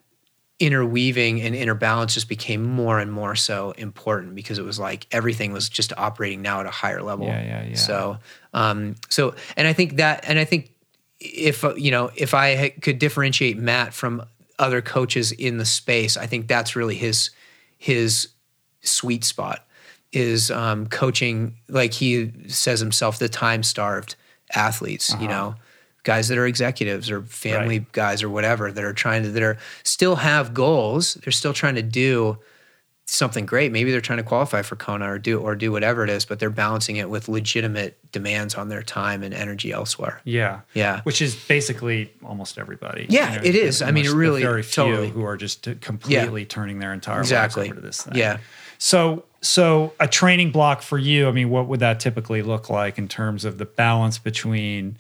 [0.60, 5.08] interweaving and inner balance just became more and more so important because it was like
[5.12, 7.26] everything was just operating now at a higher level.
[7.26, 7.76] Yeah, yeah, yeah.
[7.76, 8.18] So,
[8.54, 10.72] um, so, and I think that, and I think
[11.20, 14.24] if you know if I could differentiate Matt from
[14.60, 17.32] other coaches in the space, I think that's really his
[17.78, 18.30] his
[18.82, 19.66] sweet spot
[20.14, 24.16] is um, coaching like he says himself the time starved
[24.54, 25.14] athletes.
[25.14, 25.22] Uh-huh.
[25.22, 25.56] You know,
[26.04, 27.92] guys that are executives or family right.
[27.92, 31.16] guys or whatever that are trying to that are still have goals.
[31.16, 32.38] They're still trying to do
[33.06, 33.72] something great.
[33.72, 36.40] Maybe they're trying to qualify for Kona or do or do whatever it is, but
[36.40, 40.22] they're balancing it with legitimate demands on their time and energy elsewhere.
[40.24, 43.08] Yeah, yeah, which is basically almost everybody.
[43.10, 43.82] Yeah, you know, it is.
[43.82, 45.10] I mean, it really very few totally.
[45.10, 46.48] who are just completely yeah.
[46.48, 47.64] turning their entire exactly.
[47.64, 48.16] lives over to this thing.
[48.16, 48.38] Yeah.
[48.84, 51.30] So, so a training block for you.
[51.30, 54.98] I mean, what would that typically look like in terms of the balance between,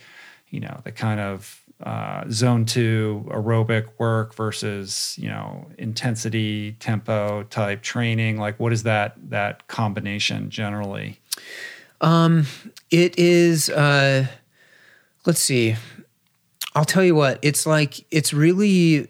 [0.49, 7.43] you know, the kind of uh, zone two aerobic work versus you know intensity tempo
[7.43, 11.19] type training like what is that that combination generally
[11.99, 12.45] um
[12.89, 14.25] it is uh
[15.25, 15.75] let's see
[16.73, 19.09] i'll tell you what it's like it's really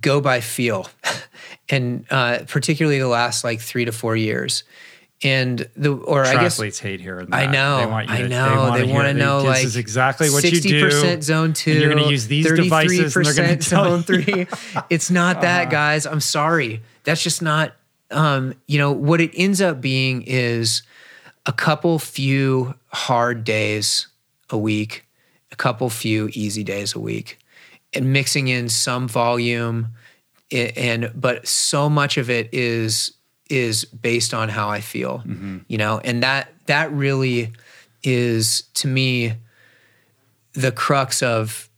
[0.00, 0.88] go by feel
[1.68, 4.64] and uh particularly the last like three to four years
[5.22, 7.28] and the or I guess athletes hate that.
[7.32, 7.78] I know.
[7.78, 8.72] They want you to, I know.
[8.78, 10.88] They, want to know like this is exactly what you do.
[10.88, 11.72] 60% zone two.
[11.72, 13.16] you're going to use these devices.
[13.16, 14.46] And they're going to zone three.
[14.90, 15.70] it's not that, uh-huh.
[15.70, 16.06] guys.
[16.06, 16.82] I'm sorry.
[17.04, 17.74] That's just not.
[18.10, 20.82] Um, you know what it ends up being is
[21.44, 24.06] a couple few hard days
[24.50, 25.04] a week,
[25.50, 27.38] a couple few easy days a week,
[27.94, 29.88] and mixing in some volume.
[30.50, 33.12] And but so much of it is
[33.50, 35.58] is based on how I feel, mm-hmm.
[35.68, 37.52] you know, and that that really
[38.02, 39.34] is to me
[40.52, 41.68] the crux of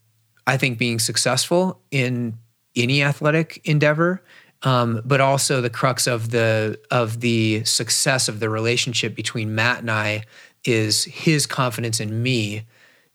[0.46, 2.38] I think being successful in
[2.76, 4.22] any athletic endeavor,
[4.62, 9.80] um, but also the crux of the of the success of the relationship between Matt
[9.80, 10.24] and I
[10.64, 12.62] is his confidence in me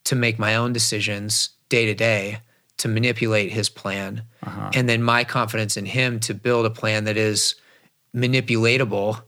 [0.05, 2.39] to make my own decisions day to day
[2.77, 4.71] to manipulate his plan, uh-huh.
[4.73, 7.55] and then my confidence in him to build a plan that is
[8.15, 9.21] manipulatable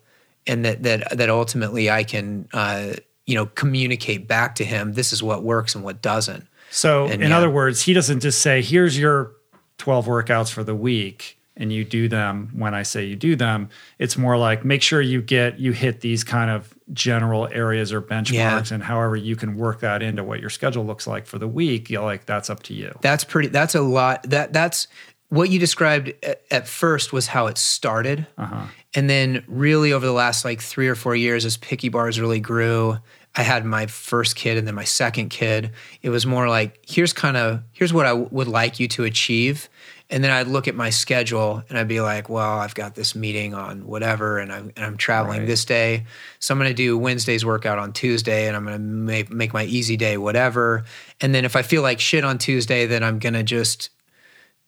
[0.46, 2.94] and that that that ultimately I can uh,
[3.26, 6.48] you know communicate back to him this is what works and what doesn't.
[6.70, 7.38] So and, in yeah.
[7.38, 9.34] other words, he doesn't just say here's your
[9.78, 13.70] 12 workouts for the week and you do them when I say you do them.
[14.00, 18.02] It's more like make sure you get you hit these kind of general areas or
[18.02, 18.64] benchmarks Yeah.
[18.72, 21.90] and however you can work that into what your schedule looks like for the week,
[21.90, 22.98] you like that's up to you.
[23.02, 23.50] That's pretty.
[23.50, 24.24] That's a lot.
[24.24, 24.88] That that's
[25.30, 28.68] what you described at, at first was how it started, uh-huh.
[28.96, 32.40] and then really over the last like three or four years, as Picky Bars really
[32.40, 32.98] grew,
[33.36, 35.72] I had my first kid and then my second kid.
[36.02, 39.04] It was more like here's kind of here's what I w- would like you to
[39.04, 39.68] achieve.
[40.10, 43.14] And then I'd look at my schedule and I'd be like, well, I've got this
[43.14, 45.48] meeting on whatever, and I'm and I'm traveling Right.
[45.48, 46.06] this day.
[46.40, 49.54] So I'm going to do Wednesday's workout on Tuesday, and I'm going to make make
[49.54, 50.86] my easy day whatever.
[51.20, 53.90] And then if I feel like shit on Tuesday, then I'm going to just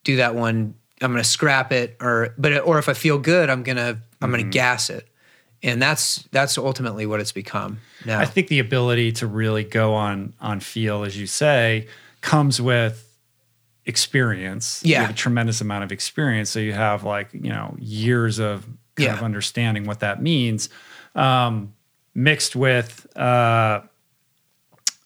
[0.04, 0.76] do that one.
[1.02, 4.32] I'm going to scrap it, or but or if I feel good, I'm gonna I'm
[4.32, 4.52] going to mm-hmm.
[4.52, 5.08] gas it,
[5.64, 8.20] and that's that's ultimately what it's become now.
[8.20, 11.88] I think the ability to really go on on feel, as you say,
[12.20, 13.09] comes with
[13.86, 14.82] experience.
[14.84, 15.02] You Yeah.
[15.02, 16.50] have a tremendous amount of experience.
[16.50, 18.64] So you have like, you know, years of
[18.96, 19.14] kind Yeah.
[19.14, 20.70] of understanding what that means.
[21.16, 21.74] Um,
[22.16, 23.82] mixed with uh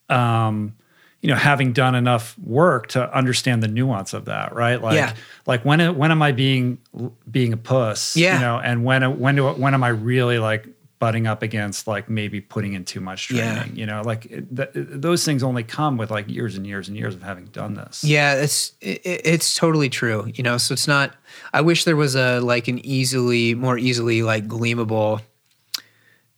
[0.10, 0.76] um
[1.22, 5.14] you know having done enough work to understand the nuance of that right like Yeah.
[5.46, 6.80] like when when am i being
[7.30, 8.36] being a puss Yeah.
[8.36, 10.68] you know and when when do when am i really like
[11.04, 13.56] butting up against like maybe putting in too much Yeah.
[13.56, 14.22] training you know like
[14.58, 14.70] th-
[15.08, 18.04] those things only come with like years and years and years of having done this
[18.04, 19.02] Yeah, it's it,
[19.34, 20.22] it's totally true.
[20.36, 21.08] You know, so it's not.
[21.54, 25.20] I wish there was a like an easily more easily like gleamable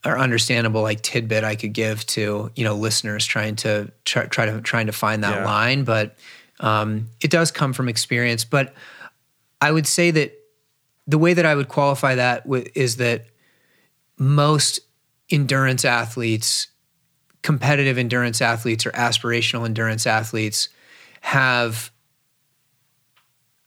[0.04, 4.46] or understandable like tidbit I could give to you know listeners trying to try, try
[4.46, 5.44] to trying to find that Yeah.
[5.44, 6.16] line, but
[6.60, 8.44] um, it does come from experience.
[8.44, 8.74] But
[9.60, 10.32] I would say that
[11.06, 13.26] the way that I would qualify that wi- is that
[14.18, 14.80] most
[15.30, 16.68] endurance athletes,
[17.42, 20.68] competitive endurance athletes, or aspirational endurance athletes
[21.20, 21.90] have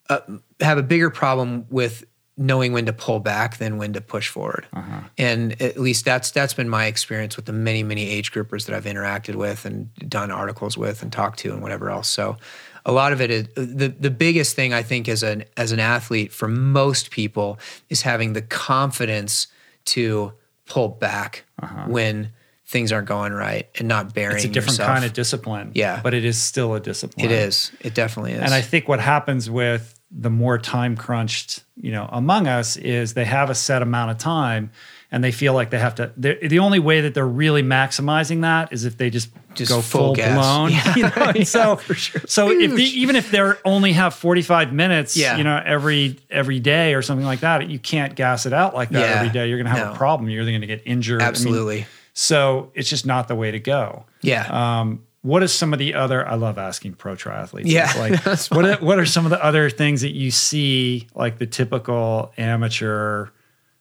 [0.09, 0.21] a,
[0.61, 2.05] have a bigger problem with
[2.39, 4.65] knowing when to pull back than when to push forward.
[4.71, 5.01] Uh-huh.
[5.17, 8.76] And at least that's that's been my experience with the many many age groupers that
[8.76, 12.07] I've interacted with and done articles with and talked to and whatever else.
[12.07, 12.38] So
[12.85, 15.81] a lot of it is the the biggest thing I think as an as an
[15.81, 17.59] athlete for most people
[17.89, 19.47] is having the confidence
[19.85, 20.31] to
[20.69, 21.85] pull back uh-huh.
[21.87, 22.31] when
[22.65, 24.93] things aren't going right and not burying it's a different yourself.
[24.93, 26.01] kind of discipline Yeah.
[26.03, 27.71] but it is still a discipline It is.
[27.81, 28.41] It definitely is.
[28.41, 33.15] And I think what happens with the more time crunched, you know, among us is
[33.15, 34.71] they have a set amount of time
[35.11, 38.72] and they feel like they have to the only way that they're really maximizing that
[38.72, 40.36] is if they just, Just go full full, gas.
[40.38, 40.72] blown.
[40.72, 40.94] Yeah.
[40.95, 41.31] You know?
[41.36, 42.22] Yeah, so for sure.
[42.27, 45.38] so if they, even if they're only have 45 minutes, Yeah.
[45.38, 48.90] you know, every every day or something like that, you can't gas it out like
[48.90, 49.15] that Yeah.
[49.15, 49.48] every day.
[49.49, 49.94] You're gonna have No.
[49.94, 50.30] a problem.
[50.30, 51.22] You're gonna get injured.
[51.22, 51.86] I mean, Absolutely.
[52.14, 54.06] so it's just not the way to go.
[54.22, 54.80] yeah.
[54.80, 56.26] Um, what is some of the other?
[56.26, 57.64] I love asking pro triathletes.
[57.65, 61.40] Yeah, like what are, what are some of the other things that you see, like
[61.40, 63.27] the typical amateur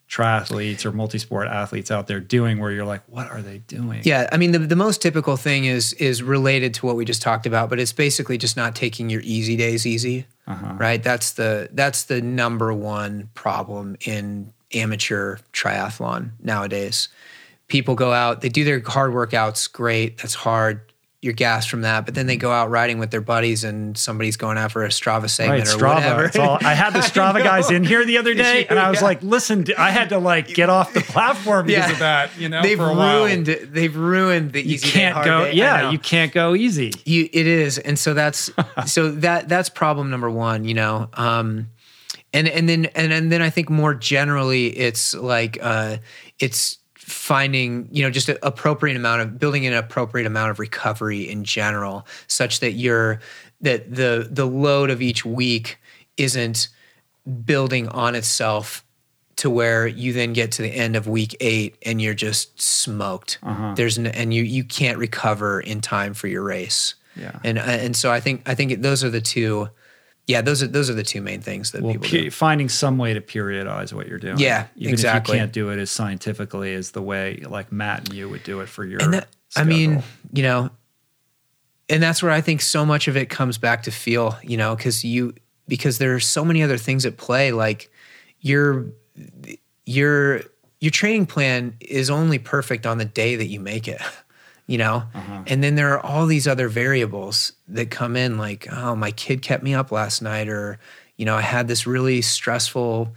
[0.09, 4.01] triathletes or multi-sport athletes out there doing, where you're like, what are they doing?
[4.05, 7.21] Yeah, I mean the, the most typical thing is is related to what we just
[7.21, 10.75] talked about, but it's basically just not taking your easy days easy, uh-huh.
[10.79, 11.03] right?
[11.03, 17.09] That's the that's the number one problem in amateur triathlon nowadays.
[17.69, 20.81] People go out, they do their hard workouts, great, that's hard.
[21.21, 24.37] You're gassed from that, but then they go out riding with their buddies, and somebody's
[24.37, 25.95] going out for a Strava segment Right, or Strava.
[26.17, 26.41] whatever.
[26.41, 29.05] All- I had the Strava guys in here the other day, and I was Yeah.
[29.07, 31.93] like, "Listen, I had to like get off the platform because Yeah.
[31.93, 33.25] of that." You know, they've a while.
[33.25, 35.45] ruined they've ruined the You easy day, can't hard go.
[35.47, 35.55] day.
[35.55, 36.93] Yeah, you can't go easy.
[37.05, 38.49] You, it is, and so that's
[38.87, 40.65] so that that's problem number one.
[40.65, 41.67] You know, um,
[42.33, 45.97] and and then and, and then I think more generally, it's like uh,
[46.39, 46.79] it's
[47.09, 51.43] finding you know just an appropriate amount of building an appropriate amount of recovery in
[51.45, 53.21] general, such that you're
[53.61, 55.79] that the the load of each week
[56.17, 56.69] isn't
[57.45, 58.85] building on itself
[59.37, 63.39] to where you then get to the end of week eight and you're just smoked.
[63.77, 66.95] There's n- and you you can't recover in time for your race.
[67.17, 67.39] Yeah.
[67.45, 69.69] and uh, and so I think I think those are the two.
[70.29, 72.99] Yeah, those are those are the two main things that Well, people pe- finding some
[72.99, 74.37] way to periodize what you're doing.
[74.37, 75.33] Yeah, Even exactly.
[75.33, 78.43] If you can't do it as scientifically as the way like Matt and you would
[78.43, 79.03] do it for your.
[79.03, 80.69] And that, I mean, you know,
[81.89, 84.37] and that's where I think so much of it comes back to feel.
[84.43, 85.33] You know, because you
[85.67, 87.51] because there are so many other things at play.
[87.51, 87.91] Like
[88.41, 88.93] your
[89.87, 90.43] your
[90.79, 94.01] your training plan is only perfect on the day that you make it.
[94.69, 95.03] You know,
[95.47, 99.41] and then there are all these other variables that come in, like, oh, my kid
[99.41, 100.79] kept me up last night, or
[101.17, 103.13] you know, I had this really stressful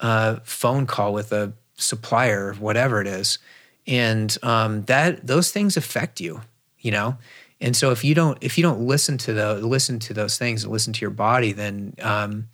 [0.00, 3.38] uh, phone call with a supplier, whatever it is,
[3.86, 6.40] and um, that those things affect you,
[6.80, 7.18] you know.
[7.60, 10.64] And so if you don't if you don't listen to the listen to those things
[10.64, 12.48] and listen to your body, then um,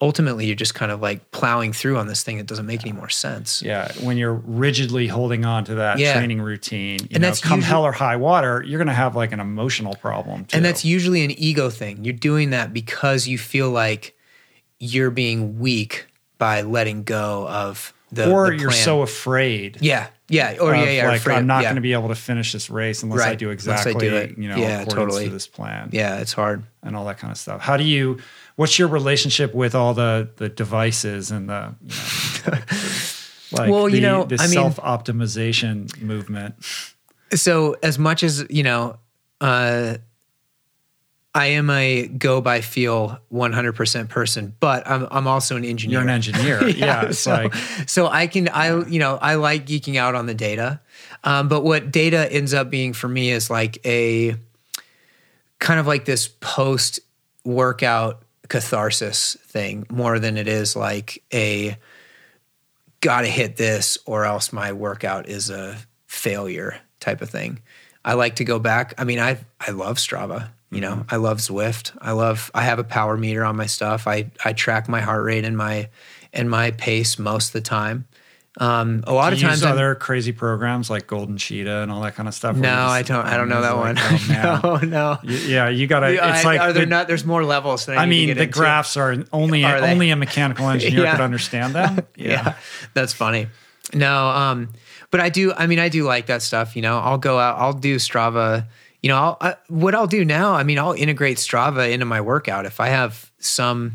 [0.00, 2.92] ultimately you're just kind of like plowing through on this thing that doesn't make any
[2.92, 3.62] more sense.
[3.62, 6.14] Yeah, when you're rigidly holding on to that Yeah.
[6.14, 8.92] training routine, you And know, that's come usually- hell or high water, you're going to
[8.94, 10.56] have like an emotional problem too.
[10.56, 12.04] And that's usually an ego thing.
[12.04, 14.14] You're doing that because you feel like
[14.78, 16.06] you're being weak
[16.38, 19.78] by letting go of the or the you're so afraid.
[19.80, 21.68] yeah yeah or of, yeah yeah like afraid- I'm not yeah.
[21.70, 24.14] going to be able to finish this race unless I do unless I exactly do
[24.16, 24.38] it.
[24.38, 25.24] you know Yeah, according totally.
[25.24, 26.62] to this plan yeah it's hard.
[26.84, 27.60] and all that kind of stuff.
[27.60, 28.18] How do you?
[28.58, 32.58] What's your relationship with all the the devices and the you know,
[33.52, 36.56] like, Well, you know, the I self optimization movement?
[37.34, 38.96] so as much as you know
[39.40, 39.96] uh
[41.34, 46.08] i am a go by feel 100% person but i'm, I'm also an engineer You're
[46.08, 47.04] an engineer, yeah.
[47.06, 47.54] it's so, like
[47.86, 50.80] so i can i you know i like geeking out on the data
[51.22, 54.36] um, but what data ends up being for me is like a
[55.58, 57.00] kind of like this post
[57.44, 61.76] workout catharsis thing more than it is like a
[63.00, 65.76] gotta hit this or else my workout is a
[66.06, 67.60] failure type of thing.
[68.04, 68.94] I like to go back.
[68.98, 70.50] I mean, I I love Strava.
[70.70, 71.14] You know, mm-hmm.
[71.14, 71.96] I love Zwift.
[72.00, 72.50] I love.
[72.54, 74.06] I have a power meter on my stuff.
[74.06, 75.88] I I track my heart rate and my
[76.32, 78.06] and my pace most of the time.
[78.60, 82.00] Um, a lot do of times, I'm- other crazy programs like Golden Cheetah and all
[82.02, 82.56] that kind of stuff.
[82.56, 83.24] no, I don't.
[83.24, 84.36] I don't know that it's one.
[84.64, 85.18] oh, no, no.
[85.24, 86.12] Y- Yeah, you gotta.
[86.14, 87.06] Yeah, It's I- like are there the- not?
[87.06, 87.86] There's more levels.
[87.86, 88.46] Than I, I mean, the into.
[88.46, 89.92] graphs are only Are they?
[89.92, 91.12] only a mechanical engineer Yeah.
[91.12, 92.00] could understand them.
[92.16, 92.54] yeah.
[92.94, 93.46] that's funny.
[93.94, 94.68] No, um,
[95.10, 95.52] but I do.
[95.52, 96.74] I mean, I do like that stuff.
[96.76, 97.58] You know, I'll go out.
[97.58, 98.66] I'll do Strava.
[99.02, 100.54] You know, I'll, I, what I'll do now.
[100.54, 102.66] I mean, I'll integrate Strava into my workout.
[102.66, 103.94] If I have some,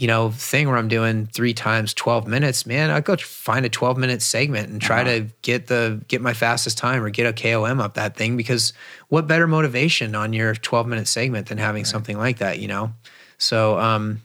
[0.00, 3.68] you know, thing where I'm doing three times 12 minutes, man, I'll go find a
[3.68, 7.34] 12 minute segment and try to get the get my fastest time or get a
[7.34, 8.34] KOM up that thing.
[8.34, 8.72] Because
[9.08, 12.60] what better motivation on your 12 minute segment than having something like that?
[12.60, 12.94] You know,
[13.36, 14.22] so um,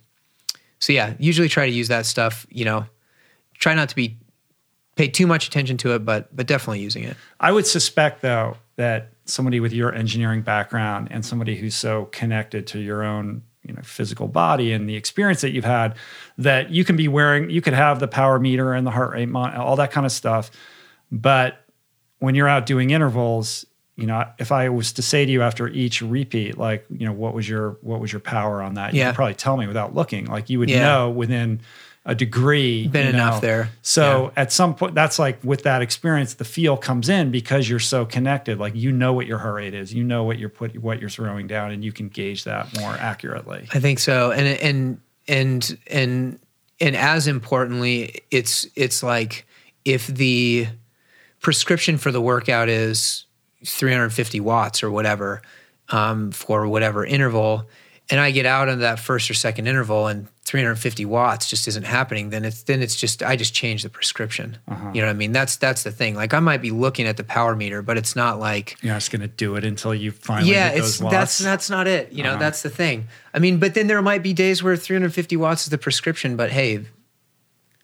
[0.80, 2.48] so yeah, usually try to use that stuff.
[2.50, 2.86] You know,
[3.56, 4.16] try not to be
[4.96, 7.18] pay too much attention to it, but but definitely using it.
[7.42, 12.66] I would suspect though that somebody with your engineering background and somebody who's so connected
[12.68, 15.96] to your own you know physical body and the experience that you've had
[16.38, 19.28] that you can be wearing you could have the power meter and the heart rate
[19.30, 20.52] mon- all that kind of stuff.
[21.12, 21.60] But
[22.20, 23.66] when you're out doing intervals
[23.98, 27.14] you know if i was to say to you after each repeat like you know
[27.14, 28.94] what was your what was your power on that?
[28.94, 30.26] You could probably tell me without looking.
[30.26, 30.82] Like you would Yeah.
[30.84, 31.62] know within
[32.06, 33.48] a degree Been enough know.
[33.48, 33.70] there.
[33.82, 37.80] so at some point that's like with that experience the feel comes in because you're
[37.80, 38.60] so connected.
[38.60, 39.94] Like you know what your heart rate is.
[39.94, 42.94] You know what you're put what you're throwing down and you can gauge that more
[42.94, 43.68] accurately.
[43.74, 46.40] I think so, and and and and
[46.80, 49.48] and as importantly, it's it's like
[49.84, 50.68] if the
[51.42, 53.26] prescription for the workout is
[53.66, 55.42] 350 watts or whatever
[55.90, 57.68] um, for whatever interval,
[58.12, 61.86] and I get out of that first or second interval and 350 watts just isn't
[61.86, 64.58] happening, then it's then it's just I just change the prescription.
[64.70, 65.32] You know what I mean?
[65.32, 66.14] That's that's the thing.
[66.14, 69.12] Like I might be looking at the power meter, but it's not like you're just
[69.12, 72.12] going to do it until you finally yeah, it's those that's that's not it.
[72.12, 73.08] You know, that's the thing.
[73.34, 76.52] I mean, but then there might be days where 350 watts is the prescription, but
[76.52, 76.86] hey,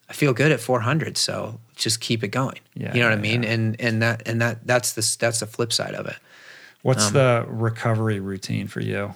[0.07, 2.59] I feel good at 400, so just keep it going.
[2.75, 3.43] Yeah, you know what I yeah, mean?
[3.43, 6.17] And and that and that that's the that's the flip side of it.
[6.83, 9.15] what's um, the recovery routine for you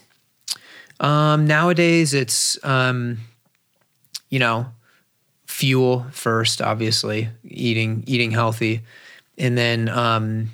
[0.99, 3.19] Um, nowadays, it's um,
[4.29, 4.67] you know,
[5.47, 8.81] fuel first, obviously, eating eating healthy,
[9.37, 10.49] and then um,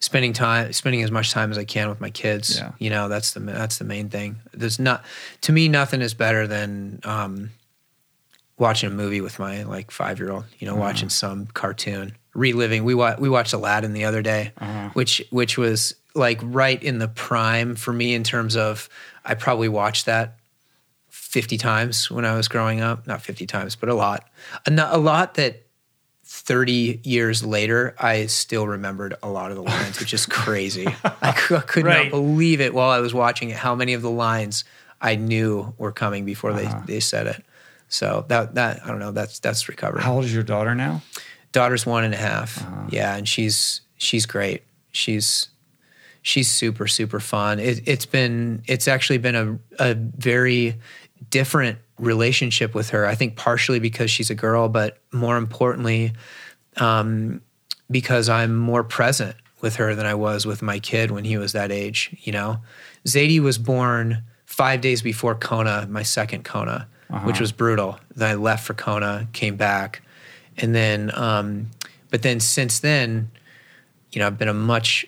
[0.00, 2.56] spending time spending as much time as I can with my kids.
[2.58, 2.72] Yeah.
[2.78, 4.36] You know, that's the that's the main thing.
[4.52, 5.04] There's not
[5.42, 7.50] to me nothing is better than um,
[8.58, 10.44] watching a movie with my like five year old.
[10.58, 12.84] You know, watching some cartoon, reliving.
[12.84, 14.52] We wa- we watched Aladdin the other day,
[14.94, 18.88] which which was like right in the prime for me in terms of
[19.24, 20.37] I probably watched that
[21.28, 23.06] 50 times when I was growing up.
[23.06, 24.26] Not 50 times, but a lot.
[24.66, 25.62] A, a lot that
[26.24, 30.86] 30 years later, I still remembered a lot of the lines, which is crazy.
[31.04, 32.04] I could Right.
[32.04, 34.64] not believe it while I was watching it, how many of the lines
[35.02, 36.84] I knew were coming before they, uh-huh.
[36.86, 37.44] they said it.
[37.88, 40.02] So that, that, I don't know, that's, that's recovery.
[40.02, 41.02] how old is your daughter now
[41.52, 42.62] Daughter's one and a half.
[42.62, 42.86] Uh-huh.
[42.88, 43.16] Yeah.
[43.16, 44.62] And she's, she's great.
[44.92, 45.48] She's,
[46.22, 50.76] she's super super fun it, it's been it's actually been a, a very
[51.30, 56.12] different relationship with her i think partially because she's a girl but more importantly
[56.76, 57.40] um,
[57.90, 61.52] because i'm more present with her than i was with my kid when he was
[61.52, 62.58] that age you know?
[63.04, 66.88] Zadie was born five days before kona my second kona
[67.24, 67.98] which was brutal.
[68.14, 70.02] Then i left for kona came back
[70.56, 71.70] and then um,
[72.10, 73.30] but then since then
[74.10, 75.06] you know i've been a much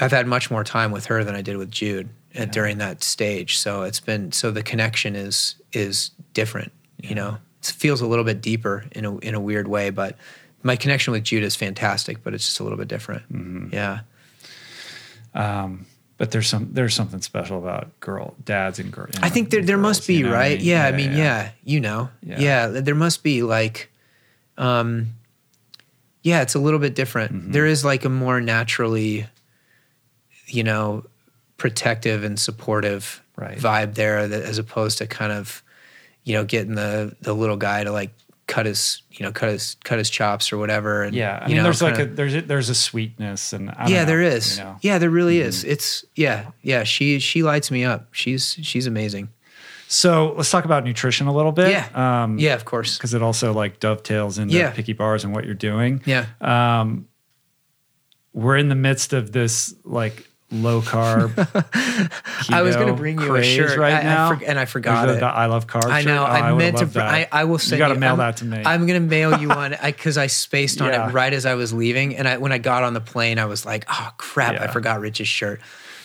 [0.00, 2.08] I've had much more time with her than I did with Jude.
[2.38, 3.58] Uh, during that stage.
[3.58, 6.72] So it's been so the connection is is different.
[6.98, 10.16] You know, it feels a little bit deeper in a in a weird way, but
[10.62, 13.22] my connection with Judah is fantastic, but it's just a little bit different.
[13.32, 13.74] Mm-hmm.
[13.74, 14.00] Yeah.
[16.20, 19.14] But there's some there's something special about girl dads and girls.
[19.22, 20.60] I think there there must be, right?
[20.60, 21.52] Yeah, I mean, yeah.
[21.64, 22.10] you know.
[22.22, 22.38] Yeah.
[22.38, 22.66] Yeah.
[22.66, 23.90] there must be like
[24.58, 25.14] um
[26.22, 27.32] yeah, it's a little bit different.
[27.32, 27.52] Mm-hmm.
[27.52, 29.28] There is like a more naturally
[30.46, 31.04] you know,
[31.60, 33.56] protective and supportive Right.
[33.58, 35.62] vibe there that, as opposed to kind of
[36.24, 38.10] you know, getting the the little guy to like
[38.46, 41.48] cut his, you know, cut his cut his chops or whatever and Yeah, I you
[41.48, 44.04] mean, know, there's like a there's a, there's a sweetness and I don't yeah, know,
[44.06, 44.58] there is.
[44.58, 44.70] You know?
[44.70, 44.78] Mm-hmm.
[44.86, 45.64] Yeah, there really is.
[45.64, 46.84] It's yeah, yeah.
[46.84, 48.08] She she lights me up.
[48.12, 49.28] She's she's amazing.
[49.88, 51.70] So let's talk about nutrition a little bit.
[51.70, 51.88] Yeah.
[52.22, 52.96] Um, yeah, of course.
[52.98, 54.70] because it also like dovetails into Yeah.
[54.72, 56.02] picky bars and what you're doing.
[56.06, 56.26] Yeah.
[58.32, 61.32] We're in the midst of this like low carb.
[62.50, 65.08] I was going to bring you a shirt right I- I now, and I forgot
[65.08, 65.20] it.
[65.20, 65.90] the I love carbs.
[65.90, 66.22] I know.
[66.22, 66.86] Oh, I, would've meant to.
[66.86, 67.28] br- I.
[67.30, 68.62] I will send You got to mail I'm, that to me.
[68.64, 71.08] I'm going to mail you one because I spaced on Yeah.
[71.08, 73.46] it right as I was leaving, and I when I got on the plane, I
[73.46, 74.60] was like, "Oh crap!
[74.60, 75.60] I forgot Rich's shirt."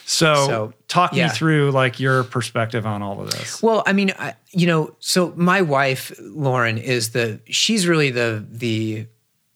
[0.08, 1.26] so, so, talk yeah.
[1.26, 3.60] me through like your perspective on all of this.
[3.60, 8.46] Well, I mean, I, you know, so my wife Lauren is the she's really the
[8.48, 9.06] the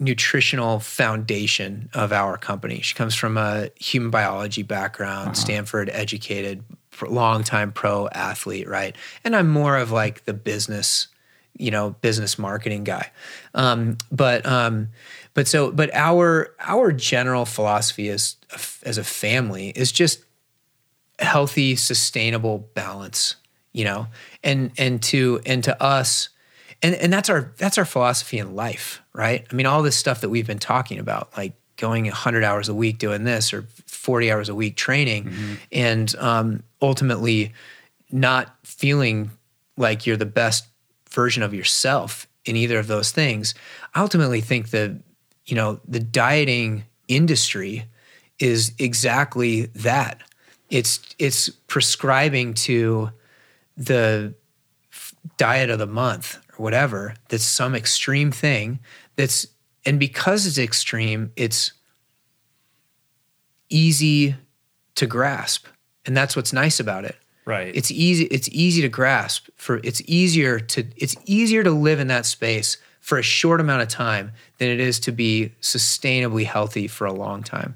[0.01, 2.81] nutritional foundation of our company.
[2.81, 6.65] She comes from a human biology background, Stanford educated,
[7.07, 8.97] longtime pro athlete, right?
[9.23, 11.09] And I'm more of like the business,
[11.57, 13.13] you know, business marketing guy.
[13.55, 14.89] Um, but um,
[15.35, 18.37] but so but our our general philosophy as
[18.83, 20.25] as a family is just
[21.19, 23.37] healthy sustainable balance
[23.73, 24.07] you know
[24.43, 26.30] and and to and to us
[26.83, 29.47] and and that's our that's our philosophy in life right?
[29.51, 32.75] I mean all this stuff that we've been talking about like going 100 hours a
[32.75, 35.33] week doing this or 40 hours a week training
[35.73, 37.53] and um, ultimately
[38.11, 39.31] not feeling
[39.77, 40.67] like you're the best
[41.11, 43.55] version of yourself in either of those things
[43.95, 44.95] i ultimately think that
[45.47, 47.87] you know the dieting industry
[48.41, 50.23] is exactly that.
[50.71, 53.11] It's it's prescribing to
[53.77, 54.35] the
[55.37, 58.79] diet of the month whatever that's some extreme thing
[59.17, 59.47] that's
[59.85, 61.73] and because it's extreme it's
[63.71, 64.35] easy
[64.97, 65.67] to grasp.
[66.05, 67.17] And that's what's nice about it.
[67.47, 67.75] Right.
[67.75, 72.07] it's easy it's easy to grasp for it's easier to it's easier to live in
[72.07, 76.87] that space for a short amount of time than it is to be sustainably healthy
[76.87, 77.75] for a long time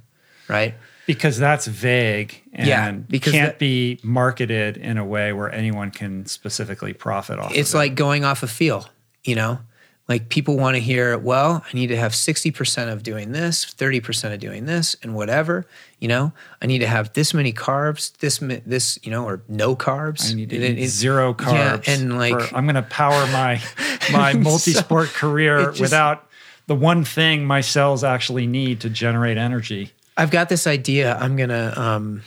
[0.48, 0.74] right
[1.06, 5.90] because that's vague and Yeah, because can't that- be marketed in a way where anyone
[5.90, 7.78] can specifically profit off it's of it.
[7.78, 8.88] like going off a feel,
[9.22, 9.58] you know?
[10.06, 14.34] Like people want to hear, well, I need to have 60% of doing this, 30%
[14.34, 15.64] of doing this and whatever,
[15.98, 16.32] you know?
[16.60, 18.36] I need to have this many carbs, this
[18.66, 20.30] this, you know, or no carbs.
[20.30, 21.88] I need to And eat it- zero yeah, carbs.
[21.88, 23.62] and like I'm going to power my
[24.12, 26.28] my multi-sport career just- without
[26.66, 29.92] the one thing my cells actually need to generate energy.
[30.16, 31.16] I've got this idea.
[31.16, 32.22] I'm gonna, um,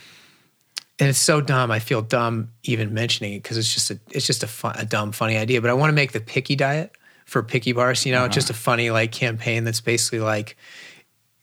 [0.99, 1.71] and it's so dumb.
[1.71, 4.85] I feel dumb even mentioning it because it's just a, it's just a, fun, a
[4.85, 5.61] dumb, funny idea.
[5.61, 6.91] But I want to make the picky diet
[7.25, 8.05] for picky bars.
[8.05, 10.57] You know, just a funny like campaign that's basically like,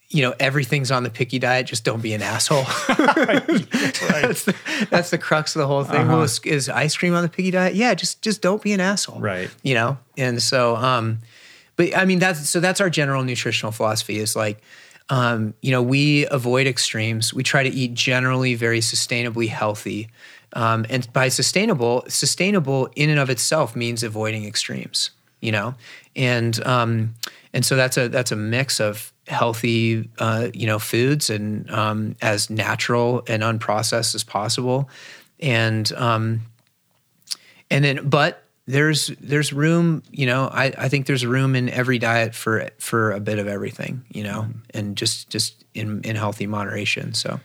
[0.09, 1.67] you know, everything's on the picky diet.
[1.67, 2.65] Just don't be an asshole.
[2.89, 4.55] that's the
[4.91, 6.09] that's the crux of the whole thing.
[6.09, 7.75] Well, is, is ice cream on the picky diet?
[7.75, 9.21] Yeah, just just don't be an asshole.
[9.21, 9.51] Right.
[9.63, 11.21] You know, and so, um,
[11.77, 14.61] but I mean that's so that's our general nutritional philosophy is like,
[15.11, 17.35] um, you know, we avoid extremes.
[17.35, 20.09] We try to eat generally very sustainably healthy.
[20.55, 25.11] Um, and by sustainable, sustainable in and of itself means avoiding extremes,
[25.41, 25.75] you know,
[26.15, 27.15] and um,
[27.53, 32.15] and so that's a that's a mix of healthy, uh, you know, foods and um,
[32.23, 34.89] as natural and unprocessed as possible,
[35.41, 36.43] and um,
[37.69, 41.99] and then but there's there's room you know I, I think there's room in every
[41.99, 46.47] diet for for a bit of everything you know and just just in in healthy
[46.47, 47.41] moderation so.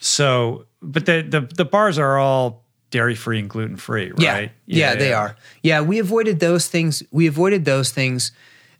[0.00, 4.32] So, but the the, the bars are all dairy free and gluten free, yeah.
[4.32, 4.52] right?
[4.66, 5.36] yeah, they are.
[5.62, 8.32] Yeah we avoided those things we avoided those things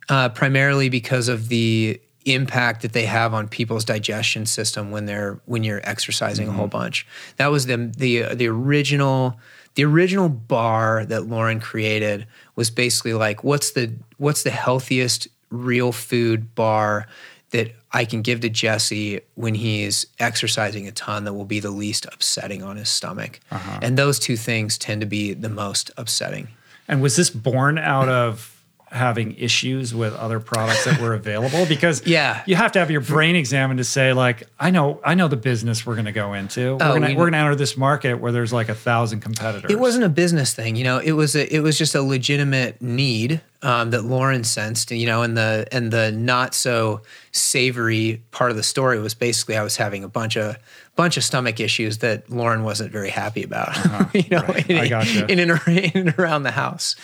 [0.07, 5.39] uh, primarily because of the impact that they have on people's digestion system when they're
[5.45, 7.05] when you're exercising a whole bunch.
[7.37, 9.39] That was the the the original
[9.75, 15.91] the original bar that Lauren created was basically like what's the what's the healthiest real
[15.91, 17.07] food bar
[17.51, 21.71] that I can give to Jesse when he's exercising a ton that will be the
[21.71, 23.39] least upsetting on his stomach.
[23.49, 23.79] Uh-huh.
[23.81, 26.49] And those two things tend to be the most upsetting.
[26.87, 28.58] And was this born out of
[28.91, 32.41] having issues with other products that were available because Yeah.
[32.47, 35.37] you have to have your brain examined to say like I know I know the
[35.37, 36.71] business we're going to go into.
[36.71, 39.69] We're Oh, going to we- to enter this market where there's like a thousand competitors.
[39.71, 40.97] It wasn't a business thing, you know.
[40.99, 45.21] It was a, it was just a legitimate need um, that Lauren sensed, you know.
[45.21, 47.01] And the and the not so
[47.31, 50.57] savory part of the story was basically I was having a bunch of
[51.01, 53.69] bunch of stomach issues that Lauren wasn't very happy about,
[54.13, 54.53] you know, Uh-huh.
[54.53, 54.69] right.
[54.69, 55.31] in, I gotcha.
[55.31, 56.95] in, and in and around the house,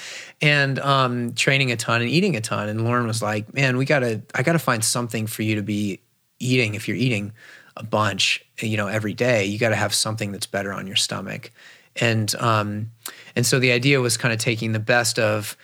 [0.42, 2.68] and um, training a ton and eating a ton.
[2.70, 6.02] And Lauren was like, "Man, we gotta I gotta find something for you to be
[6.40, 7.32] eating if you're eating."
[7.78, 10.96] a bunch, you know, every day, you got to have something that's better on your
[10.96, 11.52] stomach.
[12.00, 12.92] And um,
[13.36, 15.58] and so the idea was kind of taking the best of,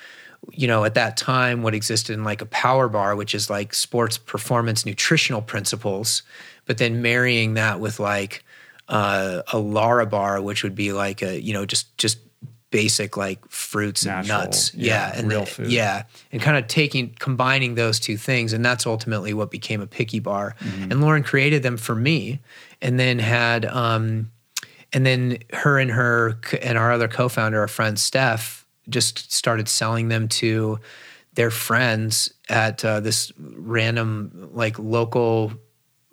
[0.51, 3.73] you know, at that time what existed in like a power bar, which is like
[3.73, 6.23] sports performance nutritional principles,
[6.65, 8.43] but then marrying that with like
[8.89, 12.17] uh, a Lara bar, which would be like a you know just just
[12.71, 15.71] basic like fruits and nuts, yeah, yeah, and real the- food.
[15.71, 19.87] yeah, and kind of taking combining those two things, and that's ultimately what became a
[19.87, 20.55] picky bar.
[20.59, 22.39] And Lauren created them for me,
[22.81, 24.31] and then had um,
[24.91, 28.60] and then her and her and our other co-founder, our friend Steph,
[28.91, 30.79] just started selling them to
[31.33, 35.53] their friends at uh, this random like local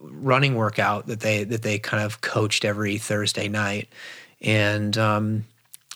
[0.01, 3.89] running workout that they that they kind of coached every Thursday night,
[4.41, 5.45] and um,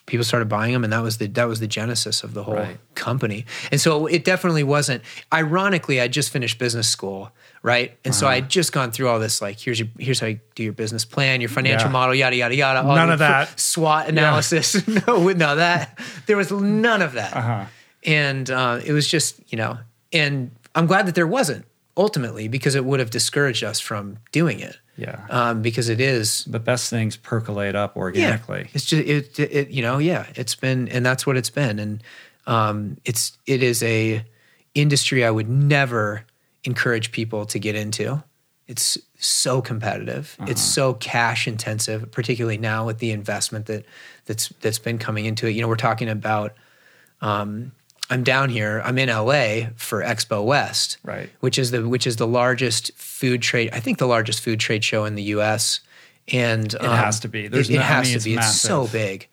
[0.06, 2.54] people started buying them, and that was the that was the genesis of the whole
[2.54, 2.78] Right.
[2.94, 3.46] company.
[3.70, 5.02] And so it definitely wasn't.
[5.32, 7.30] Ironically, I just finished business school,
[7.62, 7.96] right?
[8.04, 8.34] And so I Uh-huh.
[8.42, 11.04] had just gone through all this like here's your here's how you do your business
[11.04, 11.92] plan, your financial Yeah.
[11.92, 12.80] model, yada yada yada.
[12.86, 13.58] all None of that.
[13.60, 14.86] SWOT analysis.
[15.06, 17.64] no, no, that there was none of that Uh-huh.
[18.04, 19.78] and uh, it was just you know
[20.12, 21.64] and i'm glad that there wasn't
[21.96, 25.20] ultimately because it would have discouraged us from doing it Yeah.
[25.30, 28.68] um, because it is the best things percolate up yeah, organically.
[28.74, 32.02] it's just it, it you know yeah it's been and that's what it's been and
[32.46, 34.24] um, it's it is a
[34.74, 36.24] industry i would never
[36.64, 38.22] encourage people to get into.
[38.68, 40.36] It's so competitive.
[40.46, 43.84] It's so cash intensive particularly now with the investment that
[44.26, 45.50] that's that's been coming into it.
[45.50, 46.54] You know we're talking about
[47.20, 47.72] um,
[48.10, 51.30] i'm down here i'm in la for expo west Right.
[51.40, 54.82] which is the which is the largest food trade i think the largest food trade
[54.82, 55.80] show in the us
[56.28, 57.48] and it has to be.
[57.48, 58.34] There's it, it no- I has mean, to it's be.
[58.34, 59.28] It's so big.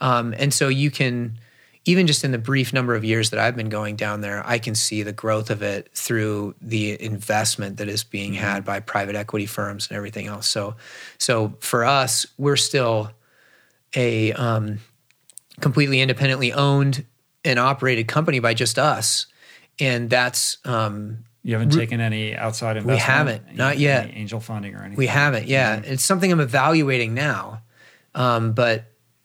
[0.00, 1.38] Um, and so you can
[1.84, 4.58] even just in the brief number of years that i've been going down there i
[4.58, 8.42] can see the growth of it through the investment that is being Mm-hmm.
[8.42, 10.76] had by private equity firms and everything else so
[11.18, 13.10] so for us we're still
[13.94, 14.78] a um,
[15.60, 17.04] completely independently owned
[17.44, 19.26] and operated company by just us
[19.80, 22.96] and that's um, You haven't taken any outside investment.
[22.96, 24.10] We haven't, not yet.
[24.14, 24.96] angel funding or anything.
[24.96, 25.76] We haven't, yeah.
[25.76, 25.92] Mm-hmm.
[25.92, 27.62] It's something I'm evaluating now.
[28.14, 28.84] Um, but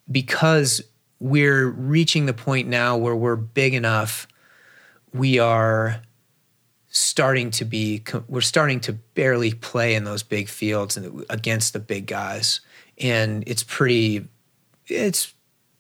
[0.09, 0.81] because
[1.19, 4.27] we're reaching the point now where we're big enough,
[5.13, 6.01] we are
[6.89, 11.79] starting to be, we're starting to barely play in those big fields and against the
[11.79, 12.61] big guys.
[12.99, 14.27] And it's pretty,
[14.87, 15.33] it's,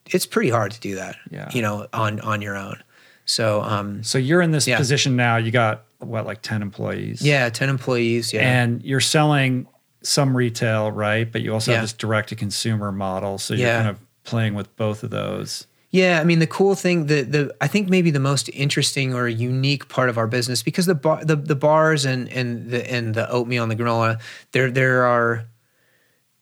[0.07, 1.49] it's pretty hard to do that, Yeah.
[1.53, 2.81] you know, on, on your own.
[3.25, 4.77] So, um, So you're in this Yeah.
[4.77, 5.37] position now.
[5.37, 7.21] You got what, like ten employees?
[7.21, 8.31] yeah, 10 employees.
[8.33, 8.41] Yeah.
[8.41, 9.67] And you're selling
[10.03, 11.29] some retail, right?
[11.29, 11.77] But you also Yeah.
[11.77, 13.37] have this direct to consumer model.
[13.39, 15.65] So you're kind of playing with both of those.
[15.89, 19.27] Yeah, I mean the cool thing, the the I think maybe the most interesting or
[19.27, 23.15] unique part of our business because the bar, the the bars and and the and
[23.15, 24.19] the oatmeal and the granola,
[24.51, 25.45] there there are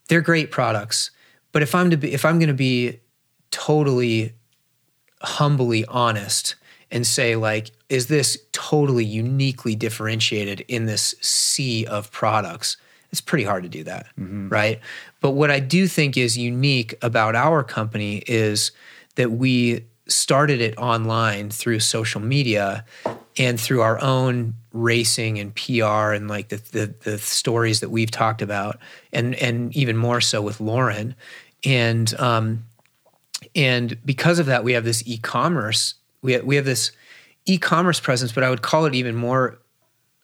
[0.09, 1.11] they're great products.
[1.51, 2.99] But if I'm to be if I'm going to be
[3.51, 4.33] totally
[5.21, 6.55] humbly honest
[6.91, 12.77] and say like is this totally uniquely differentiated in this sea of products
[13.11, 14.49] it's pretty hard to do that mm-hmm.
[14.49, 14.79] right
[15.25, 18.71] but what i do think is unique about our company is
[19.15, 22.85] that we started it online through social media
[23.37, 28.11] and through our own racing and PR and like the, the the stories that we've
[28.11, 28.79] talked about
[29.11, 31.15] and and even more so with Lauren.
[31.63, 32.65] And um
[33.55, 36.91] and because of that we have this e-commerce we have, we have this
[37.45, 39.59] e-commerce presence but I would call it even more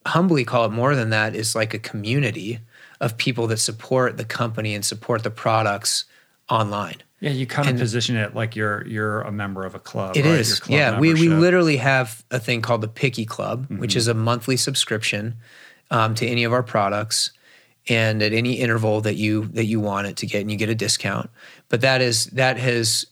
[0.06, 2.60] humbly call it more than that is like a community
[3.02, 6.06] of people that support the company and support the products
[6.50, 9.80] online Yeah, you kind of And- position it like you're you're a member of a
[9.80, 10.16] club.
[10.18, 10.40] It right?
[10.40, 11.00] is, club yeah.
[11.00, 13.80] We we literally have a thing called the Picky Club, Mm-hmm.
[13.80, 15.36] which is a monthly subscription
[15.92, 17.32] um, to any of our products,
[17.90, 20.70] and at any interval that you that you want it to get, and you get
[20.70, 21.30] a discount.
[21.70, 23.06] But that is that has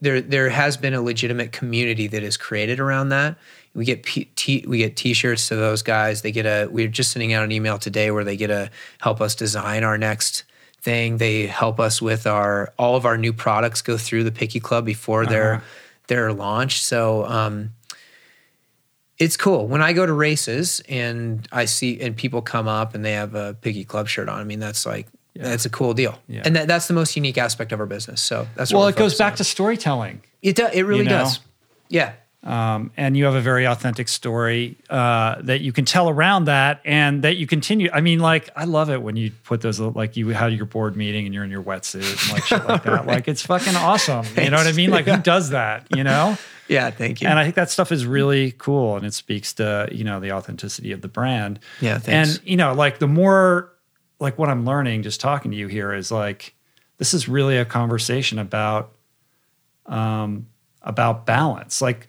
[0.00, 3.36] there there has been a legitimate community that is created around that.
[3.74, 6.22] We get P- t- we get T-shirts to those guys.
[6.22, 6.68] They get a.
[6.70, 8.70] We're just sending out an email today where they get to
[9.00, 10.44] help us design our next
[10.82, 11.16] thing.
[11.16, 14.84] They help us with our all of our new products go through the Picky Club
[14.84, 15.62] before they're
[16.08, 16.82] they're launched.
[16.84, 17.70] So um,
[19.18, 23.04] it's cool when I go to races and I see and people come up and
[23.04, 24.38] they have a Picky Club shirt on.
[24.40, 26.42] I mean, that's like that's a cool deal, Yeah.
[26.44, 28.20] and that, that's the most unique aspect of our business.
[28.20, 29.36] So that's what Well, it goes back on.
[29.38, 30.20] to storytelling.
[30.42, 30.56] it.
[30.56, 31.20] Do, it really you know?
[31.20, 31.40] does.
[31.88, 32.12] Yeah,
[32.44, 36.80] um, and you have a very authentic story uh, that you can tell around that,
[36.84, 37.88] and that you continue.
[37.92, 40.96] I mean, like I love it when you put those like you had your board
[40.96, 43.06] meeting and you're in your wetsuit and like shit like that.
[43.06, 44.26] Like it's fucking awesome.
[44.36, 44.90] You know what I mean?
[44.90, 45.86] Like who does that?
[45.94, 46.36] You know?
[46.68, 46.90] yeah.
[46.90, 47.28] Thank you.
[47.28, 50.32] And I think that stuff is really cool, and it speaks to you know the
[50.32, 51.60] authenticity of the brand.
[51.80, 52.38] Yeah, thanks.
[52.38, 53.72] And you know, like the more
[54.18, 56.56] like what I'm learning just talking to you here is like
[56.98, 58.92] this is really a conversation about
[59.86, 60.48] um
[60.82, 61.80] about balance.
[61.80, 62.08] Like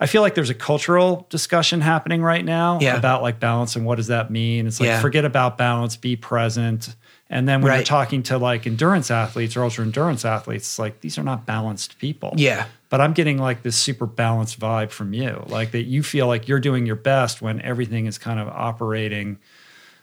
[0.00, 2.96] I feel like there's a cultural discussion happening right now Yeah.
[2.96, 4.66] about like balance and what does that mean?
[4.66, 5.00] It's like Yeah.
[5.00, 6.94] forget about balance, be present.
[7.30, 11.00] And then when you're talking to like endurance athletes or ultra endurance athletes, it's like
[11.00, 12.34] these are not balanced people.
[12.36, 16.26] yeah, But I'm getting like this super balanced vibe from you, like that you feel
[16.26, 19.38] like you're doing your best when everything is kind of operating,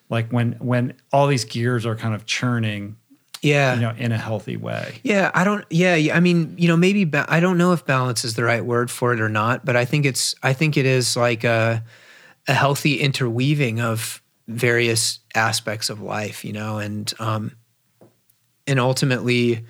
[0.09, 2.95] like when when all these gears are kind of churning,
[3.41, 3.76] yeah.
[3.76, 4.99] you know, in a healthy way.
[5.03, 5.65] Yeah, I don't.
[5.69, 8.63] Yeah, I mean, you know, maybe ba- I don't know if balance is the right
[8.63, 10.35] word for it or not, but I think it's.
[10.43, 11.84] I think it is like a
[12.47, 17.55] a healthy interweaving of various aspects of life, you know, and um,
[18.68, 19.65] and ultimately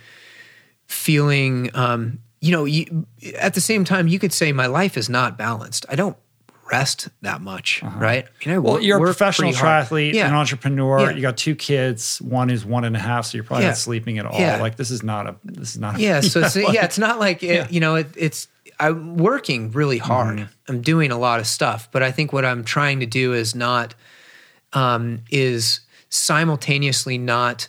[0.85, 3.05] feeling, um, you know, you,
[3.37, 5.85] at the same time, you could say my life is not balanced.
[5.89, 6.17] I don't
[6.71, 8.25] rest that much, right?
[8.43, 10.27] You know, Well, you're a professional triathlete, Yeah.
[10.27, 11.01] an entrepreneur.
[11.01, 11.09] Yeah.
[11.11, 12.21] You got two kids.
[12.21, 13.71] One is one and a half, so you're probably Yeah.
[13.71, 14.39] not sleeping at all.
[14.59, 16.97] Like this is not a this is not a, Yeah, so it's, like- yeah, it's
[16.99, 18.47] not like it, you know, it, it's
[18.79, 20.37] I'm working really hard.
[20.37, 20.51] Mm-hmm.
[20.69, 23.53] I'm doing a lot of stuff, but I think what I'm trying to do is
[23.53, 23.93] not
[24.73, 27.67] um, is simultaneously not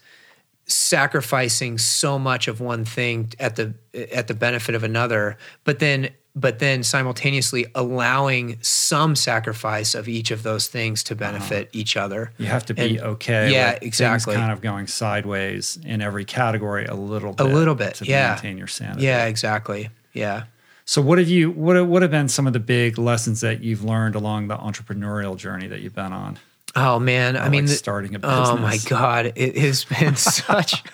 [0.66, 3.74] sacrificing so much of one thing at the
[4.12, 10.30] at the benefit of another, but then but then simultaneously allowing some sacrifice of each
[10.30, 11.20] of those things to uh-huh.
[11.32, 12.32] benefit each other.
[12.38, 13.52] You have to be And- okay.
[13.52, 14.34] yeah, with exactly.
[14.34, 17.44] Kind of going sideways in every category a little bit.
[17.44, 18.32] little bit, to yeah.
[18.32, 19.04] maintain your sanity.
[19.04, 19.90] Yeah, exactly.
[20.14, 20.44] Yeah.
[20.84, 23.62] So what have you what have- what have been some of the big lessons that
[23.62, 26.38] you've learned along the entrepreneurial journey that you've been on?
[26.74, 28.48] Oh man, I Or, mean, like the- starting a business.
[28.48, 30.82] Oh my god, it has been such.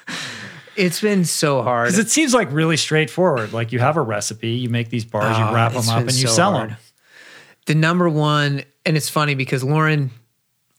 [0.79, 1.89] It's been so hard.
[1.89, 3.53] Because it seems like really straightforward.
[3.53, 6.13] Like you have a recipe, you make these bars, Oh, you wrap them up, and
[6.15, 6.71] you so sell hard.
[6.71, 6.77] them.
[7.67, 10.11] the number one, and it's funny because Lauren,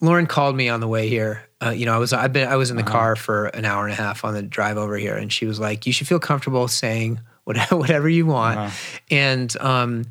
[0.02, 1.44] Lauren called me on the way here.
[1.62, 3.84] Uh, you know, I was I've been I was in the car for an hour
[3.84, 6.20] and a half on the drive over here, and she was like, "You should feel
[6.20, 8.74] comfortable saying whatever whatever you want."
[9.12, 10.06] And um,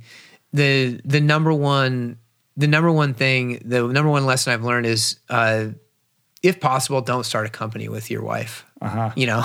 [0.52, 2.19] the the number one
[2.59, 5.19] the number one thing the number one lesson I've learned is.
[5.31, 5.69] Uh,
[6.40, 8.65] if possible, don't start a company with your wife.
[8.80, 9.10] Uh-huh.
[9.16, 9.44] You know,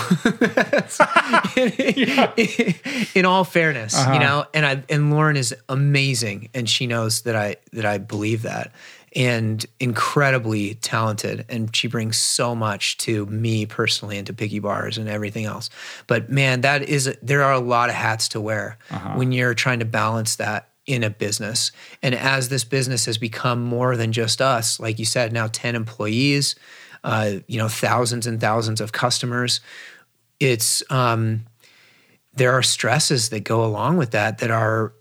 [3.16, 4.14] in all fairness, Uh-huh.
[4.14, 7.98] you know, and I and Lauren is amazing, and she knows that I that I
[7.98, 8.72] believe that,
[9.16, 14.98] and incredibly talented, and she brings so much to me personally and to Picky Bars
[14.98, 15.70] and everything else.
[16.08, 19.14] But man, that is there are a lot of hats to wear Uh-huh.
[19.16, 21.72] when you're trying to balance that in a business.
[22.02, 25.76] And as this business has become more than just us, like you said, now 10
[25.76, 26.56] employees,
[27.04, 29.62] uh, you know, thousands and thousands of customers,
[30.40, 31.46] it's um,
[32.34, 34.94] there are stresses that go along with that that are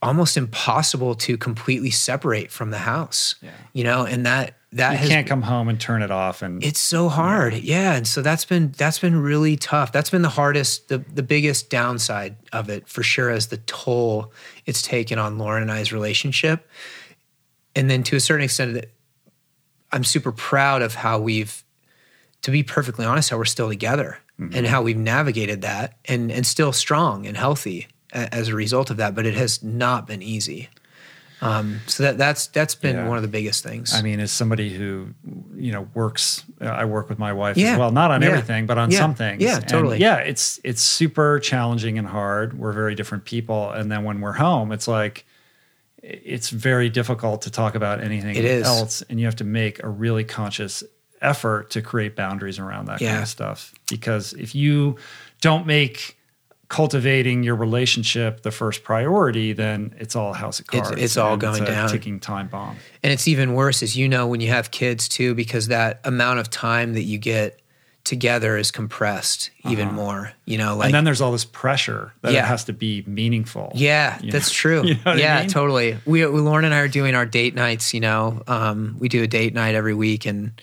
[0.00, 3.34] almost impossible to completely separate from the house.
[3.42, 3.50] Yeah.
[3.72, 6.62] You know, and that that You has can't come home and turn it off and
[6.62, 10.28] it's so hard yeah and so that's been that's been really tough that's been the
[10.28, 14.30] hardest the, the biggest downside of it for sure as the toll
[14.66, 16.68] it's taken on lauren and i's relationship
[17.74, 18.84] and then to a certain extent
[19.92, 21.64] i'm super proud of how we've
[22.42, 24.18] to be perfectly honest how we're still together
[24.52, 28.88] and how we've navigated that and and still strong and healthy a- as a result
[28.90, 30.68] of that but it has not been easy
[31.40, 33.06] um, so that that's that's been Yeah.
[33.06, 35.14] one of the biggest things I mean, as somebody who
[35.54, 37.74] you know works, uh, I work with my wife Yeah.
[37.74, 37.92] as well.
[37.92, 38.30] Not on Yeah.
[38.30, 39.40] everything, but on some things.
[39.40, 39.98] Yeah, And totally.
[40.00, 42.58] yeah, it's it's super challenging and hard.
[42.58, 45.24] We're very different people, and then when we're home, it's like
[46.02, 50.24] it's very difficult to talk about anything else, and you have to make a really
[50.24, 50.84] conscious
[51.20, 53.74] effort to create boundaries around that kind of stuff.
[53.88, 54.96] Because if you
[55.40, 56.16] don't make
[56.68, 60.90] cultivating your relationship the first priority, then it's all house of cards.
[60.90, 61.88] it's all and going a down.
[61.88, 62.76] Ticking time bomb.
[63.02, 66.40] And it's even worse, as you know, when you have kids too, because that amount
[66.40, 67.60] of time that you get
[68.08, 70.32] together is compressed even more.
[70.46, 70.84] You know, like Uh-huh.
[70.86, 72.40] and then there's all this pressure that Yeah.
[72.44, 73.70] it has to be meaningful.
[73.74, 74.82] yeah, that's know- true.
[74.86, 75.48] you know what I yeah, mean?
[75.50, 75.98] totally.
[76.06, 77.94] We, we Lauren and I are doing our date nights.
[77.94, 80.60] You know, um, we do a date night every week, and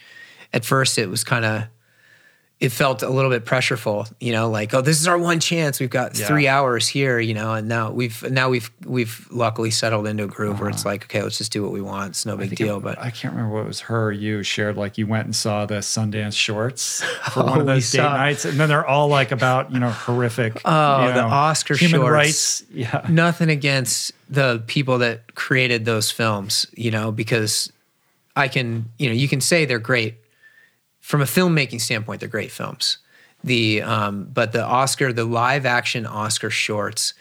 [0.52, 1.64] at first it was kind of.
[2.66, 5.80] It felt a little bit pressureful, you know, like, oh, this is our one chance.
[5.80, 6.26] We've got Yeah.
[6.26, 10.28] three hours here, you know, and now we've now we've we've luckily settled into a
[10.28, 12.10] groove where it's like, okay, let's just do what we want.
[12.10, 12.56] It's no big Uh-huh.
[12.66, 12.78] deal.
[12.78, 15.26] it- but I can't remember what it was her or you shared like you went
[15.26, 18.68] and saw the Sundance shorts for one Oh, of those date saw- nights, and then
[18.68, 20.60] they're all like about you know horrific.
[20.66, 22.12] Oh, you the know, Oscar human shorts.
[22.12, 22.64] rights.
[22.74, 27.72] Yeah, nothing against the people that created those films, you know, because
[28.36, 30.16] I can, you know, you can say they're great
[31.06, 32.20] from a filmmaking standpoint.
[32.20, 32.98] They're great films.
[33.44, 37.14] The um, but the Oscar, the live action Oscar shorts.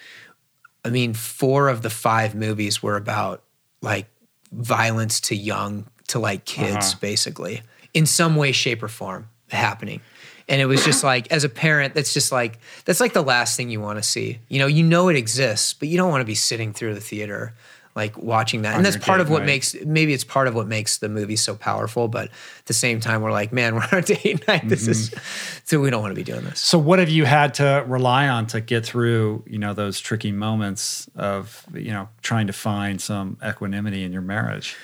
[0.86, 3.42] I mean, four of the five movies were about
[3.82, 4.06] like
[4.50, 6.98] violence to young to like kids, Uh-huh.
[7.00, 7.60] basically,
[7.92, 10.00] in some way, shape, or form happening.
[10.48, 13.54] And it was just like, as a parent, that's just like that's like the last
[13.56, 14.38] thing you want to see.
[14.48, 17.02] You know, you know it exists, but you don't want to be sitting through the
[17.02, 17.52] theater
[17.94, 18.76] like watching that.
[18.76, 19.46] And that's part date of what night.
[19.46, 22.08] makes maybe it's part of what makes the movie so powerful.
[22.08, 24.68] But at the same time, we're like, man, we're on a date night.
[24.68, 25.60] This is Mm-hmm.
[25.64, 26.60] so we don't want to be doing this.
[26.60, 30.32] So what have you had to rely on to get through, you know, those tricky
[30.32, 34.76] moments of, you know, trying to find some equanimity in your marriage?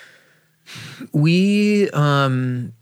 [1.13, 2.73] we um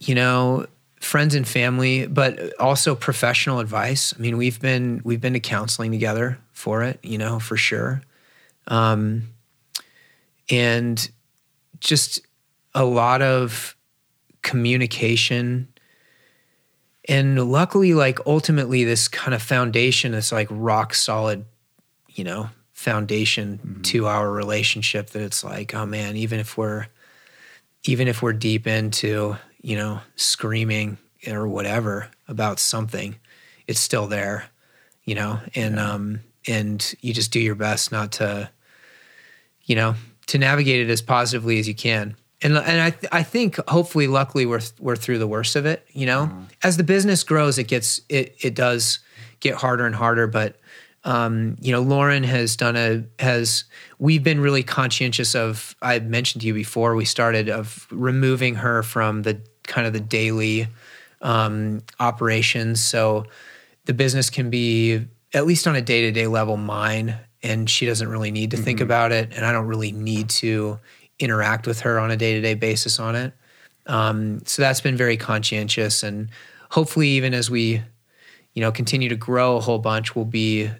[0.00, 0.66] you know
[1.00, 5.90] friends and family but also professional advice i mean we've been we've been to counseling
[5.90, 8.02] together for it you know for sure
[8.68, 9.28] um
[10.50, 11.10] and
[11.80, 12.20] just
[12.74, 13.76] a lot of
[14.42, 15.68] communication.
[17.08, 21.44] And luckily like ultimately this kind of foundation this like rock solid
[22.08, 26.86] you know foundation to our relationship that it's like oh man even if we're
[27.84, 30.96] even if we're deep into you know screaming
[31.28, 33.16] or whatever about something
[33.66, 34.44] it's still there
[35.04, 35.40] you know?
[35.54, 38.50] And um and you just do your best not to
[39.62, 39.94] you know
[40.26, 42.16] to navigate it as positively as you can.
[42.42, 45.86] And and I th- I think hopefully luckily we're we're through the worst of it
[45.92, 46.30] you know?
[46.62, 48.98] As the business grows it gets it it does
[49.40, 50.56] get harder and harder but
[51.04, 53.64] um, you know, Lauren has done a has
[53.98, 55.76] we've been really conscientious of.
[55.82, 60.00] I mentioned to you before we started of removing her from the kind of the
[60.00, 60.66] daily
[61.20, 63.26] um, operations, so
[63.84, 67.84] the business can be at least on a day to day level mine, and she
[67.84, 70.78] doesn't really need to think about it, and I don't really need to
[71.18, 73.34] interact with her on a day to day basis on it.
[73.86, 76.30] Um, so that's been very conscientious, and
[76.70, 77.82] hopefully, even as we
[78.54, 80.70] you know continue to grow a whole bunch, will be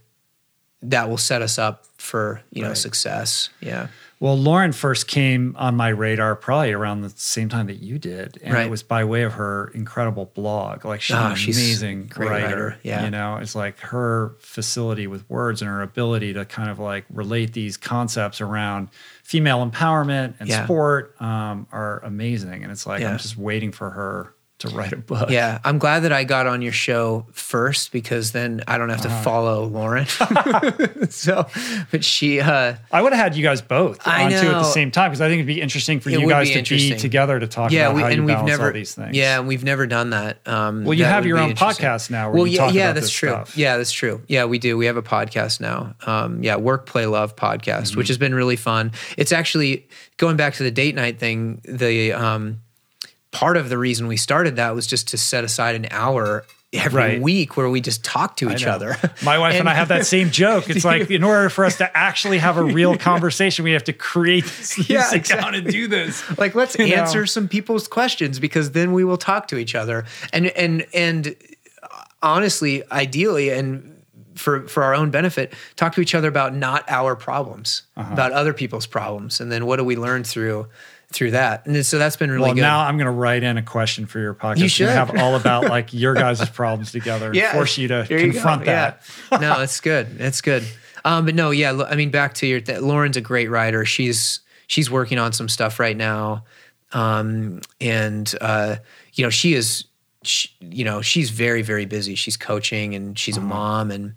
[0.82, 3.50] that will set us up for you know success.
[3.60, 3.88] Yeah.
[4.24, 8.38] Well, Lauren first came on my radar probably around the same time that you did,
[8.42, 8.64] and Right.
[8.64, 10.86] it was by way of her incredible blog.
[10.86, 12.30] Like she's Ah, an she's amazing writer.
[12.30, 13.04] writer, yeah.
[13.04, 17.04] you know, it's like her facility with words and her ability to kind of like
[17.12, 18.88] relate these concepts around
[19.22, 20.64] female empowerment and Yeah.
[20.64, 22.62] sport um, are amazing.
[22.62, 23.10] And it's like Yeah.
[23.10, 24.33] I'm just waiting for her
[24.68, 25.30] to write a book.
[25.30, 29.02] Yeah, I'm glad that I got on your show first because then I don't have
[29.02, 29.22] to Uh-huh.
[29.22, 30.06] follow Lauren.
[31.10, 31.46] so,
[31.90, 34.62] but she, uh, I would have had you guys both I on too at the
[34.64, 36.94] same time because I think it'd be interesting for It you guys be to be
[36.96, 39.16] together to talk yeah, about we, how you and we've balance never, all these things.
[39.16, 40.38] yeah, and we've never done that.
[40.46, 43.10] Um, Well, you that have your own podcast now where well, you yeah, yeah, that's
[43.10, 43.28] true.
[43.30, 43.56] stuff.
[43.56, 44.22] Yeah, that's true.
[44.28, 44.76] Yeah, we do.
[44.76, 45.94] We have a podcast now.
[46.06, 47.98] Um, yeah, Work Play Love podcast, Mm-hmm.
[47.98, 48.92] which has been really fun.
[49.16, 51.60] It's actually going back to the date night thing.
[51.64, 52.60] The um,
[53.34, 56.98] part of the reason we started that was just to set aside an hour every
[57.02, 57.20] Right.
[57.22, 58.96] week where we just talk to each other.
[59.22, 60.68] My wife and, And- I have that same joke.
[60.70, 63.92] It's like in order for us to actually have a real conversation, we have to
[63.92, 66.22] create this, Yeah, sit down and do this.
[66.38, 66.94] like let's You know?
[67.02, 71.36] answer some people's questions because then we will talk to each other and and and
[72.22, 73.90] honestly ideally and
[74.34, 78.12] for for our own benefit talk to each other about not our problems Uh-huh.
[78.12, 80.66] about other people's problems and then what do we learn through
[81.14, 83.56] through that and so that's been really Well, good now I'm going to write in
[83.56, 84.58] a question for your podcast.
[84.58, 84.88] You should.
[84.88, 87.30] have all about like your guys' problems together.
[87.30, 89.00] and force you to there you confront that.
[89.32, 89.38] Yeah.
[89.40, 90.20] no, it's good.
[90.20, 90.64] It's good.
[91.04, 91.82] Um, but no, yeah.
[91.88, 92.60] I mean, back to your.
[92.62, 93.84] That Lauren's a great writer.
[93.84, 96.44] She's she's working on some stuff right now,
[96.92, 98.76] um, and uh,
[99.14, 99.84] you know she is.
[100.22, 102.14] She, you know she's very very busy.
[102.14, 103.46] She's coaching and she's Uh-huh.
[103.46, 104.14] a mom and.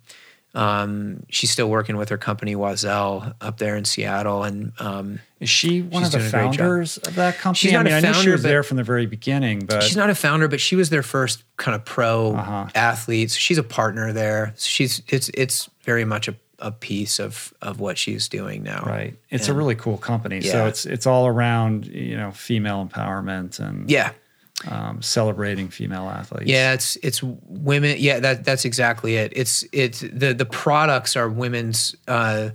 [0.57, 5.49] Um, she's still working with her company Oiselle up there in Seattle, and um, Is
[5.49, 6.55] she one of the doing a great job.
[6.57, 7.57] founders of that company?
[7.59, 9.05] She's not I mean, a I know she founder, was but- there from the very
[9.05, 12.67] beginning, but she's not a founder, but she was their first kind of pro Uh-huh.
[12.73, 13.29] athlete.
[13.31, 14.53] So she's a partner there.
[14.55, 18.83] So she's it's it's very much a, a piece of of what she's doing now.
[18.85, 19.15] right.
[19.29, 20.41] It's a really cool company.
[20.41, 24.11] So it's it's all around you know female empowerment and Yeah,
[24.69, 26.49] um, celebrating female athletes.
[26.49, 26.73] yeah.
[26.73, 27.95] It's it's women.
[27.99, 29.31] Yeah, that that's exactly it.
[29.35, 31.95] It's it's the the products are women's.
[32.07, 32.49] Uh,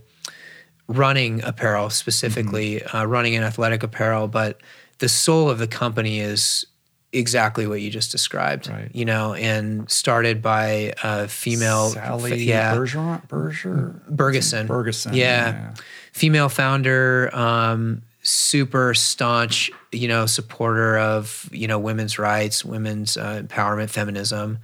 [0.89, 2.97] running apparel specifically Mm-hmm.
[2.97, 4.61] uh, running and athletic apparel but
[4.99, 6.67] the soul of the company is
[7.13, 8.69] exactly what you just described.
[8.69, 8.91] Right.
[8.93, 14.67] You know, and started by a female, Sally f- yeah, Bergeron, Berger, Bergesen.
[14.67, 15.15] Bergesen.
[15.15, 15.75] Yeah.
[16.13, 23.43] female founder, um, super staunch, you know, supporter of you know women's rights, women's uh,
[23.47, 24.59] empowerment, feminism,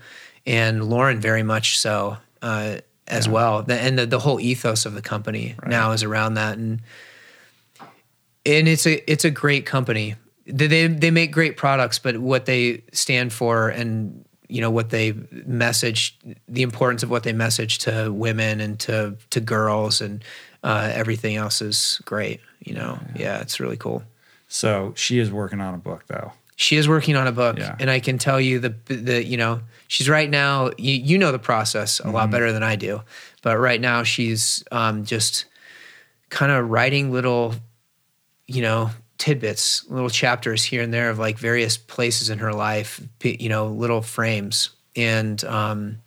[0.47, 3.33] and Lauren very much so uh, as Yeah.
[3.33, 3.63] well.
[3.63, 5.71] The, and the, the whole ethos of the company Right.
[5.71, 6.81] now is around that, and
[8.47, 10.15] and it's a it's a great company.
[10.47, 14.89] They they they make great products, but what they stand for and you know what
[14.91, 15.13] they
[15.47, 16.19] message,
[16.49, 20.25] the importance of what they message to women and to to girls and
[20.65, 22.41] uh, everything else is great.
[22.65, 24.03] You know, yeah, it's really cool.
[24.49, 26.33] So she is working on a book though.
[26.57, 27.77] She is working on a book, Yeah.
[27.79, 30.71] and I can tell you the the you know she's right now.
[30.77, 33.03] You, you know the process a lot better than I do,
[33.43, 35.45] but right now she's um, just
[36.31, 37.55] kind of writing little,
[38.49, 43.01] you know, tidbits, little chapters here and there of like various places in her life,
[43.23, 45.99] you know, little frames, and um,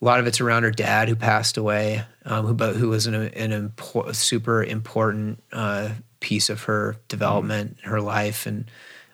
[0.00, 3.06] a lot of it's around her dad who passed away, um, who but who was
[3.08, 5.88] an an impor- super important uh,
[6.20, 8.70] piece of her development, her life, and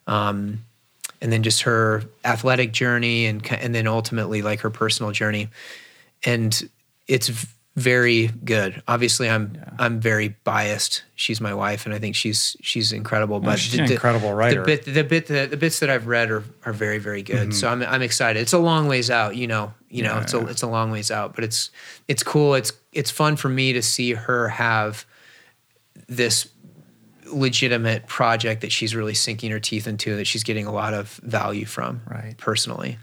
[0.06, 0.64] um,
[1.20, 5.48] and then just her athletic journey, and and then ultimately like her personal journey,
[6.24, 6.68] and
[7.06, 7.30] it's
[7.74, 8.82] very good.
[8.86, 11.04] Obviously, I'm I'm very biased.
[11.14, 13.40] She's my wife, and I think she's she's incredible.
[13.40, 14.60] But she's an incredible writer.
[14.60, 17.54] The bit the bit the, the bits that I've read are are very very good.
[17.54, 18.40] So I'm I'm excited.
[18.40, 19.72] It's a long ways out, you know.
[19.88, 20.18] You know, Mm-hmm.
[20.18, 20.48] Yeah, it's a yeah.
[20.48, 21.70] it's a long ways out, but it's
[22.08, 22.54] it's cool.
[22.54, 25.06] It's it's fun for me to see her have
[26.08, 26.48] this
[27.32, 31.09] legitimate project that she's really sinking her teeth into that she's getting a lot of
[31.22, 32.36] value from Right.
[32.38, 32.98] personally.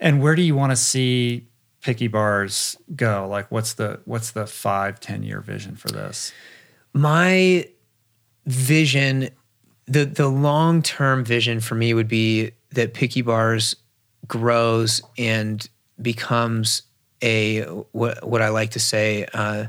[0.00, 1.46] And where do you want to see
[1.82, 3.26] Picky Bars go?
[3.28, 6.32] Like, what's the what's the five ten year vision for this?
[6.92, 7.68] my
[8.46, 9.28] vision
[9.86, 13.76] the the long term vision for me would be that picky bars
[14.26, 15.68] grows and
[16.00, 16.82] becomes
[17.22, 17.62] a
[17.92, 19.66] what what I like to say uh,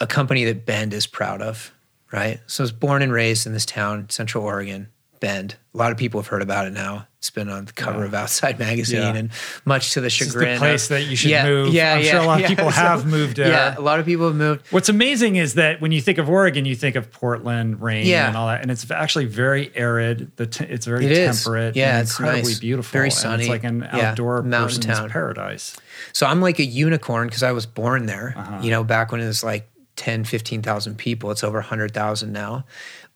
[0.00, 1.72] a company that Bend is proud of
[2.12, 4.88] right so I was born and raised in this town Central Oregon
[5.18, 8.04] Bend a lot of people have heard about it now it's been on the cover
[8.04, 9.14] of Outside magazine Yeah.
[9.16, 9.30] and
[9.64, 11.72] much to the is chagrin the place of- that you should yeah, move.
[11.72, 13.48] yeah I'm yeah sure a lot of people So- have moved there.
[13.48, 16.28] yeah a lot of people have moved What's amazing is that when you think of
[16.28, 18.28] Oregon, you think of Portland, rain, Yeah.
[18.28, 20.32] and all that, and it's actually very arid.
[20.36, 21.42] The t- it's very It is.
[21.42, 21.76] temperate.
[21.76, 22.58] Yeah, and it's incredibly nice.
[22.60, 22.92] beautiful.
[22.92, 23.42] Very and sunny.
[23.44, 25.08] it's like an Yeah, outdoor mountain town.
[25.08, 25.76] paradise.
[26.12, 28.34] So I'm like a unicorn because I was born there.
[28.36, 28.58] Uh-huh.
[28.62, 31.30] You know, back when it was like 10, 15,000 people.
[31.30, 32.64] It's over 100,000 now.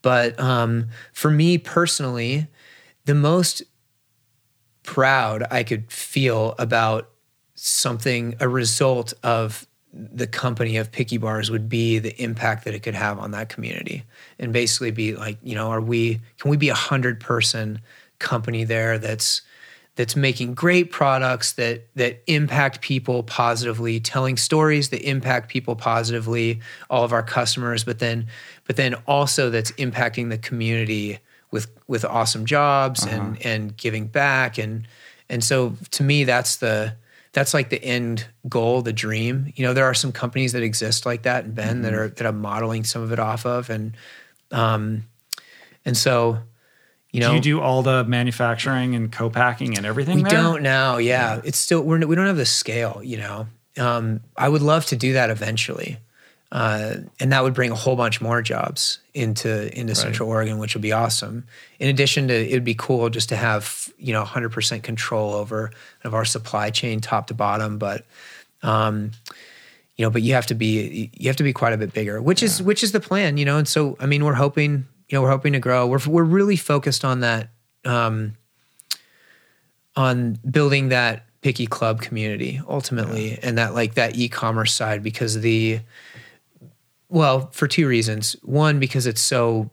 [0.02, 2.46] But um, for me personally,
[3.04, 3.62] the most
[4.82, 7.10] proud I could feel about
[7.54, 12.80] something, a result of the company of Picky Bars would be the impact that it
[12.80, 14.04] could have on that community.
[14.38, 17.80] And basically be like, you know, are we, can we be a hundred person
[18.18, 19.42] company there that's,
[19.96, 26.60] that's making great products that that impact people positively, telling stories that impact people positively,
[26.88, 28.26] all of our customers, but then
[28.66, 31.18] but then also that's impacting the community
[31.50, 34.58] with with awesome jobs and and giving back.
[34.58, 34.86] And
[35.28, 36.94] and so to me that's the
[37.32, 39.52] that's like the end goal, the dream.
[39.54, 42.26] You know, there are some companies that exist like that in Bend that are that
[42.26, 43.70] I'm modeling some of it off of.
[43.70, 43.96] And
[44.50, 45.04] um
[45.84, 46.38] and so
[47.12, 50.16] you know do you do all the manufacturing and co-packing and everything?
[50.16, 50.32] we there?
[50.32, 50.98] don't now.
[50.98, 51.40] Yeah.
[51.44, 53.46] It's still, we're, we don't have the scale, you know.
[53.78, 55.98] Um, I would love to do that eventually.
[56.52, 60.74] Uh, and that would bring a whole bunch more jobs into into Central Oregon, which
[60.74, 61.46] would be awesome.
[61.78, 65.70] In addition to, it would be cool just to have you know 100% control over
[66.02, 67.78] of our supply chain, top to bottom.
[67.78, 68.04] But
[68.64, 69.12] um,
[69.96, 72.20] you know, but you have to be you have to be quite a bit bigger,
[72.20, 73.58] which is which is the plan, you know.
[73.58, 75.86] And so, I mean, we're hoping you know we're hoping to grow.
[75.86, 77.50] We're we're really focused on that.
[77.84, 78.36] Um,
[79.96, 85.80] on building that picky club community ultimately and that like that e-commerce side because the
[87.08, 89.70] well for two reasons one because it's so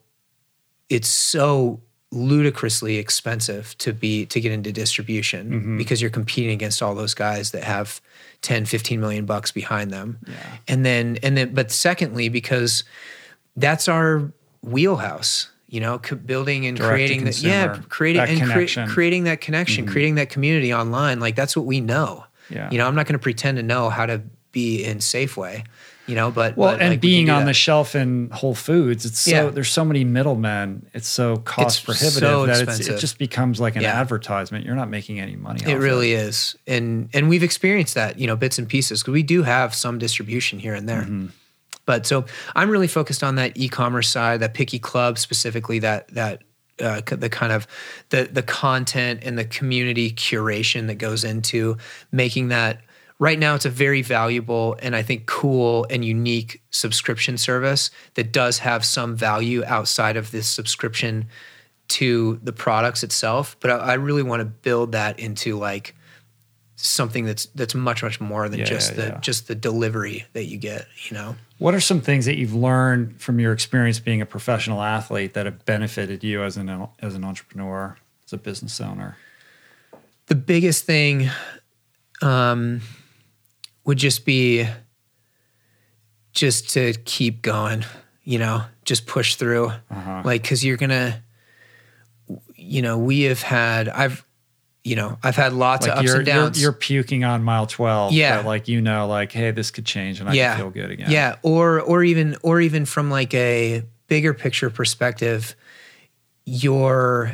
[0.89, 1.81] it's so
[2.11, 7.51] ludicrously expensive to be to get into distribution because you're competing against all those guys
[7.51, 7.99] that have
[8.41, 10.17] 10 15 million bucks behind them
[10.69, 12.85] and then and then but secondly because
[13.57, 14.31] that's our
[14.67, 18.87] wheelhouse you know building and Direct creating that yeah creating that and connection.
[18.89, 22.69] creating that connection creating that community online like that's what we know Yeah.
[22.71, 24.21] you know i'm not going to pretend to know how to
[24.53, 25.65] be in safeway
[26.07, 27.47] you know but Well, but, and like, being on that.
[27.47, 29.49] the shelf in Whole Foods, it's so Yeah.
[29.49, 30.85] there's so many middlemen.
[30.93, 33.99] It's so cost It's prohibitive so that it's, it just becomes like an Yeah.
[33.99, 34.63] advertisement.
[34.65, 35.59] You're not making any money.
[35.69, 39.21] It really is, and and we've experienced that, you know, bits and pieces because we
[39.21, 41.01] do have some distribution here and there.
[41.01, 41.25] Mm-hmm.
[41.87, 46.43] But so I'm really focused on that e-commerce side, that picky club specifically, that that
[46.79, 47.65] uh, the kind of
[48.09, 51.77] the the content and the community curation that goes into
[52.11, 52.81] making that
[53.17, 58.31] right now it's a very valuable and I think cool and unique subscription service that
[58.31, 61.27] does have some value outside of this subscription
[61.87, 63.55] to the products itself.
[63.59, 65.95] But I, I really want to build that into like
[66.75, 69.19] something that's that's much much more than Yeah, just the yeah.
[69.19, 70.85] just the delivery that you get.
[71.09, 71.35] You know.
[71.59, 75.45] What are some things that you've learned from your experience being a professional athlete that
[75.45, 79.17] have benefited you as an as an entrepreneur, as a business owner?
[80.27, 81.29] the biggest thing
[82.21, 82.81] um,
[83.85, 84.67] would just be
[86.33, 87.85] just to keep going
[88.25, 90.21] you know just push through Uh-huh.
[90.25, 91.23] like because you're gonna
[92.55, 94.23] you know we have had i've
[94.87, 97.43] you know i've had lots Like of ups you're, and you're downs you're puking on
[97.43, 98.13] mile twelve.
[98.13, 98.39] Yeah.
[98.41, 101.11] like you know, like hey, this could change and I yeah can feel good again.
[101.11, 105.55] yeah or or even or even from like a bigger picture perspective
[106.45, 107.33] you're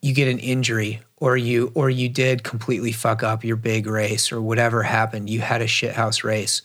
[0.00, 4.32] you get an injury or you or you did completely fuck up your big race
[4.32, 6.62] or whatever happened you had a shithouse race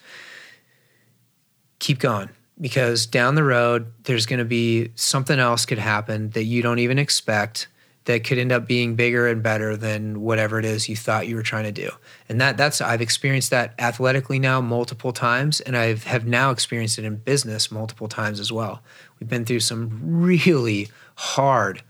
[1.80, 2.30] keep going
[2.62, 6.80] because down the road there's going to be something else could happen that you don't
[6.80, 7.68] even expect
[8.06, 11.36] that could end up being bigger and better than whatever it is you thought you
[11.36, 11.90] were trying to do
[12.30, 16.52] and that that's i've experienced that athletically now multiple times and i have have now
[16.52, 18.82] experienced it in business multiple times as well
[19.20, 21.84] we've been through some really hard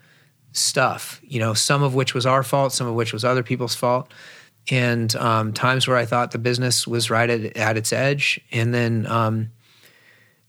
[0.53, 3.75] stuff, you know, some of which was our fault, some of which was other people's
[3.75, 4.11] fault.
[4.69, 8.39] And um, times where I thought the business was right at, at its edge.
[8.51, 9.51] And then, um,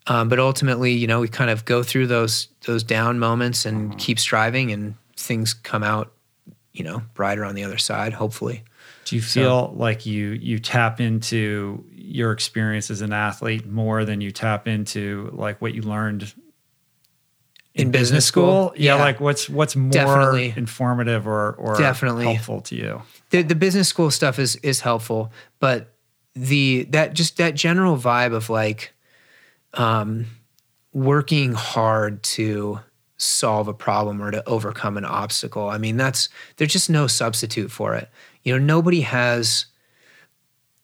[0.06, 3.96] um, but ultimately, you know, we kind of go through those those down moments and
[3.98, 6.12] keep striving, and things come out,
[6.72, 8.12] you know, brighter on the other side.
[8.12, 8.64] Hopefully,
[9.04, 14.20] Do you feel like you you tap into your experience as an athlete more than
[14.20, 16.32] you tap into like what you learned
[17.74, 18.72] In business school?
[18.76, 19.02] Yeah, Yeah.
[19.02, 20.52] like what's what's more Definitely.
[20.56, 22.24] informative or or Definitely.
[22.24, 23.02] helpful to you?
[23.30, 25.94] the the business school stuff is is helpful, but
[26.34, 28.92] the that just that general vibe of like
[29.74, 30.26] um
[30.92, 32.78] working hard to
[33.22, 35.68] solve a problem or to overcome an obstacle.
[35.68, 38.08] I mean, that's there's just no substitute for it.
[38.42, 39.66] You know, nobody has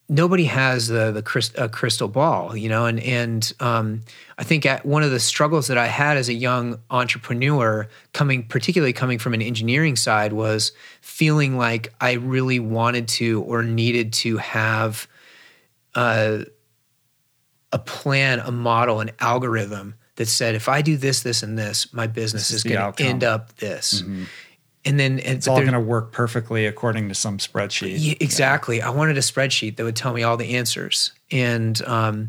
[0.08, 4.02] nobody has the the crystal, a crystal ball, you know, and and um,
[4.38, 8.92] I think one of the struggles that I had as a young entrepreneur, coming particularly
[8.92, 14.38] coming from an engineering side, was feeling like I really wanted to or needed to
[14.38, 15.06] have
[15.94, 16.46] a
[17.70, 21.92] a plan, a model, an algorithm that said if I do this, this, and this,
[21.92, 24.02] my business This is is going to end up this.
[24.84, 27.96] And then It's all going to work perfectly according to some spreadsheet.
[27.98, 28.80] yeah, exactly.
[28.80, 31.12] I wanted a spreadsheet that would tell me all the answers.
[31.30, 32.28] And um,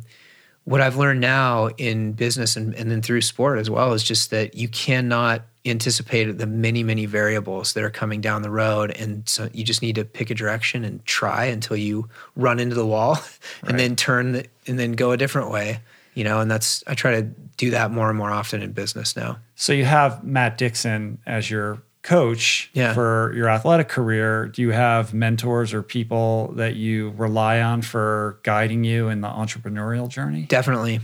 [0.65, 4.29] what I've learned now in business and, and then through sport as well is just
[4.31, 8.91] that you cannot anticipate the many, many variables that are coming down the road.
[8.91, 12.75] And so you just need to pick a direction and try until you run into
[12.75, 13.13] the wall
[13.61, 13.77] and Right.
[13.77, 15.79] then turn the, and then go a different way.
[16.15, 17.21] You know, and that's, I try to
[17.57, 19.39] do that more and more often in business now.
[19.55, 22.93] So you have Matt Dixon as your coach Yeah.
[22.93, 24.47] for your athletic career.
[24.47, 29.27] Do you have mentors or people that you rely on for guiding you in the
[29.27, 30.43] entrepreneurial journey?
[30.43, 30.99] Definitely.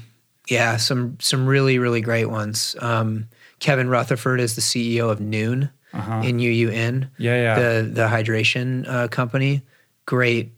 [0.47, 2.75] Yeah, some some really really great ones.
[2.79, 3.27] Um,
[3.59, 6.21] Kevin Rutherford is the CEO of Nuun Uh-huh.
[6.23, 7.55] in UUN, Yeah, yeah.
[7.59, 9.63] the the hydration uh, company.
[10.05, 10.51] Great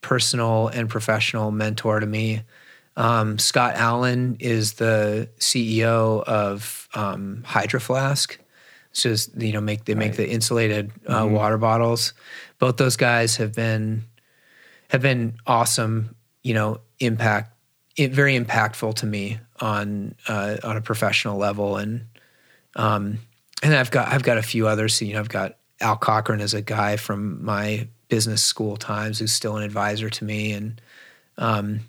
[0.00, 2.42] personal and professional mentor to me.
[2.96, 8.38] Um, Scott Allen is the CEO of um, Hydro Flask.
[8.92, 10.16] So is, you know, make they make Right.
[10.18, 11.30] the insulated uh, Mhm.
[11.32, 12.12] water bottles.
[12.60, 14.04] Both those guys have been
[14.88, 16.14] have been awesome.
[16.44, 17.50] You know, impact
[17.96, 22.06] it, very impactful to me on uh, on a professional level, and
[22.76, 23.18] um,
[23.64, 25.02] and I've got I've got a few others.
[25.02, 29.32] You know, I've got Al Cochran as a guy from my business school times who's
[29.32, 30.80] still an advisor to me, and
[31.36, 31.80] um,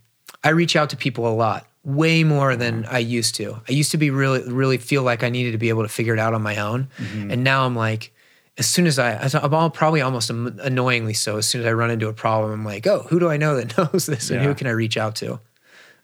[0.45, 3.61] I reach out to people a lot, way more than I used to.
[3.67, 6.13] I used to be really really feel like I needed to be able to figure
[6.13, 7.31] it out on my own, mm-hmm.
[7.31, 8.11] and now I'm like.
[8.57, 11.35] As soon as I, as I'm all, probably almost annoyingly so.
[11.35, 13.57] As soon as I run into a problem, I'm like, "Oh, who do I know
[13.57, 14.47] that knows this, and Yeah.
[14.47, 15.41] who can I reach out to?"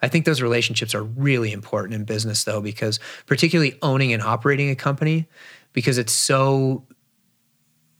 [0.01, 4.69] I think those relationships are really important in business, though, because particularly owning and operating
[4.69, 5.29] a company,
[5.71, 6.83] because it's so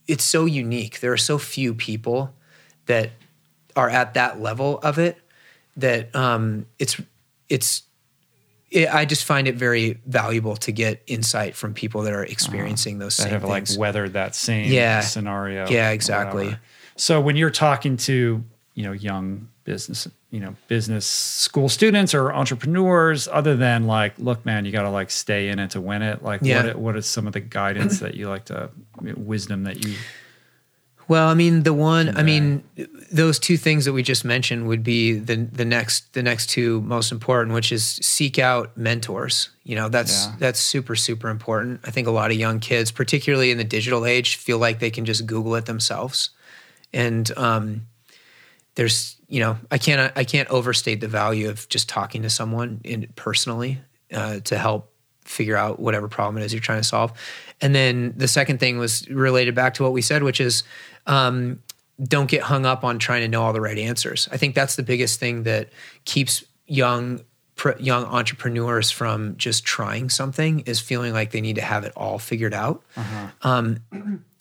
[0.06, 1.00] it's so unique.
[1.00, 2.34] There are so few people
[2.86, 3.12] that
[3.74, 5.16] are at that level of it
[5.76, 7.00] that um, it's
[7.48, 7.82] it's.
[8.70, 12.98] It, I just find it very valuable to get insight from people that are experiencing
[12.98, 13.72] those that same have things.
[13.72, 15.00] like weathered that same Yeah.
[15.00, 15.68] scenario.
[15.68, 16.56] Yeah, exactly.
[16.96, 18.42] So when you're talking to
[18.74, 24.44] you know young business you know business school students or entrepreneurs other than like look
[24.46, 26.68] man you got to like stay in it to win it like Yeah.
[26.68, 28.70] what what is some of the guidance that you like to
[29.02, 29.94] wisdom that you
[31.08, 32.62] Well, I mean, the one, I mean,
[33.10, 36.80] those two things that we just mentioned would be the the next the next two
[36.82, 39.50] most important, which is seek out mentors.
[39.64, 40.36] You know, that's Yeah.
[40.38, 41.80] that's super super important.
[41.84, 44.90] I think a lot of young kids, particularly in the digital age, feel like they
[44.90, 46.30] can just Google it themselves,
[46.92, 47.86] and um,
[48.76, 52.80] there's you know I can't I can't overstate the value of just talking to someone
[52.84, 53.80] in personally
[54.14, 54.91] uh, to help
[55.24, 57.12] figure out whatever problem it is you're trying to solve.
[57.60, 60.64] And then the second thing was related back to what we said, which is
[61.06, 61.62] um,
[62.02, 64.28] don't get hung up on trying to know all the right answers.
[64.32, 65.70] I think that's the biggest thing that
[66.04, 67.20] keeps young
[67.78, 72.18] young entrepreneurs from just trying something is feeling like they need to have it all
[72.18, 72.82] figured out.
[73.42, 73.78] Um,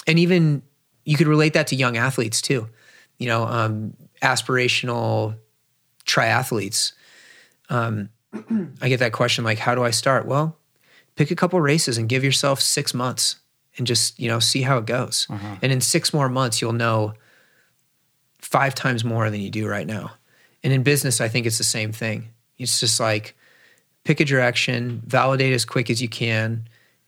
[0.07, 0.63] and even
[1.03, 2.67] you could relate that to young athletes too.
[3.19, 3.93] You know, um,
[4.23, 5.35] aspirational
[6.05, 6.93] triathletes.
[7.69, 8.09] Um,
[8.81, 10.25] I get that question like, how do I start?
[10.25, 10.57] Well,
[11.15, 13.38] pick a couple races and give yourself six months
[13.77, 15.27] and just you know see how it goes.
[15.29, 15.55] Uh-huh.
[15.61, 17.13] And in six more months, you'll know
[18.39, 20.11] five times more than you do right now.
[20.63, 22.29] And in business, I think it's the same thing.
[22.57, 23.35] It's just like
[24.03, 26.67] pick a direction, validate as quick as you can,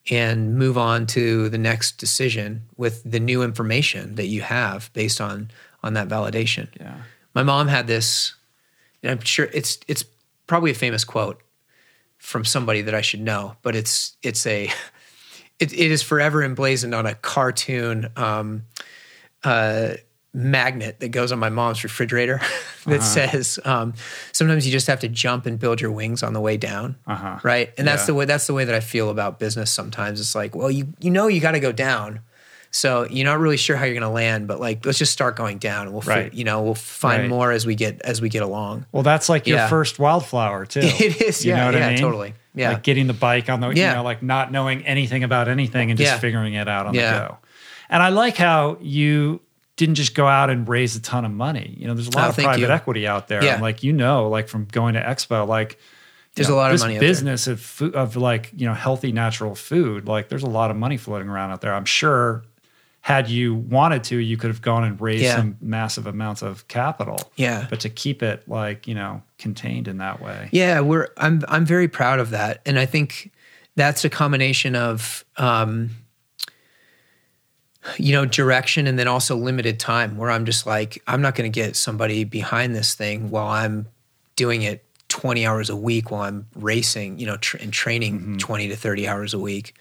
[0.10, 5.22] and move on to the next decision with the new information that you have based
[5.22, 5.50] on
[5.84, 6.68] on that validation.
[6.80, 6.96] yeah
[7.34, 8.36] My mom had this,
[9.02, 10.04] and I'm sure it's it's
[10.48, 11.42] probably a famous quote
[12.24, 14.70] from somebody that I should know, but it's it's a
[15.60, 18.64] it, it is forever emblazoned on a cartoon um,
[19.44, 19.96] uh,
[20.34, 22.40] magnet that goes on my mom's refrigerator
[22.88, 23.94] that says um,
[24.32, 27.40] sometimes you just have to jump and build your wings on the way down, Uh-huh.
[27.44, 27.72] right?
[27.78, 28.08] And that's Yeah.
[28.08, 29.70] the way that's the way that I feel about business.
[29.72, 32.22] Sometimes it's like, well, you you know you got to go down.
[32.76, 35.36] So you're not really sure how you're going to land, but like let's just start
[35.36, 36.34] going down, and we'll Right.
[36.34, 37.30] you know we'll find Right.
[37.30, 38.86] more as we get as we get along.
[38.92, 39.68] well that's like your Yeah.
[39.68, 41.98] first wildflower too It is, You yeah, know what I yeah, mean?
[42.00, 42.70] totally, yeah.
[42.70, 43.94] like getting the bike on the you Yeah.
[43.94, 47.38] know like not knowing anything about anything and just figuring it out on the go
[47.90, 49.40] and i like how you
[49.76, 52.20] didn't just go out and raise a ton of money you know there's a oh,
[52.20, 52.70] lot Oh, of private you.
[52.70, 53.54] equity out there Yeah.
[53.54, 55.78] and like you know like from going to expo like
[56.36, 57.08] There's know, a lot of money out there.
[57.10, 60.78] business of food, of like you know healthy natural food like there's a lot of
[60.78, 62.44] money floating around out there i'm sure
[63.06, 65.36] had you wanted to you could have gone and raised Yeah.
[65.36, 67.68] some massive amounts of capital Yeah.
[67.70, 71.66] but to keep it like you know contained in that way Yeah, we're I'm I'm
[71.66, 73.32] very proud of that, and I think
[73.76, 75.90] that's a combination of um,
[77.98, 80.16] you know direction and then also limited time.
[80.18, 83.88] Where I'm just like I'm not going to get somebody behind this thing while I'm
[84.36, 88.70] doing it 20 hours a week while I'm racing, you know, tr- and training 20
[88.70, 89.76] to 30 hours a week.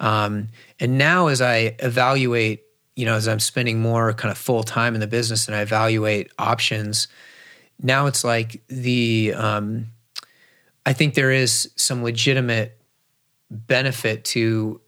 [0.00, 0.48] Um,
[0.80, 2.64] and now as I evaluate,
[2.96, 5.60] you know, as I'm spending more kind of full time in the business and I
[5.60, 7.06] evaluate options,
[7.82, 9.86] now it's like the um,
[10.84, 12.78] I think there is some legitimate
[13.50, 14.80] benefit to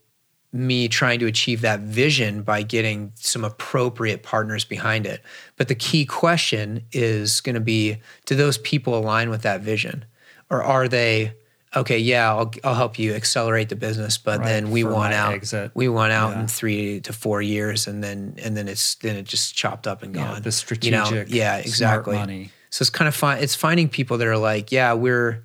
[0.51, 5.21] me trying to achieve that vision by getting some appropriate partners behind it.
[5.57, 10.05] But the key question is going to be do those people align with that vision?
[10.51, 11.33] Or are they,
[11.75, 15.33] okay, yeah, I'll, I'll help you accelerate the business, but Right, then we want out.
[15.33, 15.71] exit.
[15.73, 16.41] We want out Yeah.
[16.41, 20.03] in three to four years, and then and then it's then it just chopped up
[20.03, 20.41] and Yeah, gone.
[20.43, 21.03] the You know?
[21.05, 22.15] strategic, yeah, smart exactly.
[22.17, 22.51] money.
[22.69, 23.37] So it's kind of fun.
[23.39, 25.43] It's finding people that are like, yeah, we're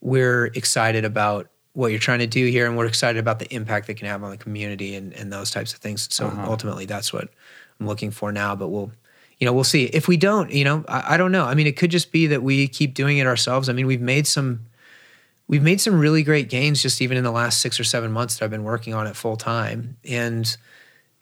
[0.00, 3.86] we're excited about what you're trying to do here, and we're excited about the impact
[3.86, 6.08] they can have on the community and, and those types of things.
[6.12, 6.46] So Uh-huh.
[6.50, 7.28] ultimately, that's what
[7.80, 8.54] I'm looking for now.
[8.56, 8.90] But we'll,
[9.38, 9.84] you know, we'll see.
[9.84, 11.44] If we don't, you know, I, I don't know.
[11.44, 13.68] I mean, it could just be that we keep doing it ourselves.
[13.68, 14.66] I mean, we've made some.
[15.48, 18.36] We've made some really great gains just even in the last six or seven months
[18.36, 19.96] that I've been working on it full time.
[20.08, 20.54] And,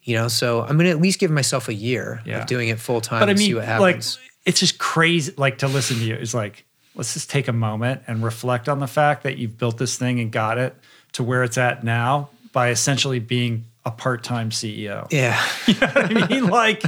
[0.02, 2.40] you know, so I'm going to at least give myself a year Yeah.
[2.40, 4.18] of doing it full time but I and see mean, what like, happens.
[4.44, 5.32] it's just crazy.
[5.36, 6.64] Like to listen to you is like,
[6.96, 10.18] let's just take a moment and reflect on the fact that you've built this thing
[10.18, 10.74] and got it
[11.12, 15.06] to where it's at now by essentially being a part-time CEO.
[15.12, 15.40] yeah.
[15.68, 16.82] I mean, like,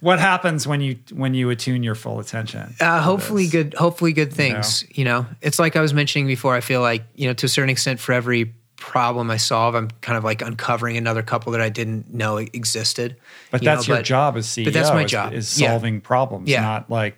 [0.00, 2.74] what happens when you when you attune your full attention?
[2.80, 3.52] Uh, hopefully this?
[3.52, 7.02] good hopefully good things you know it's like i was mentioning before i feel like
[7.14, 10.42] you know to a certain extent for every problem i solve i'm kind of like
[10.42, 13.16] uncovering another couple that i didn't know existed
[13.50, 14.64] But you know, that's your but- job as CEO.
[14.64, 15.32] but that's my is, job.
[15.32, 15.68] Is Yeah.
[15.70, 16.60] solving problems, Yeah.
[16.62, 17.16] not like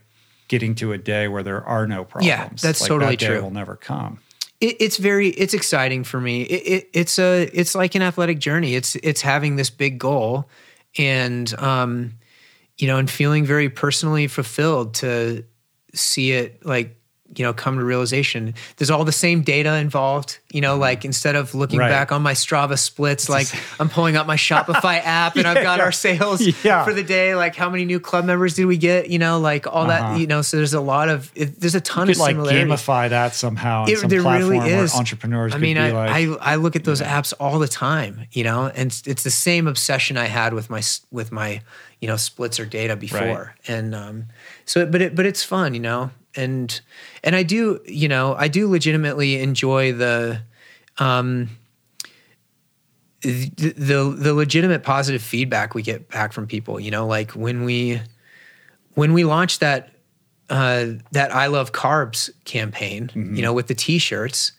[0.49, 2.27] getting to a day where there are no problems.
[2.29, 3.43] Yeah, that's Like, totally that day true.
[3.43, 4.21] Will never come.
[4.61, 8.39] it, it's very it's exciting for me it, it, it's a it's like an athletic
[8.39, 10.49] journey it's it's having this big goal
[10.97, 12.13] and um
[12.79, 15.45] you know and feeling very personally fulfilled to
[15.95, 16.95] see it like
[17.37, 21.37] you know come to realization there's all the same data involved you know like instead
[21.37, 21.91] of looking Right.
[21.91, 23.47] back on my strava splits like
[23.79, 25.85] i'm pulling up my shopify app and i've got Yeah.
[25.85, 26.85] our sales Yeah.
[26.87, 29.67] for the day like how many new club members did we get you know like
[29.67, 30.13] all Uh-huh.
[30.15, 32.23] that you know so there's a lot of it, there's a ton You of could
[32.23, 34.95] like similarities gamify that somehow it, some there platform really is.
[34.95, 38.27] entrepreneurs I could mean, I, like, I I look at those apps all the time,
[38.33, 40.81] you know, and it's, it's the same obsession I had with my
[41.11, 41.61] with my
[42.01, 44.27] you know splits or data before, and um,
[44.65, 46.81] so but it but it's fun, you know, and
[47.23, 50.43] and I do you know I do legitimately enjoy the.
[50.99, 51.51] Um,
[53.21, 57.65] the, the the legitimate positive feedback we get back from people, you know, like when
[57.65, 58.01] we
[58.95, 59.91] when we launched that
[60.51, 64.53] uh, that I love carbs campaign, you know, with the t-shirts,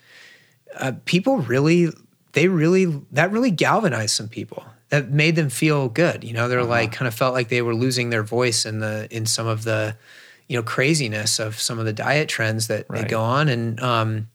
[0.78, 1.88] uh, people really,
[2.34, 4.64] they really, that really galvanized some people.
[4.90, 6.24] That made them feel good.
[6.24, 9.08] You know, they're like kind of felt like they were losing their voice in the
[9.12, 9.96] in some of the,
[10.48, 13.02] you know, craziness of some of the diet trends that, Right.
[13.02, 14.28] that go on, and um,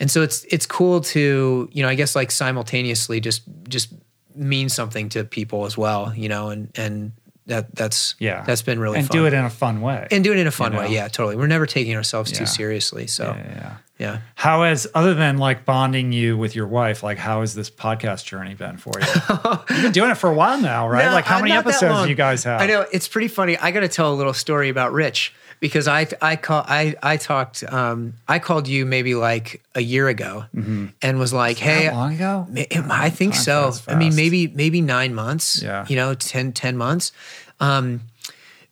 [0.00, 3.92] and so it's it's cool to you know I guess like simultaneously just just
[4.34, 6.12] mean something to people as well.
[6.14, 7.12] You know, and and
[7.46, 10.08] that that's yeah, that's been really and fun do it in a fun way.
[10.10, 10.92] and do it in a fun You way.
[10.92, 11.36] Yeah, totally.
[11.36, 12.38] We're never taking ourselves Yeah.
[12.40, 13.06] too seriously.
[13.06, 14.20] So yeah, yeah, yeah.
[14.36, 18.24] How has other than like bonding you with your wife, like how has this podcast
[18.24, 19.06] journey been for you?
[19.70, 21.06] You've been doing it for a while now, right?
[21.06, 22.60] No, like how uh, many episodes do you guys have?
[22.60, 23.56] I know it's pretty funny.
[23.56, 27.16] I got to tell a little story about Rich because I I call I I
[27.16, 31.86] talked um I called you maybe like a year ago and was like, hey.
[31.86, 32.46] That long ago?
[32.90, 33.72] I think Time so.
[33.88, 35.60] I mean, maybe maybe nine months.
[35.60, 35.86] Yeah.
[35.88, 37.12] You know, 10, 10 months.
[37.58, 38.02] Um,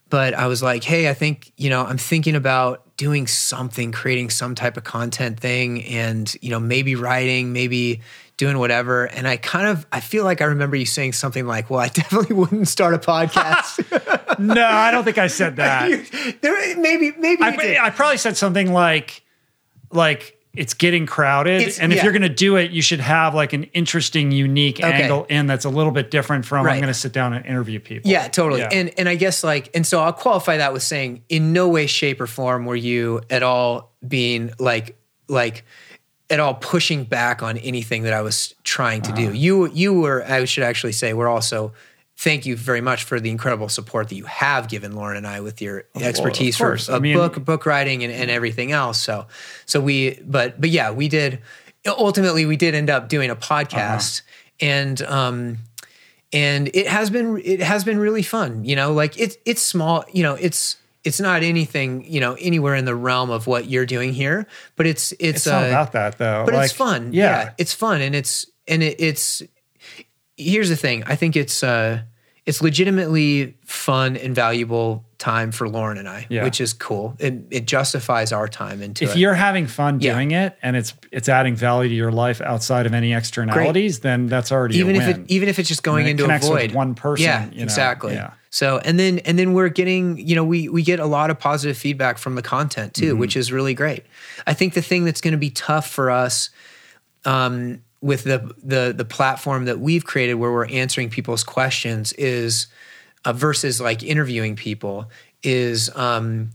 [0.09, 4.31] but I was like, hey, I think you know, I'm thinking about doing something, creating
[4.31, 8.01] some type of content thing, and you know, maybe writing, maybe
[8.37, 9.05] doing whatever.
[9.05, 11.89] And I kind of, I feel like I remember you saying something like, "Well, I
[11.93, 16.39] definitely wouldn't start a podcast." no, I don't think I said that.
[16.41, 17.77] there, maybe, maybe you I, did.
[17.79, 19.23] I probably said something like,
[19.91, 22.05] like it's getting crowded, It's- and if yeah.
[22.05, 25.03] you're going to do it, you should have like an interesting, unique Okay.
[25.03, 27.79] angle in that's a little bit different from I'm going to sit down and interview
[27.81, 28.11] people.
[28.11, 28.61] Yeah, totally.
[28.63, 28.69] Yeah.
[28.73, 31.87] And and I guess like and so I'll qualify that with saying in no way,
[31.87, 34.97] shape, or form were you at all being like
[35.29, 35.65] like
[36.29, 39.31] at all pushing back on anything that I was trying to Uh-huh.
[39.31, 39.35] do.
[39.37, 41.73] You you were I should actually say we're also
[42.19, 45.41] thank you very much for the incredible support that you have given Lauren and I
[45.41, 48.99] with your expertise for I mean- book book writing and, and everything else.
[49.01, 49.27] So
[49.67, 51.41] so we but but yeah, we did
[51.87, 54.23] ultimately we did end up doing a podcast
[54.61, 55.59] and um
[56.33, 60.05] and it has been it has been really fun you know like it's it's small
[60.13, 63.87] you know it's it's not anything you know anywhere in the realm of what you're
[63.87, 66.43] doing here but it's it's, it's not uh, about that though.
[66.45, 67.25] but Like, it's fun Yeah.
[67.45, 67.51] yeah.
[67.59, 69.43] it's fun and it's and it, it's
[70.37, 72.01] here's the thing i think it's uh
[72.45, 76.45] it's legitimately fun and valuable time for lauren and i Yeah.
[76.45, 80.13] which is cool it, it justifies our time into if it you're having fun Yeah.
[80.13, 84.27] doing it and it's it's adding value to your life outside of any externalities, then
[84.27, 87.25] that's already even if it even if it's just going into a void one person,
[87.25, 88.33] yeah you know, exactly yeah.
[88.51, 91.39] so and then and then we're getting you know we we get a lot of
[91.39, 93.21] positive feedback from the content too Mm-hmm.
[93.21, 94.05] which is really great
[94.47, 96.51] i think the thing that's going to be tough for us
[97.25, 102.67] um, with the the the platform that we've created where we're answering people's questions is
[103.25, 105.11] uh, versus like interviewing people
[105.43, 106.51] is um,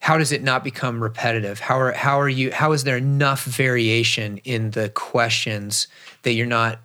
[0.00, 1.60] how does it not become repetitive?
[1.60, 5.88] How are how are you how is there enough variation in the questions
[6.22, 6.80] that you're not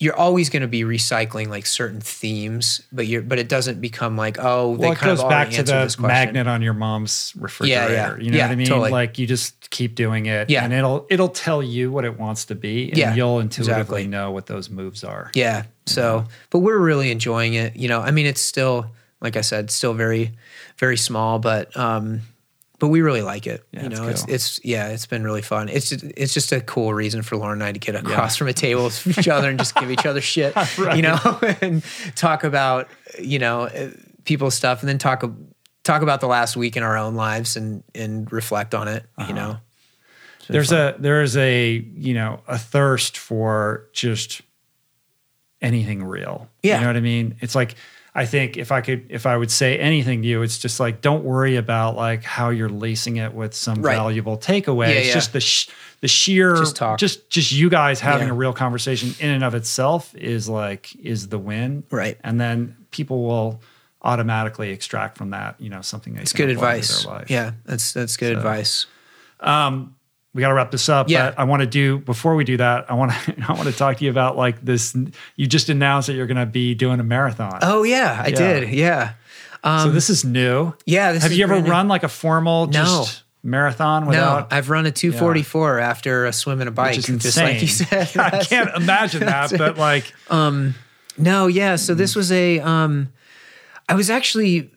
[0.00, 4.16] you're always going to be recycling like certain themes but you're but it doesn't become
[4.16, 7.32] like oh they well, it kind goes of back to the magnet on your mom's
[7.36, 7.92] refrigerator.
[7.92, 8.16] yeah.
[8.16, 8.66] You know Yeah, what I mean?
[8.68, 8.90] totally.
[8.92, 10.64] Like you just keep doing it, Yeah.
[10.64, 14.06] and it'll it'll tell you what it wants to be, and Yeah, you'll intuitively exactly.
[14.06, 15.30] know what those moves are.
[15.34, 15.64] Yeah.
[15.86, 17.74] So, but we're really enjoying it.
[17.76, 20.32] You know, I mean, it's still, like I said, still very,
[20.78, 22.20] very small, but, um,
[22.78, 23.64] but we really like it.
[23.72, 24.34] Yeah, you know, it's, cool.
[24.34, 25.68] it's, yeah, it's been really fun.
[25.68, 28.48] It's just, it's just a cool reason for Lauren and I to get across from
[28.48, 30.54] a table with each other and just give each other shit,
[30.94, 31.18] you know,
[31.60, 31.82] and
[32.14, 32.88] talk about,
[33.18, 33.90] you know, uh,
[34.24, 35.24] people's stuff and then talk,
[35.82, 39.28] talk about the last week in our own lives and, and reflect on it, Uh-huh.
[39.28, 39.58] you know?
[40.50, 44.40] there's a there's a you know a thirst for just
[45.60, 46.48] anything real.
[46.62, 46.76] Yeah.
[46.76, 47.36] You know what I mean?
[47.40, 47.74] It's like
[48.14, 51.00] I think if I could if I would say anything to you, it's just like
[51.00, 53.94] don't worry about like how you're lacing it with some Right.
[53.96, 54.88] valuable takeaway.
[54.88, 55.14] Yeah, it's yeah.
[55.14, 55.68] just the sh-
[56.00, 56.98] the sheer Just talk.
[56.98, 58.32] just just you guys having Yeah.
[58.34, 61.84] a real conversation in and of itself is like is the win.
[61.90, 62.16] Right.
[62.24, 63.60] And then people will
[64.02, 67.02] automatically extract from that, you know, something that It's good advice.
[67.04, 67.30] Their life.
[67.30, 67.50] Yeah.
[67.66, 68.86] That's, that's good advice.
[69.40, 69.96] Um,
[70.34, 71.08] we got to wrap this up.
[71.08, 71.30] Yeah.
[71.30, 72.90] But I want to do before we do that.
[72.90, 74.96] I want to I want to talk to you about like this.
[75.36, 77.58] You just announced that you're going to be doing a marathon.
[77.62, 78.36] Oh yeah, I Yeah.
[78.36, 78.68] did.
[78.70, 79.12] Yeah.
[79.64, 80.74] so um, this is new.
[80.86, 81.12] Yeah.
[81.12, 81.70] This Have you ever new.
[81.70, 82.66] run like a formal?
[82.66, 82.72] No,
[83.04, 84.52] Just, marathon No, without.
[84.52, 87.44] I've run a 244 after a swim and a bike, which is just insane.
[87.44, 88.16] like you said.
[88.16, 90.74] I can't imagine that, but like, um,
[91.16, 91.76] No, yeah.
[91.76, 92.16] So this mm.
[92.16, 92.60] was a.
[92.60, 93.12] Um,
[93.88, 94.70] I was actually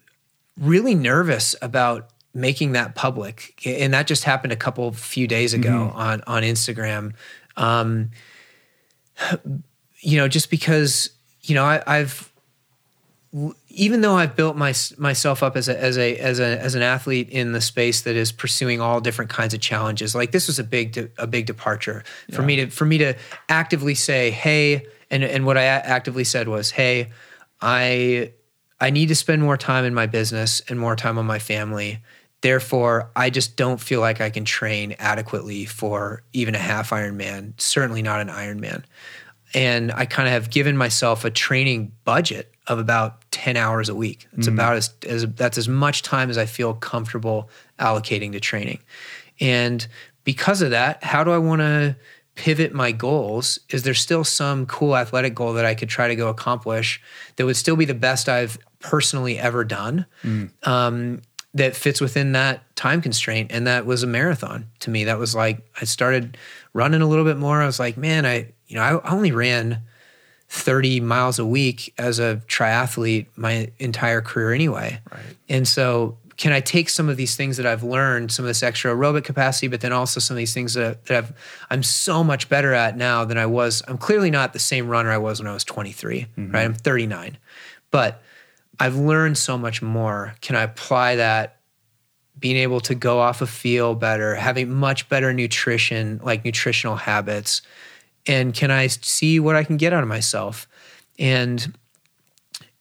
[0.57, 5.91] really nervous about making that public, and that just happened a couple few days ago
[5.93, 7.13] on on Instagram.
[7.57, 8.11] Um,
[9.99, 11.09] you know, just because
[11.41, 12.31] you know I, I've
[13.69, 16.81] even though I've built my, myself up as a, as a as a as an
[16.81, 20.59] athlete in the space that is pursuing all different kinds of challenges, like this was
[20.59, 23.13] a big de- a big departure for me to for me to
[23.47, 27.11] actively say, hey, and and what I actively said was, hey,
[27.61, 28.33] I
[28.81, 31.99] I need to spend more time in my business and more time on my family.
[32.41, 37.59] Therefore, I just don't feel like I can train adequately for even a half Ironman,
[37.59, 38.83] certainly not an Ironman
[39.53, 43.95] and I kind of have given myself a training budget of about 10 hours a
[43.95, 44.27] week.
[44.37, 47.49] It's about as, as that's as much time as I feel comfortable
[47.79, 48.79] allocating to training.
[49.39, 49.85] And
[50.23, 51.95] because of that, how do I want to
[52.35, 53.59] pivot my goals?
[53.69, 57.01] Is there still some cool athletic goal that I could try to go accomplish
[57.35, 60.05] that would still be the best I've personally ever done?
[60.63, 61.21] Um,
[61.53, 65.03] that fits within that time constraint and that was a marathon to me.
[65.03, 66.37] That was like i started
[66.73, 67.61] running a little bit more.
[67.61, 69.81] I was like man i you know i, only ran
[70.49, 74.99] 30 miles a week as a triathlete my entire career anyway.
[75.11, 75.21] Right.
[75.47, 78.61] and so can i take some of these things that i've learned some of this
[78.61, 81.33] extra aerobic capacity but then also some of these things that, that I've,
[81.69, 85.09] i'm so much better at now than i was i'm clearly not the same runner
[85.09, 86.51] i was when i was 23 mm-hmm.
[86.51, 86.65] right?
[86.65, 87.37] I'm 39
[87.91, 88.21] but
[88.81, 90.33] I've learned so much more.
[90.41, 91.57] Can I apply that?
[92.39, 97.61] Being able to go off a feel better, having much better nutrition, like nutritional habits,
[98.25, 100.67] and can I see what I can get out of myself?
[101.19, 101.77] And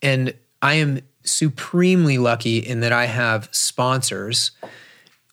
[0.00, 0.32] and
[0.62, 4.52] I am supremely lucky in that I have sponsors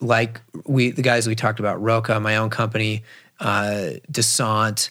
[0.01, 3.05] like we the guys we talked about, ROKA, my own company,
[3.39, 4.89] uh, Descent,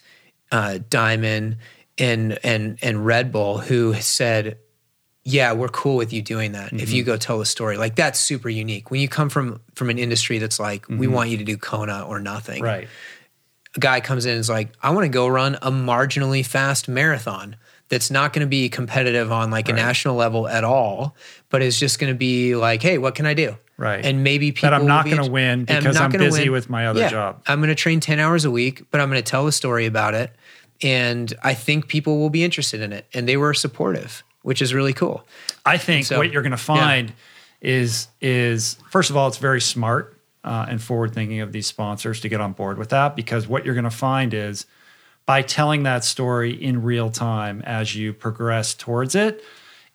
[0.50, 1.58] uh, Diamond,
[1.98, 4.56] and and and Red Bull, who said,
[5.26, 6.72] "Yeah, we're cool with you doing that.
[6.72, 7.12] If you mm-hmm.
[7.12, 8.90] go tell a story, like that's super unique.
[8.90, 11.12] When you come from from an industry that's like, we mm-hmm.
[11.12, 12.88] want you to do Kona or nothing, right.
[13.74, 16.88] a guy comes in and is like, I want to go run a marginally fast
[16.88, 17.56] marathon
[17.88, 21.14] that's not going to be competitive on like a national level at all,
[21.50, 23.56] but is just going to be like, hey, what can I do?
[23.76, 24.04] Right.
[24.04, 27.00] And maybe people But I'm not gonna win because I'm gonna busy with my other
[27.00, 27.10] Yeah.
[27.10, 27.42] job.
[27.46, 29.86] I'm going to train 10 hours a week, but I'm going to tell a story
[29.86, 30.34] about it.
[30.82, 33.06] And I think people will be interested in it.
[33.14, 35.26] And they were supportive, which is really cool.
[35.64, 37.12] I think so- what you're going to find
[37.60, 42.20] is is first of all, it's very smart uh, and forward thinking of these sponsors
[42.20, 44.64] to get on board with that because what you're going to find is
[45.26, 49.42] by telling that story in real time as you progress towards it,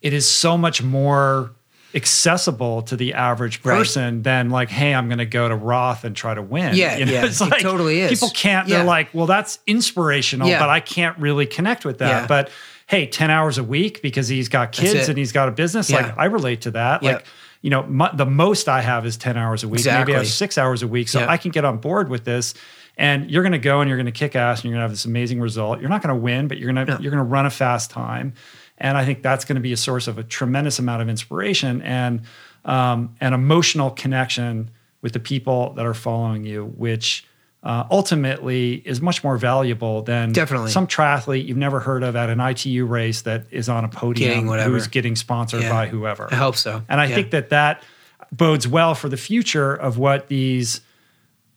[0.01, 1.51] it is so much more
[1.95, 3.77] accessible to the average Right.
[3.77, 6.75] person than like, hey, I'm going to go to Roth and try to win.
[6.75, 8.11] Yeah, yeah, it's it totally is.
[8.11, 8.67] People can't.
[8.67, 10.59] They're like, well, that's inspirational, Yeah.
[10.59, 12.21] but I can't really connect with that.
[12.21, 12.27] Yeah.
[12.27, 12.49] But
[12.87, 15.89] hey, 10 hours a week because he's got kids and he's got a business.
[15.89, 15.97] Yeah.
[16.07, 17.03] Like I relate to that.
[17.03, 17.13] Yeah.
[17.13, 17.25] Like,
[17.61, 19.85] you know, mu- the most I have is 10 hours a week.
[19.85, 21.07] Maybe I have six hours a week.
[21.09, 21.29] So Yeah.
[21.31, 22.53] I can get on board with this.
[22.97, 24.83] And you're going to go and you're going to kick ass and you're going to
[24.83, 25.79] have this amazing result.
[25.79, 27.89] You're not going to win, but you're going to, you're going to run a fast
[27.89, 28.33] time.
[28.81, 31.81] And I think that's going to be a source of a tremendous amount of inspiration
[31.83, 32.21] and
[32.65, 34.71] um, an emotional connection
[35.01, 37.25] with the people that are following you, which
[37.63, 40.71] uh, ultimately is much more valuable than Definitely.
[40.71, 44.47] some triathlete you've never heard of at an ITU race that is on a podium
[44.47, 45.69] Getting who's getting sponsored Yeah.
[45.69, 46.27] by whoever.
[46.31, 46.81] I hope so.
[46.89, 47.15] And I Yeah.
[47.15, 47.83] think that that
[48.31, 50.81] bodes well for the future of what these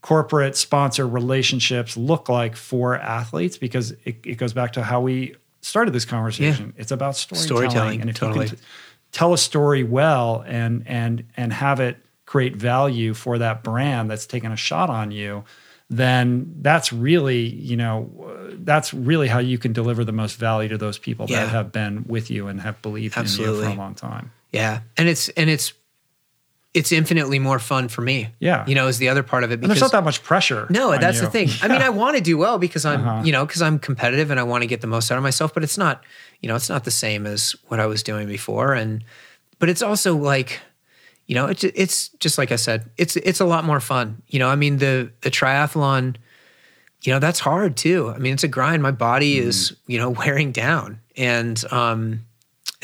[0.03, 5.35] corporate sponsor relationships look like for athletes because it, it goes back to how we
[5.65, 6.75] started this conversation.
[6.77, 7.47] It's about storytelling.
[7.71, 8.45] Storytelling, and if totally.
[8.47, 8.65] you can t-
[9.13, 11.97] tell a story well and and and have it
[12.27, 15.45] create value for that brand that's taking a shot on you,
[15.91, 18.11] then that's really, you know,
[18.61, 21.45] that's really how you can deliver the most value to those people Yeah.
[21.45, 23.65] that have been with you and have believed in you Absolutely.
[23.67, 24.33] for a long time.
[24.53, 24.81] Yeah.
[24.97, 25.75] And it's, and it's,
[26.75, 28.29] it's infinitely more fun for me.
[28.41, 28.67] Yeah.
[28.67, 30.67] You know, is the other part of it And there's not that much pressure.
[30.71, 31.23] No, that's you.
[31.23, 31.49] the thing.
[31.63, 33.23] I mean, I want to do well because I'm, Uh-huh.
[33.25, 35.55] you know, because I'm competitive and I want to get the most out of myself.
[35.55, 36.03] But it's not,
[36.41, 38.75] you know, it's not the same as what I was doing before.
[38.75, 39.05] And,
[39.61, 40.61] but it's also like,
[41.27, 44.21] you know, it's it's just like I said, it's it's a lot more fun.
[44.29, 46.17] You know, I mean the the triathlon,
[47.03, 48.13] you know, that's hard too.
[48.15, 48.83] I mean, it's a grind.
[48.83, 49.49] My body Mm-hmm.
[49.49, 52.27] is, you know, wearing down, and um,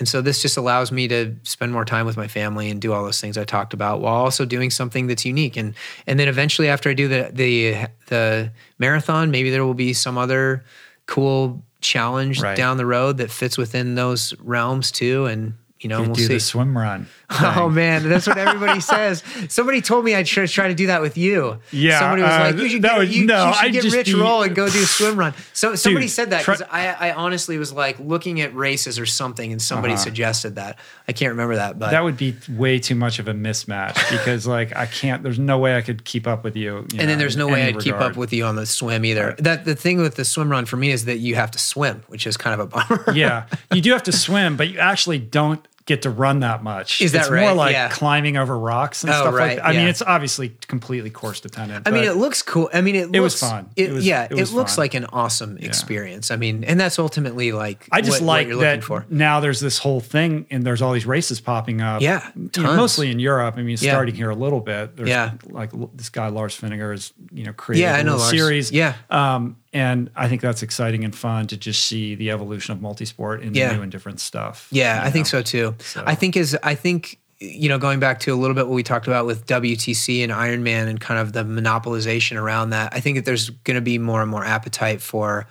[0.01, 2.93] and so this just allows me to spend more time with my family and do
[2.93, 5.57] all those things I talked about while also doing something that's unique.
[5.57, 5.75] And
[6.09, 10.19] and then eventually after I do the the the marathon, maybe there will be some
[10.19, 10.65] other
[11.07, 12.57] cool challenge Right.
[12.57, 15.27] down the road that fits within those realms too.
[15.27, 16.35] And You know, You we'll do see.
[16.35, 17.07] the swim run.
[17.43, 19.23] Oh man, that's what everybody says.
[19.49, 21.59] Somebody told me I should try, to do that with you.
[21.71, 24.15] Yeah, somebody was uh, like, "You should, get, you, no, you should get Rich be-
[24.15, 27.13] Roll and go do a swim run." So somebody Dude, said that because I, I
[27.13, 30.03] honestly was like looking at races or something, and somebody Uh-huh.
[30.03, 30.79] suggested that.
[31.07, 34.47] I can't remember that, but That would be way too much of a mismatch because,
[34.47, 35.23] like, I can't.
[35.23, 36.79] There's no way I could keep up with you.
[36.79, 39.05] you and know, then there's no way I'd keep up with you on the swim
[39.05, 39.35] either.
[39.39, 42.03] That the thing with the swim run for me is that you have to swim,
[42.09, 43.13] which is kind of a bummer.
[43.15, 47.01] yeah, you do have to swim, but you actually don't get to run that much.
[47.01, 47.57] Is that it's more right?
[47.57, 47.89] like Yeah.
[47.89, 49.67] climbing over rocks and Oh, stuff right, like that.
[49.67, 51.89] I mean, it's obviously completely course dependent.
[51.89, 52.71] I mean, it looks cool.
[52.73, 53.71] I mean, it, It was fun.
[53.77, 54.83] It, It was- yeah, it it, looks fun.
[54.83, 56.31] like an awesome experience.
[56.31, 59.07] I mean, and that's ultimately like I just what, like what you're that looking for.
[59.11, 62.03] now there's this whole thing and there's all these races popping up.
[62.03, 63.55] Yeah, you know, mostly in Europe.
[63.57, 63.91] I mean, Yeah.
[63.93, 64.97] starting here a little bit.
[64.97, 65.33] There's Yeah.
[65.49, 68.31] like this guy Lars Finanger is you know created Yeah, I a know little Lars.
[68.31, 68.71] series.
[68.73, 68.95] Yeah.
[69.11, 73.41] um, and I think that's exciting and fun to just see the evolution of multisport
[73.43, 73.73] into Yeah.
[73.77, 74.67] new and different stuff.
[74.71, 75.77] Yeah, I think so too.
[75.79, 78.75] So- I think is I think you know going back to a little bit what
[78.75, 82.93] we talked about with WTC and Ironman and kind of the monopolization around that.
[82.95, 85.47] I think that there's going to be more and more appetite for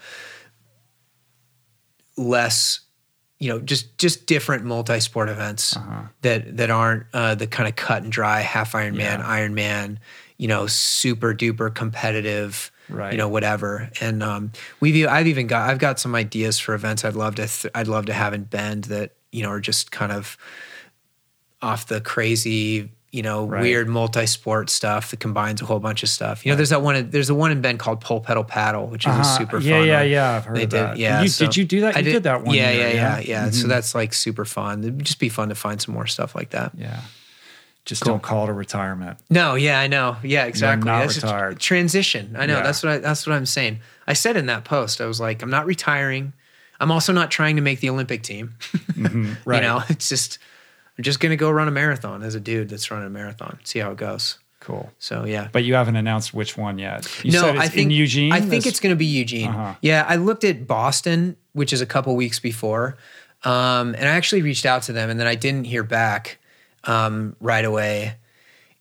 [2.18, 2.82] less
[3.40, 6.02] you know just just different multi-sport events Uh-huh.
[6.22, 9.24] that that aren't uh, the kind of cut and dry half Ironman, Yeah.
[9.24, 9.98] Ironman,
[10.38, 13.12] you know, super duper competitive, Right.
[13.12, 13.90] you know, whatever.
[14.02, 17.48] And um, we've I've even got I've got some ideas for events I'd love to
[17.48, 20.38] th- I'd love to have in Bend that you know are just kind of
[21.62, 22.92] off the crazy.
[23.12, 23.64] You know, Right.
[23.64, 26.46] weird multi-sport stuff that combines a whole bunch of stuff.
[26.46, 27.10] You know, there's that one.
[27.10, 29.24] There's a one in Bend called Pole Pedal Paddle, which is Uh-huh.
[29.24, 29.88] super yeah, fun.
[29.88, 30.10] yeah, one.
[30.12, 30.32] yeah.
[30.36, 30.98] I've heard They of did, that.
[30.98, 31.22] yeah.
[31.24, 31.96] You, so did you do that?
[31.96, 32.54] I You did, that one.
[32.56, 33.50] Yeah, year, yeah, yeah, yeah.
[33.50, 33.70] So Mhm.
[33.70, 34.82] that's like super fun.
[34.84, 36.74] It'd just be fun to find some more stuff like that.
[36.78, 37.00] yeah.
[37.86, 38.14] Just Cool.
[38.14, 39.18] don't call it a retirement.
[39.30, 40.18] No, yeah, I know.
[40.24, 40.86] Yeah, exactly.
[40.86, 41.60] not That's a retired.
[41.60, 42.36] transition.
[42.38, 42.58] I know.
[42.58, 42.64] Yeah.
[42.64, 43.80] That's what I, that's what I'm saying.
[44.06, 46.34] I said in that post, I was like, I'm not retiring.
[46.80, 48.56] I'm also not trying to make the Olympic team.
[49.46, 49.58] Right.
[49.58, 50.40] You know, it's just
[50.98, 53.58] I'm just gonna go run a marathon as a dude that's running a marathon.
[53.64, 54.38] See how it goes.
[54.60, 54.92] Cool.
[55.00, 55.48] So yeah.
[55.52, 57.08] But you haven't announced which one yet.
[57.24, 58.34] You no, said it's I think in Eugene.
[58.34, 59.48] I think it's going to be Eugene.
[59.48, 59.76] Uh-huh.
[59.82, 62.98] Yeah, I looked at Boston, which is a couple weeks before,
[63.46, 66.40] um, and I actually reached out to them, and then I didn't hear back
[66.84, 68.16] um, right away.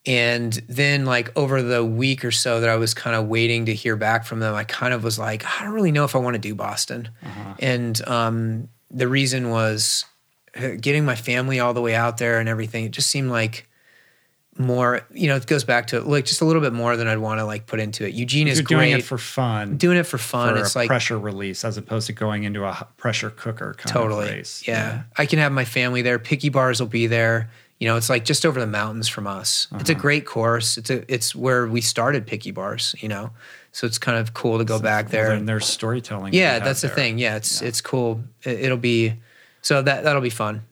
[0.07, 3.75] And then, like over the week or so that I was kind of waiting to
[3.75, 6.19] hear back from them, I kind of was like, I don't really know if I
[6.19, 7.11] want to do Boston.
[7.23, 7.55] Uh-huh.
[7.59, 10.07] And um, the reason was
[10.57, 12.85] uh, getting my family all the way out there and everything.
[12.85, 13.69] It just seemed like
[14.59, 17.19] more, you know, it goes back to like just a little bit more than I'd
[17.19, 18.15] want to like put into it.
[18.15, 19.01] Eugene is doing great.
[19.01, 19.77] it for fun.
[19.77, 20.55] doing it for fun.
[20.55, 23.93] for it's a like pressure release as opposed to going into a pressure cooker kind
[23.93, 24.29] totally.
[24.29, 24.66] of race.
[24.66, 25.03] Yeah.
[25.16, 26.19] I can have my family there.
[26.19, 27.51] Picky bars will be there.
[27.80, 29.68] You know, it's like just over the mountains from us.
[29.74, 30.00] It's a Uh-huh.
[30.02, 30.76] great course.
[30.78, 33.30] It's a it's where we started Picky Bars, you know.
[33.70, 35.28] So it's kind of cool to go back Well, there.
[35.30, 36.34] then there's storytelling.
[36.34, 36.96] yeah, that's the there.
[36.96, 37.18] thing.
[37.18, 38.20] Yeah, it's it's cool.
[38.42, 39.14] It, it'll be
[39.62, 40.62] so that that'll be fun.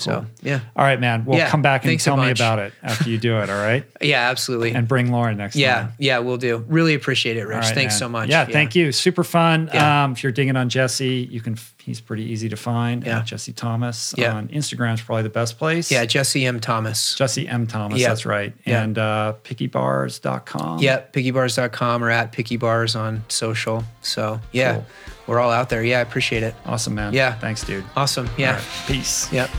[0.00, 0.26] So, Cool.
[0.42, 0.60] yeah.
[0.76, 1.24] All right, man.
[1.24, 3.50] Well, Yeah, come back and thanks tell me about it after you do it.
[3.50, 4.72] All right, Yeah, absolutely.
[4.72, 5.92] and bring Lauren next yeah, time.
[5.98, 6.64] yeah, yeah, we'll do.
[6.68, 7.56] Really appreciate it, Rich.
[7.58, 7.98] Right, Thanks man.
[7.98, 8.28] so much.
[8.28, 8.92] Yeah, thank you.
[8.92, 9.70] Super fun.
[9.72, 10.04] Yeah.
[10.04, 11.56] Um, if you're digging on Jesse, you can.
[11.82, 13.04] He's pretty easy to find.
[13.04, 13.22] Yeah.
[13.22, 14.34] Jesse Thomas Yeah.
[14.34, 15.90] on Instagram is probably the best place.
[15.90, 16.60] Yeah, Jesse M.
[16.60, 17.14] Thomas.
[17.14, 17.98] Jesse M Thomas.
[18.00, 18.08] Yeah.
[18.08, 18.52] That's right.
[18.66, 18.82] Yeah.
[18.82, 20.80] And uh, pickybars.com.
[20.80, 23.82] Yeah, pickybars.com or at pickybars on social.
[24.02, 24.86] So, yeah, Cool.
[25.26, 25.82] we're all out there.
[25.82, 26.54] Yeah, I appreciate it.
[26.66, 27.14] Awesome, man.
[27.14, 27.32] Yeah.
[27.34, 27.84] Thanks, dude.
[27.96, 28.28] Awesome.
[28.36, 28.56] Yeah.
[28.56, 28.64] Right.
[28.86, 29.32] Peace.
[29.32, 29.50] Yep.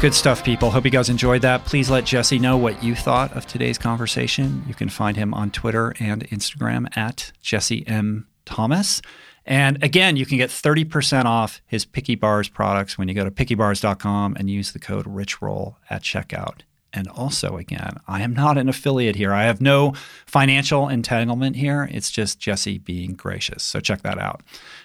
[0.00, 0.70] Good stuff, people.
[0.70, 1.66] Hope you guys enjoyed that.
[1.66, 4.64] Please let Jesse know what you thought of today's conversation.
[4.66, 8.26] You can find him on Twitter and Instagram at Jesse M.
[8.46, 9.02] Thomas.
[9.44, 13.30] And again, you can get 30% off his Picky Bars products when you go to
[13.30, 16.62] pickybars.com and use the code RichRoll at checkout.
[16.94, 19.34] And also, again, I am not an affiliate here.
[19.34, 19.92] I have no
[20.24, 21.86] financial entanglement here.
[21.92, 23.62] It's just Jesse being gracious.
[23.62, 24.42] So check that out.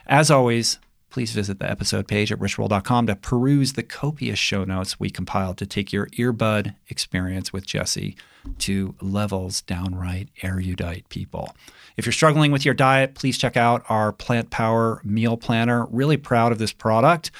[0.08, 0.78] As always,
[1.16, 5.58] please visit the episode page at richroll.com to peruse the copious show notes we compiled
[5.58, 8.18] to take your earbud experience with Jesse
[8.58, 11.56] to levels downright erudite people.
[11.96, 15.86] If you're struggling with your diet, please check out our Plant Power Meal Planner.
[15.86, 17.32] Really proud of this product.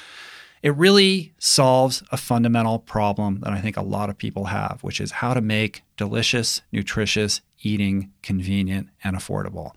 [0.62, 5.02] It really solves a fundamental problem that I think a lot of people have, which
[5.02, 9.72] is how to make delicious, nutritious eating convenient and affordable.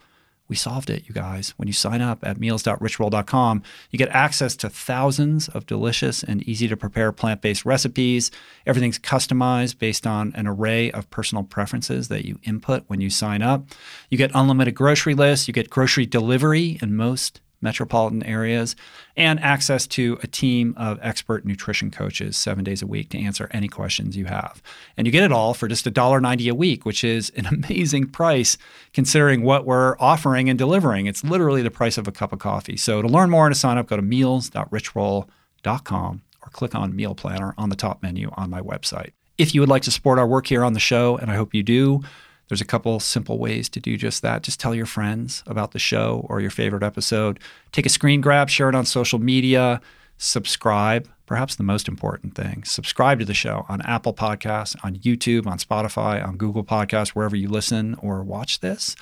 [0.49, 1.53] We solved it, you guys.
[1.57, 6.67] When you sign up at meals.richroll.com, you get access to thousands of delicious and easy
[6.67, 8.31] to prepare plant based recipes.
[8.65, 13.43] Everything's customized based on an array of personal preferences that you input when you sign
[13.43, 13.67] up.
[14.09, 18.75] You get unlimited grocery lists, you get grocery delivery in most metropolitan areas,
[19.15, 23.49] and access to a team of expert nutrition coaches seven days a week to answer
[23.51, 24.61] any questions you have.
[24.97, 28.57] And you get it all for just $1.90 a week, which is an amazing price
[28.93, 31.05] considering what we're offering and delivering.
[31.05, 32.77] It's literally the price of a cup of coffee.
[32.77, 37.15] So to learn more and to sign up, go to meals.richroll.com or click on Meal
[37.15, 39.11] Planner on the top menu on my website.
[39.37, 41.53] If you would like to support our work here on the show, and I hope
[41.53, 42.01] you do,
[42.49, 44.43] there's a couple simple ways to do just that.
[44.43, 47.39] Just tell your friends about the show or your favorite episode.
[47.71, 49.79] Take a screen grab, share it on social media,
[50.17, 51.07] subscribe.
[51.27, 55.59] Perhaps the most important thing subscribe to the show on Apple Podcasts, on YouTube, on
[55.59, 58.95] Spotify, on Google Podcasts, wherever you listen or watch this.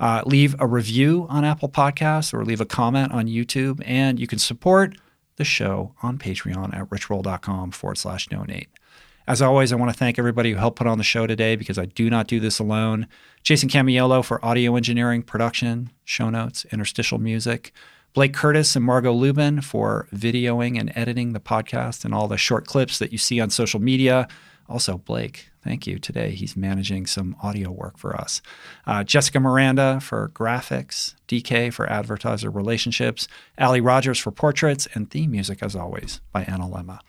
[0.00, 3.82] Uh, leave a review on Apple Podcasts or leave a comment on YouTube.
[3.84, 4.96] And you can support
[5.36, 8.68] the show on Patreon at richroll.com forward slash donate.
[9.26, 11.78] As always, I want to thank everybody who helped put on the show today because
[11.78, 13.06] I do not do this alone.
[13.42, 17.72] Jason Camiolo for audio engineering, production, show notes, interstitial music.
[18.12, 22.66] Blake Curtis and Margot Lubin for videoing and editing the podcast and all the short
[22.66, 24.28] clips that you see on social media.
[24.68, 25.98] Also, Blake, thank you.
[25.98, 28.42] Today, he's managing some audio work for us.
[28.86, 33.26] Uh, Jessica Miranda for graphics, DK for advertiser relationships,
[33.58, 37.00] Ali Rogers for portraits, and theme music, as always, by Anna Lemma.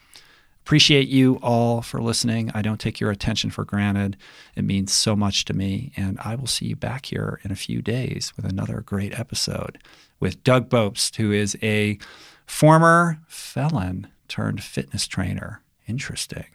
[0.66, 2.50] Appreciate you all for listening.
[2.56, 4.18] I don't take your attention for granted.
[4.56, 5.92] It means so much to me.
[5.96, 9.78] And I will see you back here in a few days with another great episode
[10.20, 12.00] with Doug Bopst, who is a
[12.48, 15.62] former felon turned fitness trainer.
[15.88, 16.48] Interesting.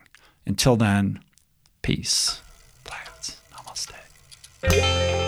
[0.45, 1.21] Until then,
[1.83, 2.41] peace.
[2.83, 3.41] Plants.
[3.55, 5.20] Namaste.